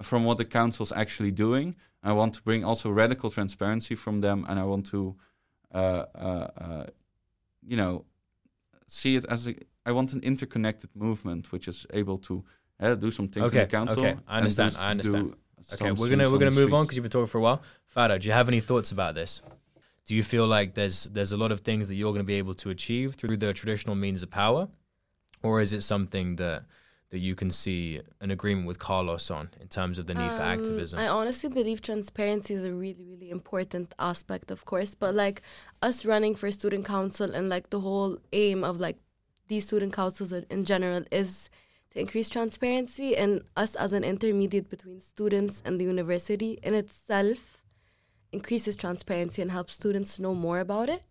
from 0.00 0.24
what 0.24 0.38
the 0.38 0.44
council's 0.44 0.92
actually 0.92 1.32
doing. 1.32 1.76
I 2.02 2.12
want 2.12 2.34
to 2.34 2.42
bring 2.42 2.64
also 2.64 2.90
radical 2.90 3.30
transparency 3.30 3.94
from 3.94 4.20
them, 4.20 4.46
and 4.48 4.58
I 4.58 4.64
want 4.64 4.86
to, 4.86 5.16
uh, 5.74 6.04
uh, 6.14 6.48
uh, 6.56 6.86
you 7.66 7.76
know, 7.76 8.04
see 8.86 9.16
it 9.16 9.24
as 9.28 9.46
a. 9.46 9.54
I 9.88 9.92
want 9.98 10.12
an 10.16 10.20
interconnected 10.32 10.90
movement 11.06 11.42
which 11.52 11.66
is 11.72 11.78
able 12.00 12.18
to 12.28 12.34
uh, 12.80 12.94
do 13.04 13.10
some 13.18 13.28
things 13.32 13.46
Okay, 13.46 13.62
in 13.62 13.68
the 13.68 13.76
council. 13.78 14.00
okay, 14.00 14.14
I 14.32 14.36
and 14.36 14.42
understand, 14.44 14.72
do- 14.74 14.80
I 14.86 14.90
understand. 14.94 15.24
Okay, 15.74 15.88
some 15.88 15.94
we're 15.98 16.10
gonna 16.14 16.28
we're 16.30 16.38
gonna 16.44 16.60
move 16.62 16.72
on 16.78 16.82
because 16.84 16.96
you've 16.96 17.02
been 17.08 17.16
talking 17.18 17.32
for 17.34 17.38
a 17.42 17.46
while. 17.48 17.60
Fado, 17.94 18.14
do 18.20 18.24
you 18.28 18.34
have 18.40 18.48
any 18.54 18.60
thoughts 18.70 18.90
about 18.96 19.12
this? 19.20 19.32
Do 20.06 20.12
you 20.18 20.22
feel 20.34 20.46
like 20.56 20.68
there's 20.80 20.98
there's 21.16 21.32
a 21.32 21.40
lot 21.44 21.50
of 21.54 21.58
things 21.68 21.82
that 21.88 21.96
you're 21.98 22.12
going 22.16 22.26
to 22.26 22.32
be 22.34 22.40
able 22.44 22.54
to 22.62 22.68
achieve 22.76 23.08
through 23.18 23.36
the 23.44 23.50
traditional 23.60 23.96
means 24.04 24.20
of 24.22 24.30
power, 24.30 24.62
or 25.46 25.52
is 25.64 25.72
it 25.72 25.82
something 25.92 26.36
that 26.42 26.60
that 27.10 27.20
you 27.28 27.34
can 27.34 27.50
see 27.50 28.00
an 28.24 28.30
agreement 28.30 28.66
with 28.70 28.78
Carlos 28.78 29.26
on 29.38 29.44
in 29.62 29.68
terms 29.78 29.98
of 30.00 30.04
the 30.08 30.14
need 30.20 30.32
for 30.38 30.42
Um, 30.42 30.54
activism? 30.56 30.96
I 31.04 31.08
honestly 31.18 31.48
believe 31.58 31.78
transparency 31.80 32.52
is 32.58 32.64
a 32.72 32.74
really, 32.84 33.04
really 33.12 33.30
important 33.38 33.86
aspect, 33.98 34.46
of 34.50 34.60
course. 34.70 34.92
But 35.02 35.12
like 35.24 35.38
us 35.88 35.96
running 36.12 36.34
for 36.40 36.48
student 36.60 36.84
council 36.96 37.28
and 37.36 37.44
like 37.54 37.66
the 37.70 37.80
whole 37.86 38.12
aim 38.44 38.62
of 38.70 38.74
like 38.86 38.98
these 39.48 39.66
student 39.66 39.92
councils 39.92 40.32
in- 40.32 40.64
general 40.64 41.04
is 41.10 41.50
to 41.90 42.00
increase 42.00 42.28
transparency 42.28 43.16
and 43.16 43.42
us 43.56 43.74
as 43.74 43.92
an 43.92 44.04
intermediate 44.04 44.68
between 44.68 45.00
students 45.00 45.62
and 45.64 45.80
the 45.80 45.84
university 45.84 46.58
in 46.62 46.74
itself 46.74 47.62
increases 48.32 48.76
transparency 48.76 49.40
and 49.40 49.50
helps 49.50 49.74
students 49.74 50.18
know 50.18 50.34
more 50.34 50.60
about 50.60 50.88
it. 50.88 51.02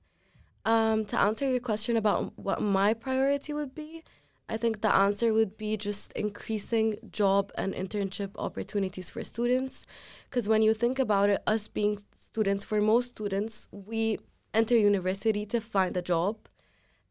Um, 0.66 1.06
to 1.06 1.20
answer 1.20 1.50
your 1.50 1.60
question 1.60 1.98
about 1.98 2.38
what 2.38 2.62
my 2.62 2.94
priority 2.94 3.54
would 3.54 3.74
be, 3.74 4.04
I 4.50 4.58
think 4.58 4.82
the 4.82 4.94
answer 4.96 5.34
would 5.34 5.58
be 5.58 5.76
just 5.76 6.14
increasing 6.14 6.96
job 7.10 7.52
and 7.58 7.74
internship 7.74 8.32
opportunities 8.38 9.10
for 9.10 9.24
students. 9.24 9.86
Because 10.30 10.48
when 10.48 10.62
you 10.62 10.74
think 10.74 11.00
about 11.00 11.30
it, 11.30 11.42
us 11.48 11.68
being 11.68 11.98
students, 12.16 12.64
for 12.64 12.80
most 12.82 13.10
students, 13.10 13.68
we 13.72 14.20
enter 14.54 14.76
university 14.76 15.46
to 15.48 15.60
find 15.60 15.98
a 15.98 16.02
job 16.02 16.38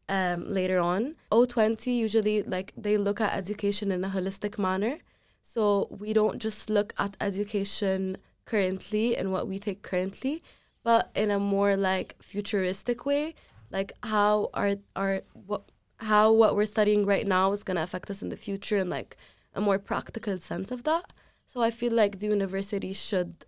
um, 0.09 0.49
later 0.51 0.79
on. 0.79 1.15
O20 1.31 1.95
usually 1.95 2.43
like 2.43 2.73
they 2.77 2.97
look 2.97 3.21
at 3.21 3.35
education 3.35 3.91
in 3.91 4.03
a 4.03 4.09
holistic 4.09 4.57
manner. 4.57 4.99
So 5.41 5.87
we 5.89 6.13
don't 6.13 6.39
just 6.39 6.69
look 6.69 6.93
at 6.97 7.15
education 7.21 8.17
currently 8.45 9.15
and 9.15 9.31
what 9.31 9.47
we 9.47 9.59
take 9.59 9.81
currently, 9.81 10.43
but 10.83 11.09
in 11.15 11.31
a 11.31 11.39
more 11.39 11.77
like 11.77 12.15
futuristic 12.21 13.05
way, 13.05 13.35
like 13.71 13.93
how 14.03 14.49
our 14.53 14.75
our 14.95 15.21
what 15.33 15.63
how 15.99 16.31
what 16.31 16.55
we're 16.55 16.65
studying 16.65 17.05
right 17.05 17.27
now 17.27 17.51
is 17.51 17.63
gonna 17.63 17.83
affect 17.83 18.09
us 18.09 18.21
in 18.21 18.29
the 18.29 18.35
future 18.35 18.77
and 18.77 18.89
like 18.89 19.17
a 19.53 19.61
more 19.61 19.79
practical 19.79 20.37
sense 20.37 20.71
of 20.71 20.83
that. 20.83 21.13
So 21.45 21.61
I 21.61 21.71
feel 21.71 21.93
like 21.93 22.19
the 22.19 22.27
university 22.27 22.93
should 22.93 23.45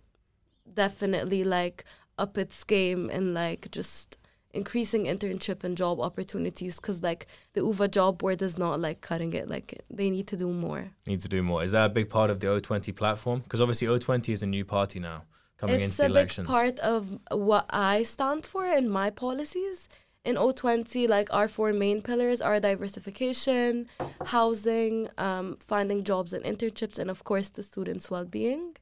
definitely 0.72 1.44
like 1.44 1.84
up 2.18 2.36
its 2.38 2.64
game 2.64 3.10
and 3.10 3.34
like 3.34 3.70
just 3.70 4.18
increasing 4.52 5.04
internship 5.04 5.62
and 5.64 5.76
job 5.76 6.00
opportunities 6.00 6.80
because 6.80 7.02
like 7.02 7.26
the 7.52 7.60
UVA 7.60 7.88
job 7.88 8.18
board 8.18 8.42
is 8.42 8.58
not 8.58 8.80
like 8.80 9.00
cutting 9.00 9.32
it 9.32 9.48
like 9.48 9.80
they 9.90 10.10
need 10.10 10.26
to 10.26 10.36
do 10.36 10.48
more 10.52 10.90
Need 11.06 11.20
to 11.20 11.28
do 11.28 11.42
more. 11.42 11.62
Is 11.62 11.72
that 11.72 11.86
a 11.86 11.88
big 11.88 12.08
part 12.08 12.30
of 12.30 12.40
the 12.40 12.46
O20 12.48 12.94
platform? 12.96 13.40
Because 13.40 13.60
obviously 13.60 13.86
O20 13.88 14.32
is 14.32 14.42
a 14.42 14.46
new 14.46 14.64
party 14.64 14.98
now 15.00 15.22
coming 15.58 15.80
it's 15.80 15.98
into 15.98 16.02
a 16.02 16.08
the 16.08 16.14
big 16.14 16.16
elections. 16.16 16.46
part 16.48 16.78
of 16.80 17.18
what 17.32 17.66
i 17.68 18.02
stand 18.02 18.46
for 18.46 18.64
in 18.66 18.88
my 18.88 19.10
policies 19.10 19.88
in 20.24 20.34
o20 20.36 21.06
like 21.08 21.28
our 21.34 21.46
four 21.48 21.70
main 21.74 22.00
pillars 22.00 22.40
are 22.40 22.58
diversification 22.60 23.86
housing 24.26 25.08
um, 25.18 25.56
finding 25.66 26.02
jobs 26.02 26.32
and 26.32 26.42
internships 26.44 26.98
and 26.98 27.10
of 27.10 27.24
course 27.24 27.48
the 27.50 27.62
students' 27.62 28.10
well-being 28.10 28.74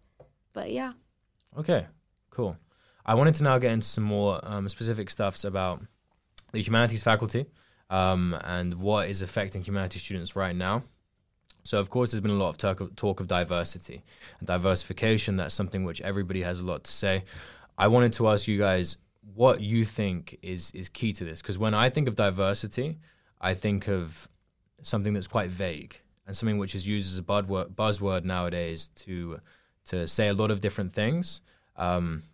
but 0.52 0.70
yeah 0.70 0.92
Okay, 1.58 1.86
cool. 2.30 2.56
I 3.08 3.14
wanted 3.14 3.36
to 3.36 3.42
now 3.42 3.58
get 3.58 3.72
into 3.72 3.86
some 3.86 4.04
more 4.04 4.38
um, 4.42 4.68
specific 4.68 5.08
stuffs 5.08 5.44
about 5.44 5.82
the 6.52 6.60
humanities 6.60 7.02
faculty 7.02 7.46
um, 7.88 8.36
and 8.44 8.74
what 8.74 9.08
is 9.08 9.22
affecting 9.22 9.62
humanities 9.62 10.02
students 10.02 10.36
right 10.36 10.54
now. 10.54 10.82
So, 11.64 11.80
of 11.80 11.88
course, 11.88 12.10
there's 12.10 12.20
been 12.20 12.32
a 12.32 12.34
lot 12.34 12.50
of 12.50 12.94
talk 12.94 13.20
of, 13.20 13.26
diversity 13.26 14.04
and 14.38 14.46
diversification. 14.46 15.36
That's 15.36 15.54
something 15.54 15.84
which 15.84 16.02
everybody 16.02 16.42
has 16.42 16.60
a 16.60 16.66
lot 16.66 16.84
to 16.84 16.92
say. 16.92 17.24
I 17.78 17.88
wanted 17.88 18.12
to 18.14 18.28
ask 18.28 18.46
you 18.46 18.58
guys 18.58 18.98
what 19.34 19.62
you 19.62 19.86
think 19.86 20.38
is 20.42 20.70
is 20.72 20.90
key 20.90 21.14
to 21.14 21.24
this, 21.24 21.40
because 21.40 21.56
when 21.56 21.72
I 21.72 21.88
think 21.88 22.08
of 22.08 22.14
diversity, 22.14 22.98
I 23.40 23.54
think 23.54 23.88
of 23.88 24.28
something 24.82 25.14
that's 25.14 25.28
quite 25.28 25.48
vague 25.48 25.98
and 26.26 26.36
something 26.36 26.58
which 26.58 26.74
is 26.74 26.86
used 26.86 27.10
as 27.10 27.18
a 27.18 27.22
buzzword, 27.22 27.74
buzzword 27.74 28.24
nowadays 28.24 28.88
to 28.96 29.38
to 29.86 30.06
say 30.06 30.28
a 30.28 30.34
lot 30.34 30.50
of 30.50 30.60
different 30.60 30.92
things. 30.92 31.40
Um, 31.76 32.24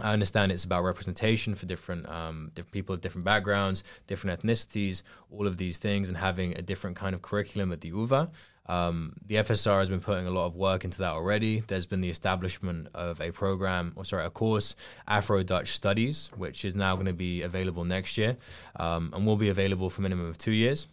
I 0.00 0.12
understand 0.12 0.52
it's 0.52 0.64
about 0.64 0.84
representation 0.84 1.54
for 1.54 1.66
different 1.66 2.08
um, 2.08 2.50
different 2.54 2.72
people 2.72 2.94
of 2.94 3.00
different 3.00 3.24
backgrounds, 3.24 3.82
different 4.06 4.40
ethnicities, 4.40 5.02
all 5.30 5.46
of 5.46 5.56
these 5.56 5.78
things, 5.78 6.08
and 6.08 6.18
having 6.18 6.56
a 6.56 6.62
different 6.62 6.96
kind 6.96 7.14
of 7.14 7.22
curriculum 7.22 7.72
at 7.72 7.80
the 7.80 7.88
UVA. 7.88 8.28
Um, 8.68 9.14
the 9.24 9.36
FSR 9.36 9.78
has 9.78 9.88
been 9.88 10.00
putting 10.00 10.26
a 10.26 10.30
lot 10.30 10.46
of 10.46 10.56
work 10.56 10.84
into 10.84 10.98
that 10.98 11.12
already. 11.12 11.60
There's 11.60 11.86
been 11.86 12.00
the 12.00 12.10
establishment 12.10 12.88
of 12.94 13.20
a 13.20 13.30
program, 13.30 13.92
or 13.96 14.04
sorry, 14.04 14.26
a 14.26 14.30
course, 14.30 14.74
Afro 15.06 15.42
Dutch 15.42 15.68
Studies, 15.68 16.30
which 16.36 16.64
is 16.64 16.74
now 16.74 16.94
going 16.94 17.06
to 17.06 17.12
be 17.12 17.42
available 17.42 17.84
next 17.84 18.18
year, 18.18 18.36
um, 18.76 19.12
and 19.14 19.24
will 19.24 19.36
be 19.36 19.48
available 19.48 19.88
for 19.88 20.00
a 20.00 20.02
minimum 20.02 20.26
of 20.26 20.36
two 20.36 20.52
years. 20.52 20.88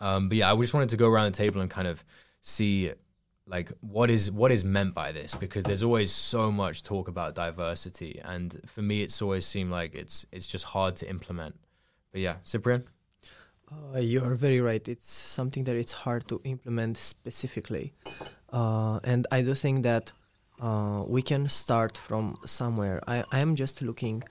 Um, 0.00 0.28
but 0.28 0.38
yeah, 0.38 0.52
I 0.52 0.56
just 0.56 0.74
wanted 0.74 0.88
to 0.90 0.96
go 0.96 1.08
around 1.08 1.32
the 1.32 1.38
table 1.38 1.60
and 1.60 1.70
kind 1.70 1.86
of 1.86 2.04
see 2.40 2.90
like 3.50 3.72
what 3.80 4.08
is 4.10 4.30
what 4.30 4.50
is 4.52 4.64
meant 4.64 4.94
by 4.94 5.12
this 5.12 5.34
because 5.34 5.64
there's 5.64 5.82
always 5.82 6.12
so 6.12 6.50
much 6.52 6.82
talk 6.82 7.08
about 7.08 7.34
diversity 7.34 8.20
and 8.24 8.60
for 8.64 8.82
me 8.82 9.02
it's 9.02 9.20
always 9.20 9.44
seemed 9.44 9.70
like 9.70 9.94
it's 9.94 10.24
it's 10.32 10.46
just 10.46 10.64
hard 10.66 10.94
to 10.96 11.04
implement 11.08 11.54
but 12.12 12.20
yeah 12.20 12.36
cyprian 12.44 12.84
Uh, 13.70 14.00
you 14.12 14.20
are 14.24 14.34
very 14.34 14.60
right. 14.60 14.88
It's 14.88 15.12
something 15.12 15.64
that 15.64 15.76
it's 15.76 15.92
hard 16.04 16.22
to 16.26 16.40
implement 16.42 16.96
specifically, 16.98 17.92
uh, 18.52 18.98
and 19.04 19.26
I 19.30 19.42
do 19.42 19.54
think 19.54 19.84
that 19.84 20.12
uh, 20.60 21.04
we 21.06 21.22
can 21.22 21.46
start 21.46 21.96
from 21.96 22.24
somewhere. 22.44 22.98
I 23.06 23.22
I 23.30 23.38
am 23.46 23.54
just 23.54 23.80
looking 23.80 24.24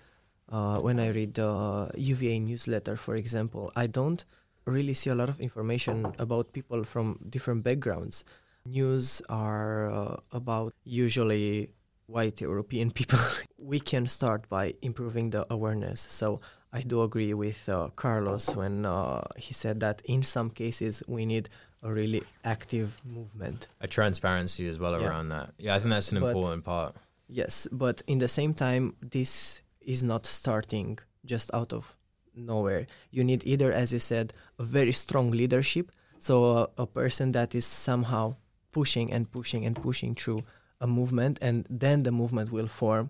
uh, 0.52 0.78
when 0.86 1.00
I 1.00 1.08
read 1.12 1.32
the 1.36 1.52
UVA 1.96 2.40
newsletter, 2.40 2.96
for 2.98 3.16
example. 3.16 3.72
I 3.84 3.88
don't 3.88 4.26
really 4.66 4.94
see 4.94 5.10
a 5.10 5.16
lot 5.16 5.30
of 5.30 5.40
information 5.40 6.06
about 6.20 6.52
people 6.52 6.84
from 6.84 7.18
different 7.30 7.64
backgrounds. 7.64 8.24
News 8.66 9.22
are 9.30 9.90
uh, 9.92 10.18
about 10.32 10.74
usually 10.84 11.72
white 12.08 12.42
European 12.42 12.92
people. 12.92 13.20
we 13.60 13.80
can 13.80 14.08
start 14.08 14.48
by 14.50 14.74
improving 14.82 15.30
the 15.32 15.46
awareness. 15.50 16.02
So 16.02 16.42
I 16.72 16.82
do 16.82 17.02
agree 17.02 17.34
with 17.34 17.68
uh, 17.70 17.90
Carlos 17.96 18.56
when 18.56 18.86
uh, 18.86 19.22
he 19.38 19.54
said 19.54 19.80
that 19.80 20.02
in 20.06 20.24
some 20.24 20.50
cases 20.50 21.02
we 21.08 21.26
need 21.26 21.50
a 21.82 21.92
really 21.94 22.22
active 22.44 23.02
movement. 23.06 23.68
a 23.80 23.88
transparency 23.88 24.68
as 24.68 24.78
well 24.78 25.00
Yeah. 25.00 25.08
around 25.08 25.30
that 25.30 25.54
yeah 25.58 25.76
i 25.76 25.80
think 25.80 25.92
that's 25.92 26.12
an 26.12 26.20
But- 26.20 26.36
important 26.36 26.64
part 26.66 26.96
Yes, 27.32 27.68
but 27.72 28.02
in 28.08 28.18
the 28.18 28.28
same 28.28 28.54
time, 28.56 28.96
this 29.02 29.62
is 29.82 30.02
not 30.04 30.26
starting 30.26 30.98
just 31.26 31.52
out 31.54 31.72
of 31.74 31.96
nowhere. 32.36 32.88
You 33.12 33.24
need 33.24 33.44
either, 33.46 33.72
as 33.72 33.94
you 33.94 34.00
said, 34.00 34.34
a 34.58 34.64
very 34.64 34.92
strong 34.94 35.30
leadership, 35.30 35.92
so 36.18 36.72
a 36.76 36.88
person 36.88 37.32
that 37.34 37.54
is 37.54 37.66
somehow 37.68 38.36
pushing 38.80 39.08
and 39.16 39.24
pushing 39.38 39.66
and 39.68 39.76
pushing 39.88 40.12
through 40.22 40.42
a 40.86 40.88
movement, 40.88 41.36
and 41.42 41.58
then 41.84 41.98
the 42.04 42.12
movement 42.22 42.52
will 42.52 42.68
form. 42.82 43.10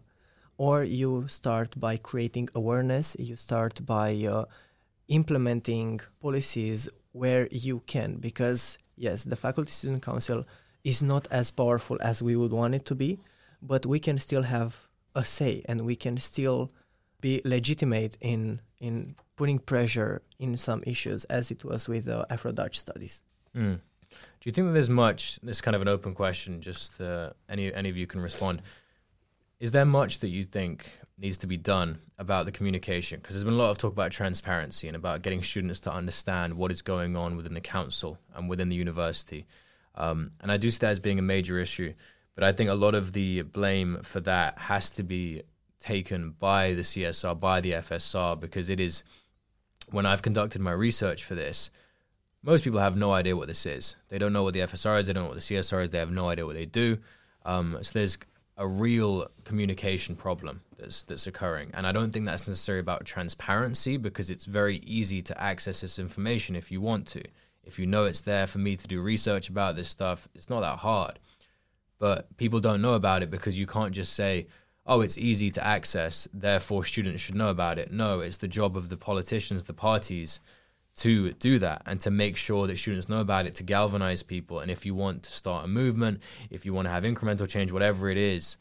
Or 0.58 0.84
you 0.84 1.12
start 1.28 1.70
by 1.80 1.94
creating 2.10 2.48
awareness, 2.62 3.16
you 3.20 3.36
start 3.48 3.76
by 3.86 4.10
uh, 4.36 4.46
implementing 5.08 6.02
policies 6.22 6.90
where 7.22 7.48
you 7.52 7.76
can, 7.94 8.10
because 8.28 8.78
yes, 8.98 9.18
the 9.32 9.40
Faculty 9.46 9.72
Student 9.72 10.04
Council 10.12 10.40
is 10.84 11.00
not 11.02 11.28
as 11.32 11.52
powerful 11.52 11.98
as 12.02 12.24
we 12.28 12.36
would 12.36 12.52
want 12.52 12.76
it 12.76 12.86
to 12.86 12.96
be 12.96 13.20
but 13.62 13.86
we 13.86 14.00
can 14.00 14.18
still 14.18 14.44
have 14.44 14.88
a 15.16 15.24
say 15.24 15.64
and 15.68 15.86
we 15.86 15.96
can 15.96 16.18
still 16.18 16.72
be 17.22 17.42
legitimate 17.44 18.18
in 18.22 18.62
in 18.80 19.16
putting 19.36 19.60
pressure 19.60 20.22
in 20.38 20.56
some 20.58 20.82
issues 20.86 21.26
as 21.26 21.52
it 21.52 21.64
was 21.66 21.90
with 21.90 22.08
uh, 22.08 22.26
Afro 22.30 22.52
Dutch 22.52 22.80
studies. 22.80 23.24
Mm. 23.56 23.80
Do 24.10 24.50
you 24.50 24.52
think 24.52 24.68
that 24.68 24.74
there's 24.74 24.90
much? 24.90 25.40
This 25.42 25.58
is 25.58 25.62
kind 25.62 25.76
of 25.76 25.82
an 25.82 25.88
open 25.88 26.14
question. 26.14 26.62
Just 26.62 27.00
uh, 27.02 27.32
any 27.48 27.74
any 27.74 27.90
of 27.90 27.98
you 27.98 28.08
can 28.08 28.22
respond. 28.22 28.62
Is 29.60 29.72
there 29.74 29.86
much 29.86 30.20
that 30.20 30.30
you 30.30 30.46
think 30.46 30.86
needs 31.18 31.38
to 31.40 31.48
be 31.48 31.58
done 31.58 32.00
about 32.18 32.46
the 32.46 32.52
communication? 32.52 33.20
Because 33.20 33.36
there's 33.36 33.44
been 33.44 33.54
a 33.54 33.58
lot 33.58 33.72
of 33.72 33.78
talk 33.78 33.92
about 33.92 34.12
transparency 34.12 34.88
and 34.88 34.96
about 34.96 35.22
getting 35.22 35.44
students 35.44 35.82
to 35.82 35.92
understand 35.92 36.54
what 36.54 36.72
is 36.72 36.82
going 36.82 37.18
on 37.18 37.36
within 37.36 37.54
the 37.54 37.62
council 37.62 38.18
and 38.34 38.50
within 38.50 38.70
the 38.70 38.76
university. 38.76 39.46
Um, 39.96 40.32
and 40.40 40.50
I 40.50 40.56
do 40.56 40.72
see 40.72 40.80
that 40.80 40.92
as 40.92 41.00
being 41.02 41.20
a 41.20 41.24
major 41.24 41.60
issue. 41.60 41.94
But 42.36 42.46
I 42.46 42.54
think 42.54 42.70
a 42.70 42.74
lot 42.74 42.96
of 42.96 43.12
the 43.12 43.42
blame 43.42 44.00
for 44.02 44.22
that 44.22 44.58
has 44.58 44.90
to 44.92 45.04
be 45.04 45.44
taken 45.82 46.32
by 46.32 46.74
the 46.74 46.84
CSR, 46.84 47.38
by 47.38 47.60
the 47.60 47.72
FSR, 47.72 48.40
because 48.40 48.70
it 48.70 48.80
is 48.80 49.04
when 49.92 50.06
I've 50.06 50.22
conducted 50.22 50.62
my 50.62 50.72
research 50.72 51.26
for 51.26 51.36
this, 51.36 51.70
most 52.44 52.64
people 52.64 52.80
have 52.80 52.96
no 52.96 53.12
idea 53.12 53.36
what 53.36 53.48
this 53.48 53.66
is. 53.66 53.96
They 54.08 54.18
don't 54.18 54.34
know 54.34 54.44
what 54.44 54.54
the 54.54 54.62
FSR 54.62 55.00
is. 55.00 55.08
They 55.08 55.14
don't 55.14 55.24
know 55.24 55.30
what 55.30 55.36
the 55.36 55.56
CSR 55.56 55.84
is. 55.84 55.90
They 55.90 56.00
have 56.00 56.12
no 56.12 56.30
idea 56.30 56.46
what 56.46 56.56
they 56.56 56.66
do. 56.66 57.00
Um, 57.46 57.78
so 57.82 57.92
there's 57.94 58.18
a 58.58 58.68
real 58.68 59.28
communication 59.46 60.16
problem 60.16 60.62
that's 60.78 61.04
that's 61.04 61.28
occurring, 61.28 61.72
and 61.74 61.88
I 61.88 61.92
don't 61.92 62.12
think 62.12 62.26
that's 62.26 62.48
necessarily 62.48 62.82
about 62.82 63.06
transparency 63.06 63.98
because 63.98 64.30
it's 64.30 64.46
very 64.46 64.78
easy 64.78 65.22
to 65.24 65.42
access 65.42 65.82
this 65.82 66.00
information 66.00 66.56
if 66.56 66.72
you 66.72 66.82
want 66.82 67.08
to. 67.08 67.24
If 67.64 67.80
you 67.80 67.86
know 67.86 68.06
it's 68.06 68.22
there 68.22 68.48
for 68.48 68.58
me 68.58 68.76
to 68.76 68.88
do 68.88 69.02
research 69.02 69.50
about 69.50 69.76
this 69.76 69.90
stuff, 69.90 70.28
it's 70.34 70.50
not 70.50 70.62
that 70.62 70.80
hard. 70.80 71.20
But 72.00 72.36
people 72.38 72.60
don't 72.60 72.82
know 72.82 72.94
about 72.94 73.24
it 73.24 73.30
because 73.30 73.60
you 73.60 73.68
can't 73.68 73.94
just 73.94 74.14
say, 74.14 74.48
oh, 74.86 75.02
it's 75.02 75.18
easy 75.18 75.50
to 75.52 75.66
access, 75.66 76.28
therefore 76.34 76.84
students 76.84 77.22
should 77.22 77.36
know 77.36 77.50
about 77.50 77.78
it. 77.78 77.92
No, 77.92 78.22
it's 78.22 78.38
the 78.38 78.48
job 78.48 78.76
of 78.76 78.90
the 78.90 78.98
politicians, 78.98 79.66
the 79.66 79.74
parties, 79.74 80.40
to 81.00 81.34
do 81.34 81.60
that 81.60 81.82
and 81.86 82.00
to 82.02 82.12
make 82.12 82.38
sure 82.38 82.68
that 82.68 82.78
students 82.78 83.10
know 83.10 83.20
about 83.20 83.46
it, 83.46 83.56
to 83.56 83.64
galvanize 83.64 84.24
people. 84.24 84.60
And 84.60 84.70
if 84.70 84.86
you 84.86 84.94
want 84.96 85.24
to 85.24 85.32
start 85.32 85.66
a 85.66 85.68
movement, 85.68 86.22
if 86.50 86.66
you 86.66 86.74
want 86.74 86.88
to 86.88 86.92
have 86.92 87.04
incremental 87.04 87.48
change, 87.48 87.72
whatever 87.72 88.10
it 88.10 88.18
is, 88.18 88.58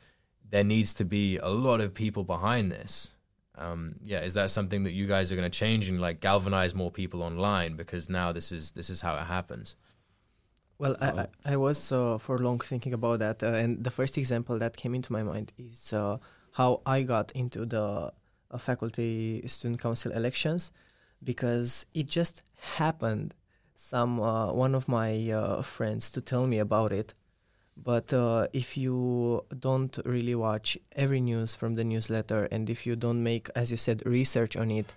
there 0.51 0.65
needs 0.65 0.95
to 0.95 1.05
be 1.05 1.37
a 1.39 1.49
lot 1.49 1.81
of 1.81 1.95
people 1.95 2.25
behind 2.25 2.73
this. 2.73 3.11
Um, 3.57 3.97
yeah, 4.05 4.21
is 4.21 4.35
that 4.35 4.51
something 4.51 4.85
that 4.85 4.93
you 4.93 5.07
guys 5.07 5.33
are 5.33 5.37
going 5.37 5.51
to 5.51 5.59
change 5.59 5.89
and 5.89 6.01
like 6.01 6.21
galvanize 6.21 6.75
more 6.75 6.93
people 6.93 7.23
online 7.23 7.75
because 7.75 8.09
now 8.09 8.31
this 8.31 8.53
is 8.53 8.71
this 8.73 8.89
is 8.89 9.01
how 9.01 9.17
it 9.17 9.25
happens. 9.25 9.75
Well, 10.79 10.97
I. 11.01 11.09
I, 11.11 11.27
I 11.45 11.57
was 11.57 11.91
uh, 11.91 12.19
for 12.19 12.39
long 12.39 12.61
thinking 12.61 12.93
about 12.93 13.19
that, 13.19 13.43
uh, 13.43 13.49
and 13.49 13.83
the 13.83 13.91
first 13.91 14.17
example 14.17 14.61
that 14.61 14.77
came 14.77 14.95
into 14.95 15.13
my 15.13 15.25
mind 15.25 15.53
is 15.59 15.93
uh, 15.93 16.19
how 16.53 16.83
I 16.87 17.03
got 17.03 17.33
into 17.33 17.67
the 17.67 18.13
uh, 18.51 18.59
faculty 18.59 19.43
student 19.49 19.83
council 19.83 20.13
elections, 20.13 20.71
because 21.23 21.87
it 21.95 22.07
just 22.07 22.43
happened. 22.77 23.35
Some 23.77 24.21
uh, 24.21 24.53
one 24.53 24.75
of 24.75 24.89
my 24.89 25.31
uh, 25.31 25.63
friends 25.63 26.11
to 26.13 26.21
tell 26.21 26.47
me 26.47 26.59
about 26.59 26.93
it, 26.93 27.15
but 27.77 28.13
uh, 28.13 28.49
if 28.53 28.77
you 28.77 29.45
don't 29.59 29.97
really 30.05 30.35
watch 30.35 30.77
every 30.97 31.21
news 31.21 31.55
from 31.55 31.75
the 31.77 31.85
newsletter, 31.85 32.45
and 32.51 32.69
if 32.69 32.87
you 32.87 32.97
don't 32.97 33.23
make, 33.23 33.49
as 33.55 33.71
you 33.71 33.77
said, 33.77 34.03
research 34.05 34.57
on 34.57 34.71
it, 34.71 34.93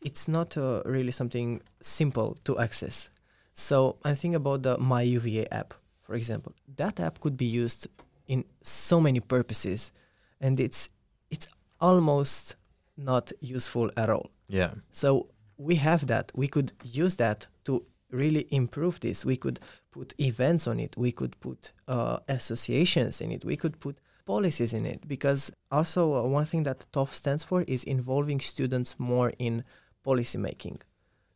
it's 0.00 0.28
not 0.28 0.56
uh, 0.56 0.82
really 0.84 1.10
something 1.10 1.60
simple 1.80 2.38
to 2.44 2.58
access. 2.58 3.10
So 3.52 3.96
I 4.04 4.14
think 4.14 4.34
about 4.34 4.62
the 4.62 4.78
My 4.78 5.02
UVA 5.02 5.46
app, 5.50 5.74
for 6.02 6.14
example. 6.14 6.54
That 6.76 7.00
app 7.00 7.20
could 7.20 7.36
be 7.36 7.46
used 7.46 7.88
in 8.28 8.44
so 8.62 9.00
many 9.00 9.20
purposes, 9.20 9.92
and 10.40 10.58
it's 10.60 10.88
it's 11.30 11.48
almost 11.80 12.56
not 12.96 13.32
useful 13.40 13.90
at 13.96 14.08
all. 14.08 14.30
Yeah. 14.48 14.74
So 14.92 15.28
we 15.60 15.76
have 15.76 16.06
that. 16.06 16.32
We 16.34 16.48
could 16.48 16.72
use 16.82 17.16
that 17.16 17.46
to 17.64 17.84
really 18.10 18.46
improve 18.50 19.00
this. 19.00 19.24
We 19.24 19.36
could 19.36 19.60
put 19.92 20.14
events 20.18 20.66
on 20.66 20.80
it. 20.80 20.96
We 20.96 21.12
could 21.12 21.38
put 21.40 21.72
uh, 21.86 22.18
associations 22.28 23.20
in 23.20 23.30
it. 23.30 23.44
We 23.44 23.56
could 23.56 23.78
put 23.78 23.98
policies 24.24 24.72
in 24.72 24.86
it 24.86 25.06
because 25.06 25.52
also 25.70 26.14
uh, 26.14 26.26
one 26.26 26.46
thing 26.46 26.62
that 26.64 26.86
TOF 26.92 27.12
stands 27.12 27.44
for 27.44 27.62
is 27.62 27.84
involving 27.84 28.40
students 28.40 28.94
more 28.98 29.32
in 29.38 29.64
policy 30.02 30.38
making. 30.38 30.80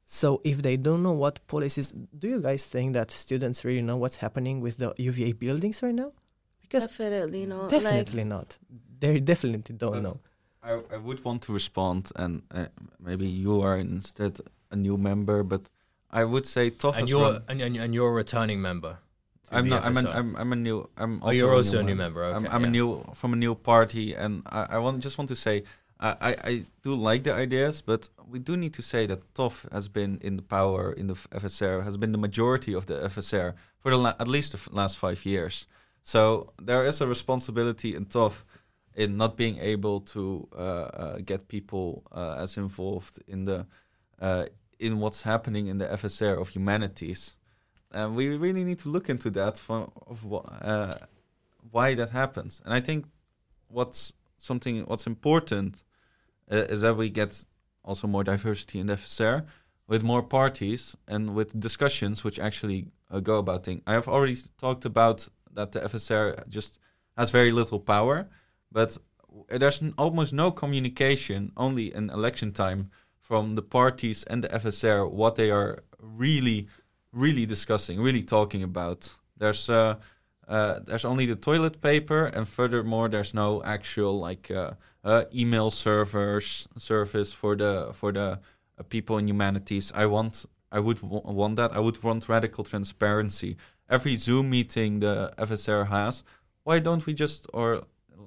So 0.06 0.40
if 0.44 0.62
they 0.62 0.76
don't 0.76 1.02
know 1.02 1.12
what 1.12 1.46
policies, 1.46 1.92
do 2.18 2.28
you 2.28 2.40
guys 2.40 2.66
think 2.66 2.94
that 2.94 3.10
students 3.10 3.64
really 3.64 3.82
know 3.82 3.96
what's 3.96 4.16
happening 4.16 4.60
with 4.60 4.78
the 4.78 4.94
UVA 4.96 5.32
buildings 5.32 5.82
right 5.82 5.94
now? 5.94 6.12
Because 6.62 6.86
definitely 6.86 7.46
not. 7.46 7.70
definitely 7.70 8.24
not. 8.24 8.58
They 9.00 9.20
definitely 9.20 9.76
don't 9.76 10.02
know. 10.02 10.20
I, 10.64 10.80
I 10.94 10.96
would 10.96 11.24
want 11.24 11.42
to 11.42 11.52
respond, 11.52 12.10
and 12.16 12.42
uh, 12.50 12.66
maybe 12.98 13.26
you 13.26 13.60
are 13.62 13.76
instead 13.76 14.40
a 14.70 14.76
new 14.76 14.96
member, 14.96 15.42
but 15.42 15.70
I 16.10 16.24
would 16.24 16.46
say 16.46 16.70
TOF 16.70 16.96
And 16.96 17.08
you're 17.08 17.40
and, 17.48 17.60
and, 17.60 17.76
and 17.76 17.94
you're 17.94 18.08
a 18.08 18.12
returning 18.12 18.60
member. 18.60 18.98
I'm 19.50 19.68
not. 19.68 19.84
I'm, 19.84 19.96
an, 19.96 20.06
I'm 20.06 20.36
I'm 20.36 20.52
a 20.52 20.56
new. 20.56 20.88
I'm. 20.96 21.20
Oh, 21.22 21.30
you're 21.30 21.52
a 21.52 21.56
also 21.56 21.80
a 21.80 21.82
new 21.82 21.94
member. 21.94 22.24
I'm, 22.24 22.46
I'm 22.46 22.64
a 22.64 22.70
new 22.70 23.04
from 23.14 23.32
a 23.34 23.36
new 23.36 23.54
party, 23.54 24.14
and 24.14 24.42
I, 24.46 24.66
I 24.70 24.78
want 24.78 25.02
just 25.02 25.18
want 25.18 25.28
to 25.28 25.36
say 25.36 25.64
I, 26.00 26.16
I, 26.20 26.36
I 26.50 26.62
do 26.82 26.94
like 26.94 27.24
the 27.24 27.32
ideas, 27.32 27.82
but 27.82 28.08
we 28.28 28.38
do 28.38 28.56
need 28.56 28.74
to 28.74 28.82
say 28.82 29.06
that 29.06 29.32
TOF 29.34 29.70
has 29.72 29.88
been 29.88 30.18
in 30.22 30.36
the 30.36 30.42
power 30.42 30.92
in 30.92 31.06
the 31.06 31.14
FSR 31.14 31.84
has 31.84 31.96
been 31.96 32.12
the 32.12 32.18
majority 32.18 32.74
of 32.74 32.86
the 32.86 32.94
FSR 32.94 33.54
for 33.80 33.90
the 33.90 33.98
la- 33.98 34.14
at 34.18 34.28
least 34.28 34.52
the 34.52 34.58
f- 34.58 34.68
last 34.72 34.96
five 34.98 35.24
years. 35.24 35.66
So 36.02 36.52
there 36.60 36.84
is 36.84 37.00
a 37.00 37.06
responsibility 37.06 37.94
in 37.94 38.06
TOF 38.06 38.44
in 38.94 39.16
not 39.16 39.36
being 39.36 39.58
able 39.58 40.00
to 40.00 40.48
uh, 40.56 40.60
uh, 40.60 41.18
get 41.24 41.48
people 41.48 42.04
uh, 42.12 42.36
as 42.38 42.56
involved 42.56 43.22
in 43.26 43.44
the 43.44 43.66
in 44.78 44.98
what's 44.98 45.22
happening 45.22 45.66
in 45.66 45.78
the 45.78 45.86
FSR 45.86 46.40
of 46.40 46.48
humanities. 46.50 47.36
And 47.92 48.16
we 48.16 48.28
really 48.28 48.64
need 48.64 48.80
to 48.80 48.88
look 48.88 49.08
into 49.08 49.30
that 49.30 49.56
for 49.56 49.90
of 50.06 50.26
uh, 50.60 50.94
why 51.70 51.94
that 51.94 52.10
happens. 52.10 52.60
And 52.64 52.74
I 52.74 52.80
think 52.80 53.06
what's 53.68 54.12
something 54.36 54.84
what's 54.84 55.06
important 55.06 55.82
uh, 56.50 56.56
is 56.56 56.82
that 56.82 56.96
we 56.96 57.08
get 57.08 57.44
also 57.84 58.06
more 58.06 58.24
diversity 58.24 58.78
in 58.80 58.86
the 58.86 58.94
FSR 58.94 59.46
with 59.86 60.02
more 60.02 60.22
parties 60.22 60.96
and 61.06 61.34
with 61.34 61.58
discussions 61.58 62.24
which 62.24 62.38
actually 62.38 62.86
uh, 63.10 63.20
go 63.20 63.38
about 63.38 63.64
things. 63.64 63.82
I 63.86 63.92
have 63.92 64.08
already 64.08 64.36
talked 64.58 64.84
about 64.84 65.28
that 65.52 65.72
the 65.72 65.80
FSR 65.80 66.48
just 66.48 66.78
has 67.16 67.30
very 67.30 67.52
little 67.52 67.78
power, 67.78 68.28
but 68.74 68.98
there's 69.48 69.80
almost 69.96 70.32
no 70.32 70.50
communication, 70.50 71.52
only 71.56 71.94
in 71.94 72.10
election 72.10 72.52
time, 72.52 72.90
from 73.18 73.54
the 73.54 73.62
parties 73.62 74.24
and 74.24 74.44
the 74.44 74.48
FSR 74.48 75.10
what 75.10 75.36
they 75.36 75.50
are 75.50 75.82
really, 75.98 76.68
really 77.12 77.46
discussing, 77.46 78.00
really 78.00 78.22
talking 78.22 78.62
about. 78.62 79.16
There's 79.38 79.70
uh, 79.70 79.96
uh, 80.46 80.80
there's 80.84 81.06
only 81.06 81.24
the 81.24 81.36
toilet 81.36 81.80
paper, 81.80 82.26
and 82.26 82.46
furthermore, 82.46 83.08
there's 83.08 83.32
no 83.32 83.62
actual 83.62 84.18
like 84.18 84.50
uh, 84.50 84.72
uh, 85.02 85.24
email 85.34 85.70
servers 85.70 86.68
service 86.76 87.32
for 87.32 87.56
the 87.56 87.90
for 87.94 88.12
the 88.12 88.40
uh, 88.78 88.82
people 88.88 89.16
in 89.18 89.28
humanities. 89.28 89.92
I 89.94 90.06
want 90.06 90.44
I 90.70 90.80
would 90.80 91.00
want 91.00 91.56
that. 91.56 91.72
I 91.72 91.78
would 91.78 92.02
want 92.02 92.28
radical 92.28 92.64
transparency. 92.64 93.56
Every 93.88 94.16
Zoom 94.16 94.50
meeting 94.50 95.00
the 95.00 95.32
FSR 95.38 95.88
has, 95.88 96.24
why 96.64 96.78
don't 96.78 97.06
we 97.06 97.14
just 97.14 97.46
or 97.52 97.84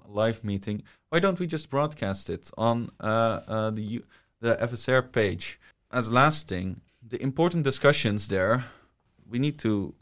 live 0.07 0.43
meeting? 0.43 0.83
Why 1.09 1.19
don't 1.19 1.39
we 1.39 1.47
just 1.47 1.69
broadcast 1.69 2.29
it 2.29 2.49
on 2.57 2.89
uh, 2.99 3.41
uh, 3.47 3.71
the 3.71 4.03
the 4.39 4.55
FSR 4.55 5.11
page? 5.11 5.59
As 5.91 6.11
last 6.11 6.49
thing, 6.49 6.81
the 7.01 7.21
important 7.21 7.63
discussions 7.63 8.27
there, 8.27 8.65
we 9.29 9.39
need 9.39 9.57
to 9.59 9.93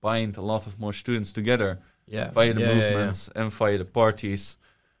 bind 0.00 0.36
a 0.36 0.42
lot 0.42 0.66
of 0.66 0.78
more 0.78 0.92
students 0.92 1.32
together 1.32 1.78
yeah, 2.06 2.30
via 2.30 2.52
the 2.52 2.60
yeah, 2.60 2.66
yeah, 2.66 2.74
yeah. 2.74 2.90
movements 2.90 3.30
and 3.34 3.52
via 3.52 3.78
the 3.78 3.84
parties. 3.84 4.56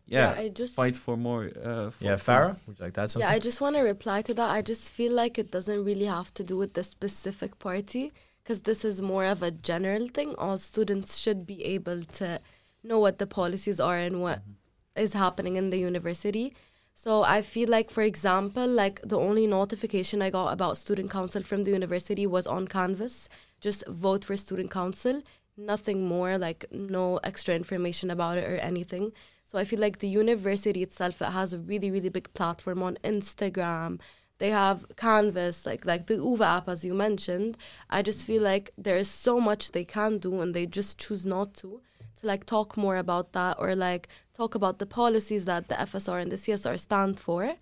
Yeah, 0.06 0.34
I 0.36 0.48
just 0.48 0.74
fight 0.74 0.96
for 0.96 1.16
more. 1.16 1.44
Uh, 1.44 1.90
for 1.90 2.04
Yeah, 2.04 2.14
Farah, 2.14 2.56
would 2.66 2.78
you 2.78 2.84
like 2.84 2.94
to 2.94 3.02
add 3.02 3.10
something? 3.10 3.28
Yeah, 3.28 3.34
I 3.34 3.38
just 3.38 3.60
want 3.60 3.76
to 3.76 3.82
reply 3.82 4.22
to 4.22 4.34
that. 4.34 4.50
I 4.50 4.60
just 4.60 4.90
feel 4.90 5.12
like 5.12 5.38
it 5.38 5.52
doesn't 5.52 5.84
really 5.84 6.06
have 6.06 6.34
to 6.34 6.42
do 6.42 6.56
with 6.56 6.74
the 6.74 6.82
specific 6.82 7.58
party 7.60 8.12
because 8.42 8.62
this 8.62 8.84
is 8.84 9.00
more 9.00 9.24
of 9.24 9.40
a 9.42 9.52
general 9.52 10.08
thing. 10.08 10.34
All 10.36 10.58
students 10.58 11.16
should 11.18 11.46
be 11.46 11.64
able 11.64 12.02
to 12.18 12.40
know 12.82 12.98
what 12.98 13.18
the 13.18 13.26
policies 13.26 13.80
are 13.80 13.96
and 13.96 14.20
what 14.20 14.40
mm-hmm. 14.40 15.02
is 15.02 15.12
happening 15.12 15.56
in 15.56 15.70
the 15.70 15.78
university. 15.78 16.54
So 16.94 17.22
I 17.22 17.42
feel 17.42 17.68
like, 17.68 17.90
for 17.90 18.02
example, 18.02 18.66
like 18.66 19.00
the 19.02 19.18
only 19.18 19.46
notification 19.46 20.20
I 20.20 20.30
got 20.30 20.52
about 20.52 20.76
student 20.76 21.10
council 21.10 21.42
from 21.42 21.64
the 21.64 21.70
university 21.70 22.26
was 22.26 22.46
on 22.46 22.68
Canvas. 22.68 23.28
Just 23.60 23.86
vote 23.86 24.24
for 24.24 24.36
student 24.36 24.70
council. 24.70 25.22
Nothing 25.56 26.06
more, 26.06 26.36
like 26.38 26.66
no 26.72 27.18
extra 27.18 27.54
information 27.54 28.10
about 28.10 28.38
it 28.38 28.44
or 28.48 28.56
anything. 28.56 29.12
So 29.44 29.58
I 29.58 29.64
feel 29.64 29.80
like 29.80 29.98
the 29.98 30.08
university 30.08 30.82
itself 30.82 31.20
it 31.20 31.32
has 31.32 31.52
a 31.52 31.58
really 31.58 31.90
really 31.90 32.08
big 32.08 32.32
platform 32.34 32.82
on 32.82 32.98
Instagram. 33.02 34.00
They 34.38 34.50
have 34.50 34.84
Canvas, 34.96 35.66
like 35.66 35.84
like 35.84 36.06
the 36.06 36.16
UVA 36.16 36.46
app 36.46 36.68
as 36.68 36.84
you 36.84 36.94
mentioned. 36.94 37.56
I 37.90 38.02
just 38.02 38.26
feel 38.26 38.42
like 38.42 38.70
there 38.78 38.96
is 38.96 39.10
so 39.10 39.40
much 39.40 39.72
they 39.72 39.84
can 39.84 40.18
do 40.18 40.40
and 40.40 40.54
they 40.54 40.66
just 40.66 40.98
choose 40.98 41.26
not 41.26 41.54
to 41.54 41.80
to 42.20 42.26
like 42.26 42.44
talk 42.46 42.76
more 42.76 42.96
about 42.96 43.32
that 43.32 43.56
or 43.58 43.74
like 43.74 44.08
talk 44.34 44.54
about 44.54 44.78
the 44.78 44.86
policies 44.86 45.44
that 45.44 45.68
the 45.68 45.74
FSR 45.74 46.20
and 46.22 46.30
the 46.32 46.36
CSR 46.36 46.78
stand 46.78 47.18
for. 47.18 47.54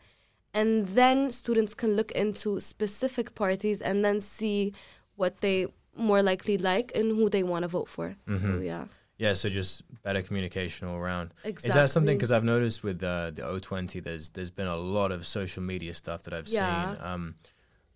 And 0.55 0.89
then 0.89 1.31
students 1.31 1.75
can 1.75 1.95
look 1.97 2.13
into 2.13 2.61
specific 2.61 3.35
parties 3.35 3.81
and 3.81 4.05
then 4.05 4.21
see 4.21 4.73
what 5.17 5.41
they 5.41 5.67
more 5.97 6.23
likely 6.23 6.57
like 6.59 6.93
and 6.95 7.11
who 7.11 7.29
they 7.29 7.43
want 7.43 7.63
to 7.65 7.69
vote 7.69 7.89
for. 7.89 8.17
So 8.27 8.33
Mhm. 8.33 8.65
yeah. 8.65 8.87
Yeah, 9.19 9.33
so 9.35 9.49
just 9.49 9.83
better 10.05 10.23
communication 10.23 10.87
all 10.87 10.95
around. 10.97 11.35
Exactly. 11.43 11.69
Is 11.69 11.75
that 11.75 11.91
something? 11.91 12.17
Because 12.17 12.31
I've 12.31 12.45
noticed 12.45 12.85
with 12.85 13.03
uh, 13.03 13.33
the 13.33 13.43
O20, 13.43 14.01
there's 14.01 14.31
there's 14.31 14.53
been 14.53 14.69
a 14.69 14.77
lot 14.77 15.11
of 15.11 15.27
social 15.27 15.63
media 15.63 15.93
stuff 15.93 16.23
that 16.23 16.33
I've 16.33 16.47
Yeah. 16.49 16.93
seen. 16.93 17.03
Um, 17.03 17.35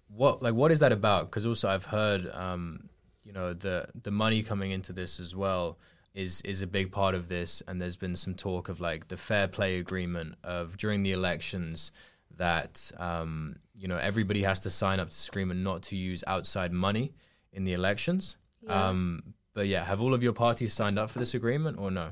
what 0.08 0.42
like 0.42 0.54
what 0.54 0.72
is 0.72 0.80
that 0.80 0.92
about? 0.92 1.30
Because 1.30 1.46
also 1.46 1.68
I've 1.68 1.86
heard, 1.86 2.28
um, 2.32 2.88
you 3.24 3.32
know, 3.32 3.54
the 3.54 3.86
the 4.02 4.10
money 4.10 4.42
coming 4.42 4.72
into 4.72 4.92
this 4.92 5.20
as 5.20 5.34
well 5.34 5.78
is 6.14 6.40
is 6.42 6.62
a 6.62 6.66
big 6.66 6.92
part 6.92 7.14
of 7.14 7.28
this, 7.28 7.62
and 7.66 7.80
there's 7.80 7.96
been 7.96 8.16
some 8.16 8.34
talk 8.34 8.68
of 8.68 8.80
like 8.80 9.08
the 9.08 9.16
fair 9.16 9.48
play 9.48 9.78
agreement 9.78 10.34
of 10.44 10.76
during 10.76 11.02
the 11.02 11.12
elections 11.12 11.90
that 12.36 12.90
um, 12.98 13.56
you 13.74 13.88
know 13.88 13.96
everybody 13.96 14.42
has 14.42 14.60
to 14.60 14.70
sign 14.70 15.00
up 15.00 15.08
to 15.10 15.14
this 15.14 15.28
agreement 15.28 15.60
not 15.60 15.82
to 15.82 15.96
use 15.96 16.22
outside 16.26 16.72
money 16.72 17.12
in 17.52 17.64
the 17.64 17.72
elections. 17.72 18.36
Yeah. 18.60 18.88
Um, 18.88 19.34
but 19.54 19.66
yeah, 19.66 19.84
have 19.84 20.00
all 20.00 20.14
of 20.14 20.22
your 20.22 20.32
parties 20.32 20.72
signed 20.72 20.98
up 20.98 21.10
for 21.10 21.18
this 21.18 21.34
agreement 21.34 21.78
or 21.78 21.90
no? 21.90 22.10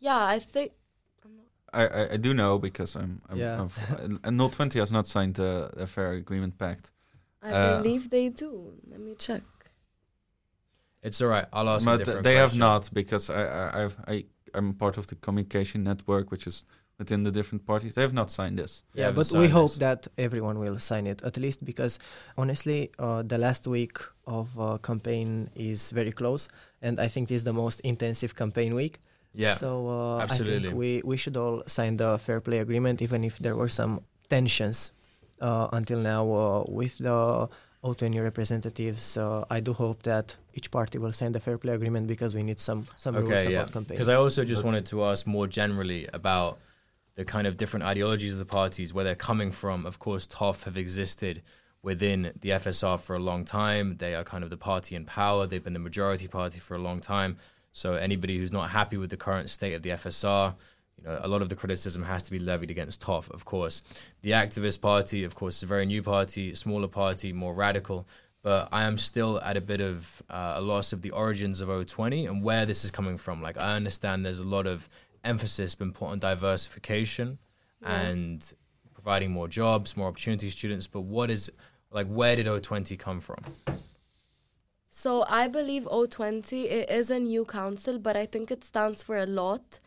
yeah, 0.00 0.24
I 0.24 0.38
think 0.38 0.72
I, 1.72 1.86
I, 1.86 2.12
I 2.12 2.16
do 2.16 2.32
know 2.34 2.58
because 2.58 2.94
I'm. 2.94 3.20
I'm, 3.28 3.36
Yeah. 3.38 3.66
I'm 3.98 4.20
and 4.22 4.36
Null 4.36 4.50
Twenty 4.50 4.78
has 4.78 4.92
not 4.92 5.06
signed 5.06 5.34
the, 5.34 5.70
the 5.76 5.86
Fair 5.86 6.12
Agreement 6.12 6.58
Pact. 6.58 6.92
I 7.42 7.50
Uh, 7.52 7.82
believe 7.82 8.10
they 8.10 8.28
do. 8.28 8.74
Let 8.90 9.00
me 9.00 9.14
check. 9.18 9.42
It's 11.04 11.20
all 11.22 11.28
right. 11.28 11.46
I'll 11.52 11.68
ask 11.68 11.82
a 11.82 11.90
but 11.90 11.98
different 11.98 12.22
they 12.24 12.36
have 12.36 12.56
not 12.56 12.90
because 12.92 13.30
I 13.30 13.42
I 13.44 13.84
I've, 13.84 13.96
I 14.08 14.24
I'm 14.54 14.74
part 14.74 14.96
of 14.98 15.06
the 15.06 15.16
communication 15.16 15.84
network, 15.84 16.30
which 16.30 16.46
is 16.46 16.66
within 16.98 17.24
the 17.24 17.30
different 17.30 17.66
parties. 17.66 17.94
They 17.94 18.02
have 18.02 18.14
not 18.14 18.30
signed 18.30 18.58
this. 18.58 18.84
They 18.94 19.02
Yeah, 19.02 19.10
but 19.10 19.18
we 19.18 19.24
signed 19.24 19.52
hope 19.52 19.70
this. 19.70 19.78
that 19.78 20.08
everyone 20.16 20.58
will 20.58 20.78
sign 20.78 21.06
it 21.06 21.22
at 21.22 21.36
least 21.36 21.64
because 21.64 21.98
honestly, 22.38 22.90
uh, 22.98 23.22
the 23.22 23.38
last 23.38 23.66
week 23.66 23.98
of 24.26 24.58
uh, 24.58 24.78
campaign 24.78 25.50
is 25.54 25.90
very 25.90 26.12
close, 26.12 26.48
and 26.80 26.98
I 27.00 27.08
think 27.08 27.28
this 27.28 27.36
is 27.36 27.44
the 27.44 27.52
most 27.52 27.80
intensive 27.80 28.34
campaign 28.34 28.74
week. 28.74 28.98
Yeah. 29.34 29.54
So 29.54 29.88
uh, 29.88 30.16
I 30.18 30.22
absolutely. 30.22 30.68
think 30.68 30.78
we 30.78 31.02
we 31.04 31.16
should 31.16 31.36
all 31.36 31.62
sign 31.66 31.96
the 31.96 32.18
fair 32.18 32.40
play 32.40 32.58
agreement, 32.60 33.02
even 33.02 33.24
if 33.24 33.38
there 33.38 33.56
were 33.56 33.68
some 33.68 34.00
tensions 34.28 34.92
uh, 35.40 35.68
until 35.72 35.98
now 35.98 36.22
uh, 36.32 36.64
with 36.68 36.98
the 36.98 37.48
O20 37.84 38.22
representatives. 38.22 39.02
So 39.02 39.46
I 39.50 39.60
do 39.60 39.72
hope 39.74 40.02
that 40.04 40.36
each 40.54 40.70
party 40.70 40.98
will 40.98 41.12
sign 41.12 41.32
the 41.32 41.40
fair 41.40 41.58
play 41.58 41.74
agreement 41.74 42.06
because 42.06 42.34
we 42.34 42.42
need 42.42 42.58
some 42.58 42.86
some 42.96 43.14
rules 43.14 43.32
Okay, 43.32 43.52
yeah. 43.52 43.60
about 43.60 43.72
campaign. 43.72 43.96
Because 43.96 44.08
I 44.08 44.14
also 44.14 44.42
just 44.44 44.64
wanted 44.64 44.86
to 44.86 45.04
ask 45.04 45.26
more 45.26 45.46
generally 45.46 46.08
about 46.12 46.58
the 47.14 47.24
kind 47.24 47.46
of 47.46 47.56
different 47.56 47.84
ideologies 47.84 48.32
of 48.32 48.38
the 48.38 48.44
parties, 48.44 48.92
where 48.92 49.04
they're 49.04 49.14
coming 49.14 49.52
from. 49.52 49.86
Of 49.86 49.98
course, 49.98 50.26
TOF 50.26 50.64
have 50.64 50.76
existed 50.76 51.42
within 51.82 52.32
the 52.40 52.50
FSR 52.50 52.98
for 52.98 53.14
a 53.14 53.20
long 53.20 53.44
time. 53.44 53.98
They 53.98 54.14
are 54.14 54.24
kind 54.24 54.42
of 54.42 54.50
the 54.50 54.56
party 54.56 54.96
in 54.96 55.04
power. 55.04 55.46
They've 55.46 55.62
been 55.62 55.74
the 55.74 55.78
majority 55.78 56.26
party 56.26 56.58
for 56.58 56.74
a 56.74 56.78
long 56.78 56.98
time. 57.00 57.36
So 57.72 57.94
anybody 57.94 58.38
who's 58.38 58.52
not 58.52 58.70
happy 58.70 58.96
with 58.96 59.10
the 59.10 59.16
current 59.16 59.50
state 59.50 59.74
of 59.74 59.82
the 59.82 59.90
FSR, 59.90 60.54
you 60.98 61.04
know, 61.04 61.18
a 61.22 61.28
lot 61.28 61.42
of 61.42 61.48
the 61.48 61.56
criticism 61.56 62.02
has 62.04 62.22
to 62.24 62.30
be 62.30 62.38
levied 62.38 62.70
against 62.70 63.02
TOF, 63.02 63.30
of 63.30 63.44
course. 63.44 63.82
The 64.22 64.30
activist 64.32 64.80
party, 64.80 65.24
of 65.24 65.34
course, 65.34 65.56
is 65.58 65.62
a 65.64 65.66
very 65.66 65.86
new 65.86 66.02
party, 66.02 66.54
smaller 66.54 66.88
party, 66.88 67.32
more 67.32 67.54
radical. 67.54 68.06
But 68.42 68.68
I 68.72 68.82
am 68.84 68.98
still 68.98 69.40
at 69.40 69.56
a 69.56 69.60
bit 69.60 69.80
of 69.80 70.22
uh, 70.28 70.54
a 70.56 70.60
loss 70.60 70.92
of 70.92 71.00
the 71.02 71.10
origins 71.10 71.60
of 71.62 71.68
O20 71.68 72.28
and 72.28 72.42
where 72.42 72.66
this 72.66 72.84
is 72.84 72.90
coming 72.90 73.16
from. 73.16 73.40
Like, 73.42 73.56
I 73.58 73.74
understand 73.74 74.24
there's 74.24 74.38
a 74.40 74.44
lot 74.44 74.66
of 74.66 74.88
emphasis 75.24 75.74
been 75.74 75.92
put 75.92 76.06
on 76.10 76.18
diversification 76.18 77.38
Yeah. 77.80 78.00
and 78.00 78.52
providing 78.92 79.30
more 79.32 79.48
jobs, 79.48 79.96
more 79.96 80.08
opportunities 80.08 80.52
to 80.54 80.58
students. 80.58 80.86
But 80.86 81.02
what 81.02 81.30
is, 81.30 81.50
like, 81.90 82.06
where 82.06 82.36
did 82.36 82.46
O20 82.46 82.98
come 82.98 83.20
from? 83.20 83.38
So 84.90 85.24
I 85.28 85.48
believe 85.48 85.84
O20 85.84 86.64
it 86.64 86.90
is 86.90 87.10
a 87.10 87.18
new 87.18 87.44
council, 87.44 87.98
but 87.98 88.16
I 88.16 88.26
think 88.26 88.50
it 88.50 88.62
stands 88.62 89.02
for 89.02 89.16
a 89.18 89.26
lot. 89.26 89.80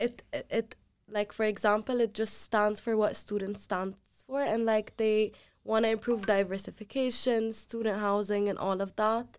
It, 0.00 0.22
it 0.32 0.46
it 0.50 0.76
like 1.08 1.32
for 1.32 1.44
example 1.44 2.00
it 2.00 2.12
just 2.14 2.42
stands 2.42 2.80
for 2.80 2.96
what 2.96 3.16
students 3.16 3.62
stands 3.62 3.96
for 4.26 4.42
and 4.42 4.64
like 4.64 4.96
they 4.96 5.32
want 5.64 5.84
to 5.84 5.90
improve 5.90 6.26
diversification 6.26 7.52
student 7.52 7.98
housing 8.00 8.48
and 8.48 8.58
all 8.58 8.80
of 8.80 8.94
that 8.96 9.38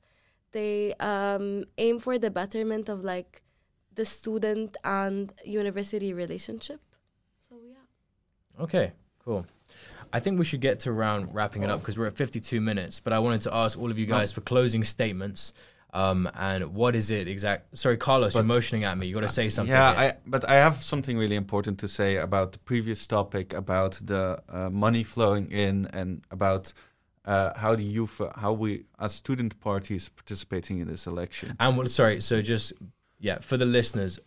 they 0.52 0.94
um, 0.96 1.64
aim 1.78 1.98
for 1.98 2.18
the 2.18 2.30
betterment 2.30 2.90
of 2.90 3.04
like 3.04 3.42
the 3.96 4.06
student 4.06 4.78
and 4.84 5.34
university 5.46 6.14
relationship 6.14 6.82
so 7.48 7.56
yeah 7.64 7.86
Okay, 8.60 8.92
cool. 9.24 9.46
I 10.14 10.20
think 10.20 10.38
we 10.38 10.46
should 10.46 10.62
get 10.62 10.82
to 10.82 10.92
around 10.92 11.34
wrapping 11.34 11.64
it 11.64 11.70
up 11.70 11.80
because 11.80 11.98
we're 11.98 12.08
at 12.08 12.18
52 12.18 12.60
minutes. 12.60 13.00
But 13.00 13.14
I 13.14 13.20
wanted 13.20 13.42
to 13.42 13.56
ask 13.56 13.80
all 13.80 13.90
of 13.90 13.98
you 13.98 14.06
guys 14.06 14.32
for 14.32 14.42
closing 14.42 14.84
statements. 14.84 15.54
Um, 15.94 16.30
and 16.36 16.74
what 16.74 16.96
is 16.96 17.12
it 17.12 17.28
exact? 17.28 17.78
Sorry, 17.78 17.98
Carlos, 17.98 18.34
you're 18.34 18.44
motioning 18.44 18.86
at 18.86 18.98
me. 18.98 19.08
You 19.08 19.14
got 19.14 19.22
to 19.22 19.28
say 19.28 19.50
something. 19.50 19.74
Yeah. 19.74 19.90
I, 19.90 20.14
but 20.26 20.50
I 20.50 20.56
have 20.56 20.82
something 20.84 21.18
really 21.18 21.36
important 21.36 21.80
to 21.80 21.88
say 21.88 22.16
about 22.16 22.54
the 22.54 22.60
previous 22.60 23.06
topic 23.08 23.54
about 23.54 24.00
the 24.04 24.42
uh, 24.48 24.70
money 24.70 25.04
flowing 25.04 25.52
in 25.52 25.88
and 25.92 26.24
about 26.32 26.74
uh, 27.26 27.58
how 27.58 27.76
the 27.76 27.84
youth, 27.84 28.22
how 28.36 28.54
we 28.54 28.86
as 29.00 29.14
student 29.14 29.60
parties 29.60 30.08
participating 30.10 30.80
in 30.80 30.88
this 30.88 31.08
election. 31.08 31.56
And 31.60 31.78
well, 31.78 31.88
sorry, 31.88 32.22
so 32.22 32.42
just 32.42 32.74
yeah, 33.20 33.40
for 33.40 33.58
the 33.58 33.66
listeners, 33.66 34.18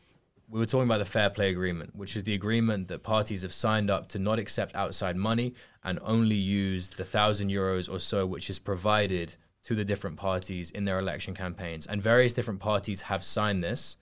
we 0.48 0.60
were 0.60 0.66
talking 0.66 0.86
about 0.86 0.98
the 0.98 1.04
fair 1.04 1.30
play 1.30 1.50
agreement, 1.50 1.96
which 1.96 2.14
is 2.14 2.24
the 2.24 2.34
agreement 2.34 2.88
that 2.88 3.02
parties 3.02 3.42
have 3.42 3.52
signed 3.52 3.90
up 3.90 4.08
to 4.10 4.18
not 4.18 4.38
accept 4.38 4.74
outside 4.74 5.16
money 5.16 5.54
and 5.82 5.98
only 6.02 6.36
use 6.36 6.90
the 6.90 7.04
thousand 7.04 7.48
euros 7.50 7.90
or 7.90 7.98
so, 7.98 8.26
which 8.26 8.50
is 8.50 8.58
provided 8.58 9.36
to 9.64 9.74
the 9.74 9.84
different 9.84 10.16
parties 10.16 10.70
in 10.70 10.84
their 10.84 10.98
election 10.98 11.34
campaigns. 11.34 11.86
And 11.86 12.02
various 12.02 12.32
different 12.32 12.60
parties 12.60 13.02
have 13.02 13.24
signed 13.24 13.62
this, 13.64 13.96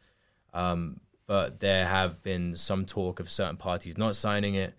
um, 0.53 1.01
but 1.27 1.61
there 1.61 1.87
have 1.87 2.23
been 2.23 2.57
some 2.57 2.85
talk 2.85 3.21
of 3.21 3.31
certain 3.31 3.57
parties 3.57 3.97
not 3.97 4.17
signing 4.17 4.55
it. 4.55 4.75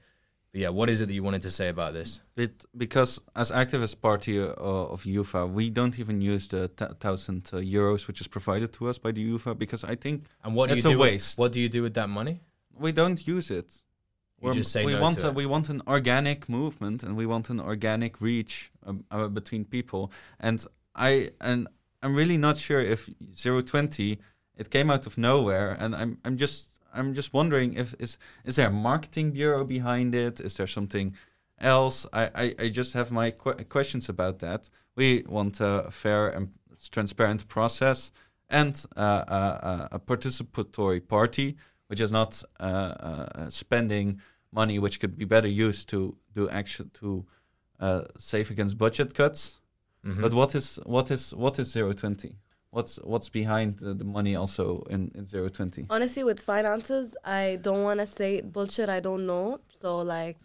But 0.51 0.61
yeah, 0.61 0.69
what 0.69 0.87
is 0.89 1.01
it 1.01 1.07
that 1.07 1.13
you 1.13 1.23
wanted 1.23 1.41
to 1.43 1.49
say 1.51 1.69
about 1.69 1.93
this? 1.93 2.19
It, 2.35 2.63
because 2.77 3.19
as 3.35 3.49
activist 3.51 4.01
party 4.01 4.39
uh, 4.39 4.45
of 4.53 5.03
UVA, 5.05 5.45
we 5.47 5.71
don't 5.71 5.97
even 5.97 6.21
use 6.21 6.47
the 6.47 6.67
t- 6.67 6.85
thousand 6.99 7.49
uh, 7.53 7.57
euros 7.57 8.05
which 8.07 8.21
is 8.21 8.27
provided 8.27 8.71
to 8.73 8.87
us 8.87 8.99
by 8.99 9.11
the 9.11 9.21
UVA 9.21 9.55
because 9.55 9.83
I 9.83 9.95
think 9.95 10.25
And 10.43 10.53
what 10.53 10.69
do 10.69 10.75
It's 10.75 10.83
you 10.83 10.91
a 10.91 10.93
do? 10.93 10.99
with- 10.99 11.11
waste. 11.11 11.39
what 11.39 11.51
do 11.53 11.59
you 11.61 11.69
do 11.69 11.81
with 11.81 11.95
that 11.95 12.09
money? 12.09 12.41
we 12.75 12.91
don't 12.91 13.25
use 13.27 13.49
it. 13.51 13.81
We 14.85 14.93
no 14.93 15.01
want 15.01 15.19
to 15.19 15.29
a, 15.29 15.31
we 15.31 15.45
want 15.45 15.69
an 15.69 15.81
organic 15.87 16.49
movement 16.49 17.03
and 17.03 17.15
we 17.15 17.25
want 17.25 17.49
an 17.49 17.59
organic 17.59 18.19
reach 18.21 18.71
um, 18.85 19.05
uh, 19.11 19.27
between 19.27 19.65
people. 19.65 20.11
And 20.39 20.65
I 20.95 21.31
and 21.39 21.67
I'm 22.01 22.15
really 22.15 22.37
not 22.37 22.57
sure 22.57 22.79
if 22.79 23.09
020 23.41 24.19
it 24.55 24.69
came 24.69 24.91
out 24.91 25.07
of 25.07 25.17
nowhere. 25.17 25.75
And 25.79 25.95
I'm 25.95 26.17
I'm 26.25 26.37
just 26.37 26.79
I'm 26.93 27.13
just 27.13 27.33
wondering 27.33 27.73
if 27.73 27.95
is 27.99 28.17
is 28.43 28.55
there 28.57 28.67
a 28.67 28.71
marketing 28.71 29.31
bureau 29.31 29.63
behind 29.63 30.13
it? 30.13 30.39
Is 30.39 30.55
there 30.57 30.67
something 30.67 31.15
else? 31.59 32.05
I 32.11 32.23
I, 32.35 32.55
I 32.59 32.69
just 32.69 32.93
have 32.93 33.11
my 33.11 33.31
que- 33.31 33.63
questions 33.69 34.09
about 34.09 34.39
that. 34.39 34.69
We 34.95 35.23
want 35.27 35.59
a 35.61 35.87
fair 35.89 36.29
and 36.29 36.49
transparent 36.91 37.47
process 37.47 38.11
and 38.49 38.85
uh, 38.97 38.99
uh, 38.99 39.31
uh, 39.31 39.87
a 39.93 39.99
participatory 39.99 41.07
party 41.07 41.55
which 41.87 42.01
is 42.01 42.11
not 42.11 42.41
uh, 42.59 42.63
uh, 42.63 43.49
spending 43.49 44.19
money 44.53 44.79
which 44.79 44.99
could 44.99 45.17
be 45.17 45.25
better 45.25 45.47
used 45.47 45.89
to 45.89 46.15
do 46.33 46.49
action 46.49 46.91
to 46.93 47.25
uh, 47.79 48.03
save 48.17 48.51
against 48.51 48.77
budget 48.77 49.13
cuts. 49.13 49.59
Mhm. 50.05 50.21
But 50.21 50.33
what 50.33 50.55
is 50.55 50.79
what 50.85 51.11
is 51.11 51.33
what 51.33 51.59
is 51.59 51.71
zero 51.71 51.93
twenty? 51.93 52.35
What's 52.69 52.95
what's 53.03 53.29
behind 53.29 53.77
the, 53.79 53.93
the 53.93 54.05
money 54.05 54.35
also 54.35 54.83
in 54.89 55.11
in 55.15 55.25
zero 55.25 55.47
twenty? 55.49 55.85
honestly 55.89 56.23
with 56.23 56.39
finances 56.39 57.15
i 57.23 57.57
don't 57.61 57.83
want 57.83 57.99
to 57.99 58.07
say 58.07 58.41
bullshit 58.41 58.89
i 58.89 58.99
don't 58.99 59.25
know 59.27 59.59
so 59.81 59.99
like 59.99 60.37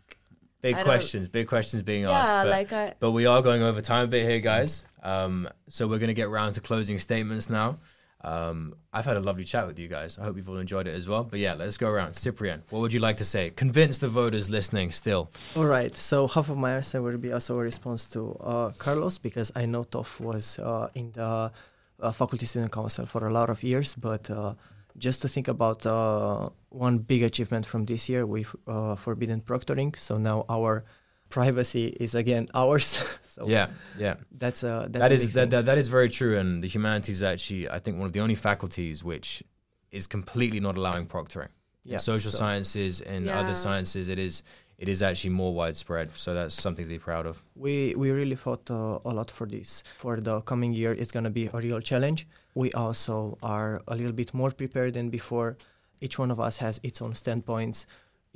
Big 0.60 0.74
I 0.74 0.82
questions, 0.82 1.28
big 1.28 1.46
questions 1.46 1.82
being 1.82 2.02
yeah 2.02 2.18
asked. 2.18 2.32
But, 2.32 2.48
like 2.58 2.72
i 2.72 2.94
but 2.98 3.12
we 3.12 3.26
are 3.26 3.40
going 3.42 3.62
over 3.62 3.80
time 3.80 4.04
a 4.04 4.06
bit 4.08 4.28
here, 4.28 4.40
guys. 4.40 4.84
Um, 5.04 5.48
so 5.68 5.86
we're 5.86 6.00
going 6.00 6.08
to 6.16 6.20
get 6.22 6.30
round 6.30 6.54
to 6.56 6.60
closing 6.60 6.98
statements 6.98 7.48
now. 7.48 7.78
Um, 8.22 8.74
I've 8.92 9.04
had 9.04 9.16
a 9.16 9.20
lovely 9.20 9.44
chat 9.44 9.66
with 9.66 9.78
you 9.78 9.86
guys. 9.86 10.18
I 10.18 10.24
hope 10.24 10.36
you've 10.36 10.48
all 10.48 10.58
enjoyed 10.58 10.88
it 10.88 10.94
as 10.94 11.08
well. 11.08 11.22
But 11.24 11.38
yeah, 11.38 11.54
let's 11.54 11.76
go 11.76 11.88
around. 11.88 12.14
Cyprian, 12.14 12.62
what 12.70 12.80
would 12.80 12.92
you 12.92 13.00
like 13.00 13.16
to 13.18 13.24
say? 13.24 13.50
Convince 13.50 13.98
the 13.98 14.08
voters 14.08 14.50
listening 14.50 14.90
still. 14.90 15.30
All 15.56 15.66
right. 15.66 15.94
So 15.94 16.26
half 16.26 16.48
of 16.48 16.56
my 16.56 16.74
answer 16.74 17.00
will 17.00 17.18
be 17.18 17.32
also 17.32 17.54
a 17.58 17.62
response 17.62 18.08
to 18.10 18.36
uh, 18.40 18.70
Carlos 18.78 19.18
because 19.18 19.52
I 19.54 19.66
know 19.66 19.84
Toff 19.84 20.20
was 20.20 20.58
uh, 20.58 20.88
in 20.94 21.12
the 21.12 21.52
uh, 22.00 22.12
faculty 22.12 22.46
student 22.46 22.72
council 22.72 23.06
for 23.06 23.26
a 23.26 23.32
lot 23.32 23.50
of 23.50 23.62
years. 23.62 23.94
But 23.94 24.28
uh, 24.30 24.54
just 24.96 25.22
to 25.22 25.28
think 25.28 25.46
about 25.46 25.86
uh, 25.86 26.48
one 26.70 26.98
big 26.98 27.22
achievement 27.22 27.66
from 27.66 27.84
this 27.84 28.08
year, 28.08 28.26
we've 28.26 28.54
uh, 28.66 28.96
forbidden 28.96 29.42
proctoring. 29.42 29.96
So 29.96 30.18
now 30.18 30.44
our 30.48 30.84
privacy 31.28 31.86
is 32.00 32.14
again 32.14 32.48
ours. 32.54 33.00
so 33.24 33.46
Yeah, 33.48 33.68
yeah. 33.98 34.14
that's 34.30 34.62
a 34.62 34.86
that's 34.90 35.02
that 35.02 35.10
a 35.10 35.14
is 35.14 35.32
that, 35.32 35.50
that, 35.50 35.64
that 35.66 35.78
is 35.78 35.88
very 35.88 36.08
true. 36.08 36.38
And 36.38 36.62
the 36.62 36.68
humanities 36.68 37.22
actually, 37.22 37.68
I 37.70 37.78
think, 37.78 37.98
one 37.98 38.06
of 38.06 38.12
the 38.12 38.20
only 38.20 38.34
faculties 38.34 39.04
which 39.04 39.42
is 39.90 40.06
completely 40.06 40.60
not 40.60 40.76
allowing 40.76 41.06
proctoring. 41.06 41.48
yeah. 41.84 41.94
in 41.94 41.98
social 42.00 42.30
so- 42.30 42.38
sciences 42.38 43.00
and 43.00 43.26
Yeah. 43.26 43.40
other 43.40 43.54
sciences, 43.54 44.08
it 44.08 44.18
is 44.18 44.42
it 44.78 44.88
is 44.88 45.02
actually 45.02 45.30
more 45.34 45.52
widespread. 45.52 46.08
So 46.16 46.34
that's 46.34 46.54
something 46.54 46.84
to 46.84 46.88
be 46.88 46.98
proud 47.00 47.26
of. 47.26 47.42
We 47.56 47.94
we 47.96 48.10
really 48.12 48.36
fought 48.36 48.70
uh, 48.70 48.98
a 49.10 49.12
lot 49.18 49.30
for 49.30 49.46
this. 49.46 49.82
For 49.98 50.20
the 50.20 50.40
coming 50.42 50.72
year, 50.72 50.92
it's 50.92 51.10
gonna 51.10 51.30
be 51.30 51.46
a 51.52 51.58
real 51.58 51.80
challenge. 51.80 52.26
We 52.54 52.68
also 52.72 53.38
are 53.42 53.82
a 53.88 53.94
little 53.96 54.12
bit 54.12 54.32
more 54.34 54.50
prepared 54.52 54.92
than 54.94 55.10
before. 55.10 55.56
Each 56.00 56.16
one 56.18 56.30
of 56.30 56.38
us 56.38 56.58
has 56.58 56.78
its 56.84 57.02
own 57.02 57.14
standpoints. 57.14 57.86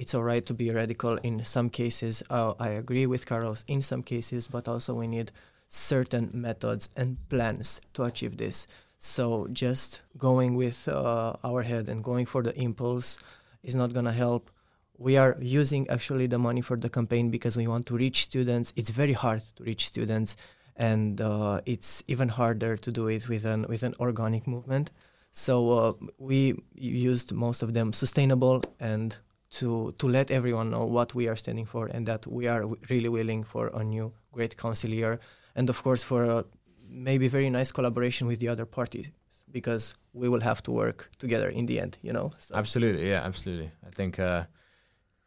It's 0.02 0.16
alright 0.16 0.44
to 0.46 0.54
be 0.54 0.68
radical 0.72 1.16
in 1.18 1.44
some 1.44 1.70
cases. 1.70 2.24
Uh, 2.28 2.54
I 2.58 2.70
agree 2.70 3.06
with 3.06 3.24
Carlos 3.24 3.64
in 3.68 3.82
some 3.82 4.02
cases, 4.02 4.48
but 4.48 4.66
also 4.66 4.94
we 4.94 5.06
need 5.06 5.30
certain 5.68 6.28
methods 6.34 6.88
and 6.96 7.18
plans 7.28 7.80
to 7.94 8.02
achieve 8.02 8.36
this. 8.36 8.66
So 8.98 9.46
just 9.52 10.00
going 10.18 10.56
with 10.56 10.88
uh, 10.88 11.34
our 11.44 11.62
head 11.62 11.88
and 11.88 12.02
going 12.02 12.26
for 12.26 12.42
the 12.42 12.52
impulse 12.60 13.20
is 13.62 13.76
not 13.76 13.94
gonna 13.94 14.10
help 14.10 14.50
we 14.98 15.16
are 15.16 15.36
using 15.40 15.88
actually 15.88 16.26
the 16.26 16.38
money 16.38 16.62
for 16.62 16.76
the 16.76 16.88
campaign 16.88 17.30
because 17.30 17.56
we 17.56 17.68
want 17.68 17.86
to 17.86 17.96
reach 17.96 18.24
students. 18.24 18.72
It's 18.74 18.90
very 18.90 19.12
hard 19.12 19.42
to 19.56 19.62
reach 19.62 19.86
students, 19.86 20.36
and 20.76 21.20
uh, 21.20 21.60
it's 21.64 22.02
even 22.08 22.28
harder 22.28 22.76
to 22.76 22.90
do 22.90 23.06
it 23.06 23.28
with 23.28 23.44
an 23.44 23.66
with 23.68 23.84
an 23.84 23.94
organic 24.00 24.48
movement. 24.48 24.90
So 25.30 25.70
uh, 25.70 25.92
we 26.18 26.60
used 26.74 27.32
most 27.32 27.62
of 27.62 27.72
them 27.72 27.92
sustainable 27.92 28.62
and 28.80 29.16
to 29.52 29.92
to 29.98 30.08
let 30.08 30.30
everyone 30.30 30.70
know 30.70 30.84
what 30.84 31.14
we 31.14 31.28
are 31.28 31.36
standing 31.36 31.66
for 31.66 31.86
and 31.86 32.06
that 32.06 32.26
we 32.26 32.48
are 32.48 32.60
w- 32.62 32.80
really 32.90 33.08
willing 33.08 33.44
for 33.44 33.68
a 33.74 33.84
new 33.84 34.12
great 34.32 34.56
council 34.56 34.90
year, 34.90 35.18
and 35.54 35.68
of 35.70 35.82
course 35.82 36.02
for 36.04 36.24
a 36.24 36.44
maybe 36.88 37.28
very 37.28 37.50
nice 37.50 37.72
collaboration 37.72 38.26
with 38.26 38.38
the 38.40 38.48
other 38.48 38.66
parties 38.66 39.10
because 39.50 39.94
we 40.12 40.28
will 40.28 40.40
have 40.40 40.62
to 40.62 40.70
work 40.72 41.08
together 41.18 41.48
in 41.48 41.66
the 41.66 41.78
end. 41.80 41.98
You 42.02 42.12
know. 42.12 42.32
So. 42.38 42.54
Absolutely, 42.54 43.08
yeah, 43.08 43.22
absolutely. 43.24 43.70
I 43.86 43.90
think 43.90 44.18
uh, 44.18 44.44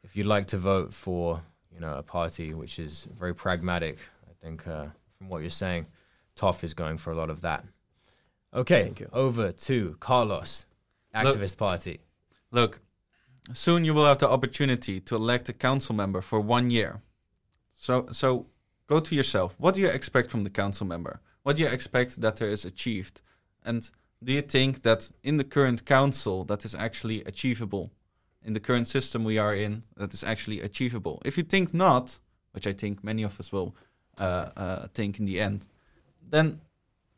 if 0.04 0.16
you'd 0.16 0.28
like 0.28 0.46
to 0.48 0.58
vote 0.58 0.94
for 0.94 1.42
you 1.72 1.80
know 1.80 1.96
a 1.98 2.04
party 2.04 2.54
which 2.54 2.80
is 2.80 3.08
very 3.20 3.34
pragmatic, 3.36 3.98
I 4.30 4.34
think 4.42 4.68
uh, 4.68 4.88
from 5.18 5.30
what 5.30 5.42
you're 5.42 5.50
saying, 5.52 5.86
Toff 6.36 6.64
is 6.64 6.74
going 6.74 6.98
for 6.98 7.12
a 7.12 7.16
lot 7.16 7.30
of 7.30 7.42
that. 7.42 7.64
Okay, 8.54 8.84
Thank 8.84 9.00
you. 9.02 9.10
over 9.12 9.52
to 9.52 9.96
Carlos, 10.00 10.66
Look- 11.14 11.36
activist 11.38 11.58
party. 11.58 12.00
Look, 12.52 12.80
soon 13.54 13.86
you 13.86 13.94
will 13.94 14.06
have 14.06 14.18
the 14.18 14.30
opportunity 14.30 15.00
to 15.02 15.16
elect 15.16 15.50
a 15.50 15.54
council 15.54 15.96
member 15.96 16.22
for 16.22 16.40
one 16.40 16.70
year. 16.70 17.02
So 17.76 18.08
so 18.12 18.48
go 18.88 19.00
to 19.00 19.16
yourself. 19.16 19.56
What 19.58 19.76
do 19.76 19.82
you 19.82 19.88
expect 19.88 20.32
from 20.32 20.44
the 20.44 20.50
council 20.50 20.88
member? 20.88 21.22
What 21.44 21.58
do 21.58 21.64
you 21.64 21.70
expect 21.70 22.22
that 22.22 22.38
there 22.38 22.50
is 22.50 22.66
achieved? 22.66 23.22
And 23.64 23.90
do 24.24 24.34
you 24.34 24.42
think 24.42 24.82
that 24.82 25.12
in 25.24 25.38
the 25.38 25.44
current 25.44 25.86
council 25.86 26.44
that 26.46 26.66
is 26.66 26.74
actually 26.74 27.24
achievable? 27.24 27.92
In 28.42 28.54
the 28.54 28.60
current 28.60 28.88
system 28.88 29.24
we 29.24 29.38
are 29.38 29.56
in, 29.56 29.84
that 29.98 30.14
is 30.14 30.24
actually 30.24 30.62
achievable. 30.62 31.22
If 31.26 31.38
you 31.38 31.44
think 31.44 31.74
not, 31.74 32.20
which 32.52 32.68
I 32.68 32.72
think 32.72 33.04
many 33.04 33.24
of 33.24 33.40
us 33.40 33.52
will 33.52 33.76
uh, 34.18 34.50
uh, 34.56 34.88
think 34.94 35.20
in 35.20 35.26
the 35.26 35.40
end, 35.40 35.68
then 36.30 36.62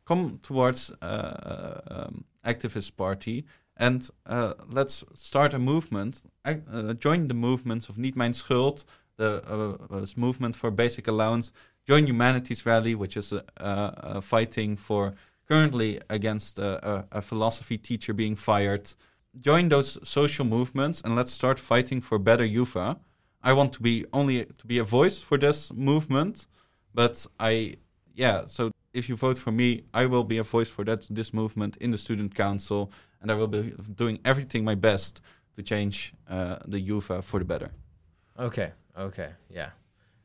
come 0.04 0.40
towards 0.42 0.90
uh, 1.02 1.80
um, 1.90 2.24
activist 2.44 2.96
party 2.96 3.44
and 3.78 4.10
uh, 4.26 4.54
let's 4.68 5.04
start 5.14 5.54
a 5.54 5.58
movement. 5.58 6.22
I, 6.44 6.60
uh, 6.72 6.94
join 6.94 7.28
the 7.28 7.34
movements 7.34 7.88
of 7.88 7.96
Niet 7.96 8.16
Mijn 8.16 8.34
Schuld, 8.34 8.84
the 9.16 9.42
uh, 9.48 9.96
uh, 9.96 10.06
movement 10.16 10.56
for 10.56 10.70
basic 10.70 11.06
allowance. 11.06 11.52
Join 11.86 12.06
Humanities 12.06 12.66
Rally, 12.66 12.94
which 12.94 13.16
is 13.16 13.32
uh, 13.32 13.40
uh, 13.60 14.20
fighting 14.20 14.76
for 14.76 15.14
currently 15.46 16.00
against 16.10 16.58
a, 16.58 17.06
a 17.12 17.22
philosophy 17.22 17.78
teacher 17.78 18.12
being 18.12 18.36
fired. 18.36 18.94
Join 19.40 19.68
those 19.68 19.98
social 20.06 20.44
movements 20.44 21.00
and 21.00 21.16
let's 21.16 21.32
start 21.32 21.58
fighting 21.58 22.00
for 22.00 22.18
better 22.18 22.44
UVA. 22.44 22.96
I 23.42 23.52
want 23.52 23.72
to 23.74 23.82
be 23.82 24.04
only 24.12 24.44
to 24.44 24.66
be 24.66 24.78
a 24.78 24.84
voice 24.84 25.20
for 25.20 25.38
this 25.38 25.72
movement, 25.72 26.48
but 26.92 27.26
I, 27.38 27.76
yeah. 28.14 28.46
So 28.46 28.72
if 28.92 29.08
you 29.08 29.16
vote 29.16 29.38
for 29.38 29.52
me, 29.52 29.84
I 29.92 30.06
will 30.06 30.24
be 30.24 30.38
a 30.38 30.42
voice 30.42 30.68
for 30.68 30.84
that 30.84 31.06
this 31.10 31.32
movement 31.32 31.76
in 31.76 31.90
the 31.90 31.98
student 31.98 32.34
council 32.34 32.90
and 33.20 33.30
I 33.30 33.34
will 33.34 33.48
be 33.48 33.74
doing 33.94 34.18
everything 34.24 34.64
my 34.64 34.74
best 34.74 35.20
to 35.56 35.62
change 35.62 36.14
uh, 36.28 36.56
the 36.66 36.80
UVA 36.80 37.22
for 37.22 37.38
the 37.38 37.44
better. 37.44 37.70
Okay, 38.38 38.72
okay, 38.96 39.30
yeah. 39.50 39.70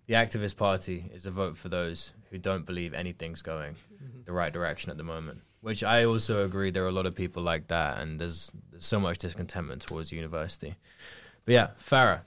The 0.05 0.13
activist 0.13 0.57
party 0.57 1.09
is 1.13 1.25
a 1.25 1.31
vote 1.31 1.57
for 1.57 1.69
those 1.69 2.13
who 2.29 2.37
don't 2.37 2.65
believe 2.65 2.93
anything's 2.93 3.41
going 3.41 3.75
Mm-hmm. 4.03 4.23
the 4.25 4.33
right 4.33 4.51
direction 4.51 4.91
at 4.91 4.97
the 4.97 5.03
moment. 5.03 5.39
Which 5.61 5.81
I 5.81 6.03
also 6.03 6.43
agree. 6.43 6.71
There 6.71 6.83
are 6.83 6.89
a 6.89 6.91
lot 6.91 7.05
of 7.05 7.15
people 7.15 7.41
like 7.41 7.67
that, 7.69 7.99
and 8.01 8.19
there's, 8.19 8.51
there's 8.69 8.85
so 8.85 8.99
much 8.99 9.17
discontentment 9.17 9.81
towards 9.81 10.11
university. 10.11 10.75
But 11.45 11.53
yeah, 11.53 11.67
Farah. 11.79 12.21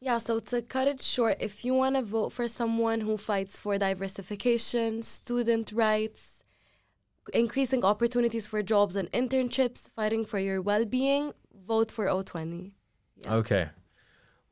Yeah, 0.00 0.18
so 0.18 0.40
to 0.40 0.60
cut 0.60 0.88
it 0.88 1.00
short, 1.00 1.38
if 1.40 1.64
you 1.64 1.72
want 1.72 1.96
to 1.96 2.02
vote 2.02 2.32
for 2.32 2.48
someone 2.48 3.00
who 3.00 3.16
fights 3.16 3.58
for 3.58 3.78
diversification, 3.78 5.02
student 5.02 5.72
rights, 5.72 6.44
increasing 7.32 7.82
opportunities 7.82 8.46
for 8.46 8.62
jobs 8.62 8.94
and 8.94 9.10
internships, 9.12 9.90
fighting 9.90 10.24
for 10.26 10.38
your 10.38 10.60
well 10.60 10.84
being, 10.84 11.32
vote 11.66 11.90
for 11.90 12.06
O20. 12.06 12.72
Yeah. 13.16 13.34
Okay. 13.36 13.68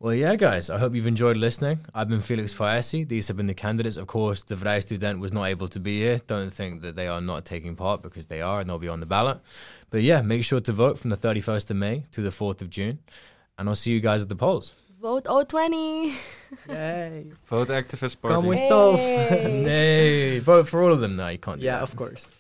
Well, 0.01 0.15
yeah, 0.15 0.35
guys, 0.37 0.71
I 0.71 0.79
hope 0.79 0.95
you've 0.95 1.07
enjoyed 1.07 1.37
listening. 1.37 1.81
I've 1.95 2.09
been 2.09 2.21
Felix 2.21 2.53
Faesi. 2.53 3.07
These 3.07 3.29
have 3.29 3.37
been 3.37 3.47
the 3.47 3.55
candidates. 3.55 3.97
Of 3.97 4.07
course, 4.07 4.43
the 4.43 4.55
Vrij 4.55 4.83
student 4.83 5.21
was 5.21 5.33
not 5.33 5.45
able 5.45 5.69
to 5.69 5.81
be 5.81 5.99
here. 5.99 6.21
Don't 6.27 6.51
think 6.51 6.83
that 6.83 6.97
they 6.97 7.07
are 7.07 7.21
not 7.21 7.45
taking 7.45 7.77
part 7.77 8.03
because 8.03 8.27
they 8.27 8.41
are 8.41 8.61
and 8.61 8.69
they'll 8.69 8.79
be 8.79 8.89
on 8.89 9.01
the 9.01 9.07
ballot. 9.07 9.39
But 9.91 10.03
yeah, 10.03 10.21
make 10.21 10.43
sure 10.45 10.61
to 10.61 10.73
vote 10.73 10.99
from 10.99 11.11
the 11.11 11.17
31st 11.17 11.71
of 11.71 11.77
May 11.77 12.05
to 12.13 12.23
the 12.23 12.31
4th 12.31 12.61
of 12.61 12.71
June. 12.71 12.99
And 13.57 13.69
I'll 13.69 13.75
see 13.75 13.93
you 13.93 14.01
guys 14.01 14.23
at 14.23 14.29
the 14.29 14.37
polls. 14.37 14.75
Vote 15.05 15.25
O20. 15.25 16.15
Yay! 16.67 17.27
Vote 17.45 17.69
activist 17.69 18.19
party. 18.23 18.37
Come 18.37 18.47
with 18.47 18.59
stuff. 18.59 18.99
Hey. 18.99 19.63
Nay, 19.67 20.39
vote 20.39 20.67
for 20.67 20.83
all 20.83 20.93
of 20.93 21.01
them. 21.01 21.17
No, 21.17 21.29
you 21.29 21.37
can't 21.37 21.61
do 21.61 21.67
yeah, 21.67 21.73
that. 21.73 21.83
of 21.83 21.95
course. 21.95 22.35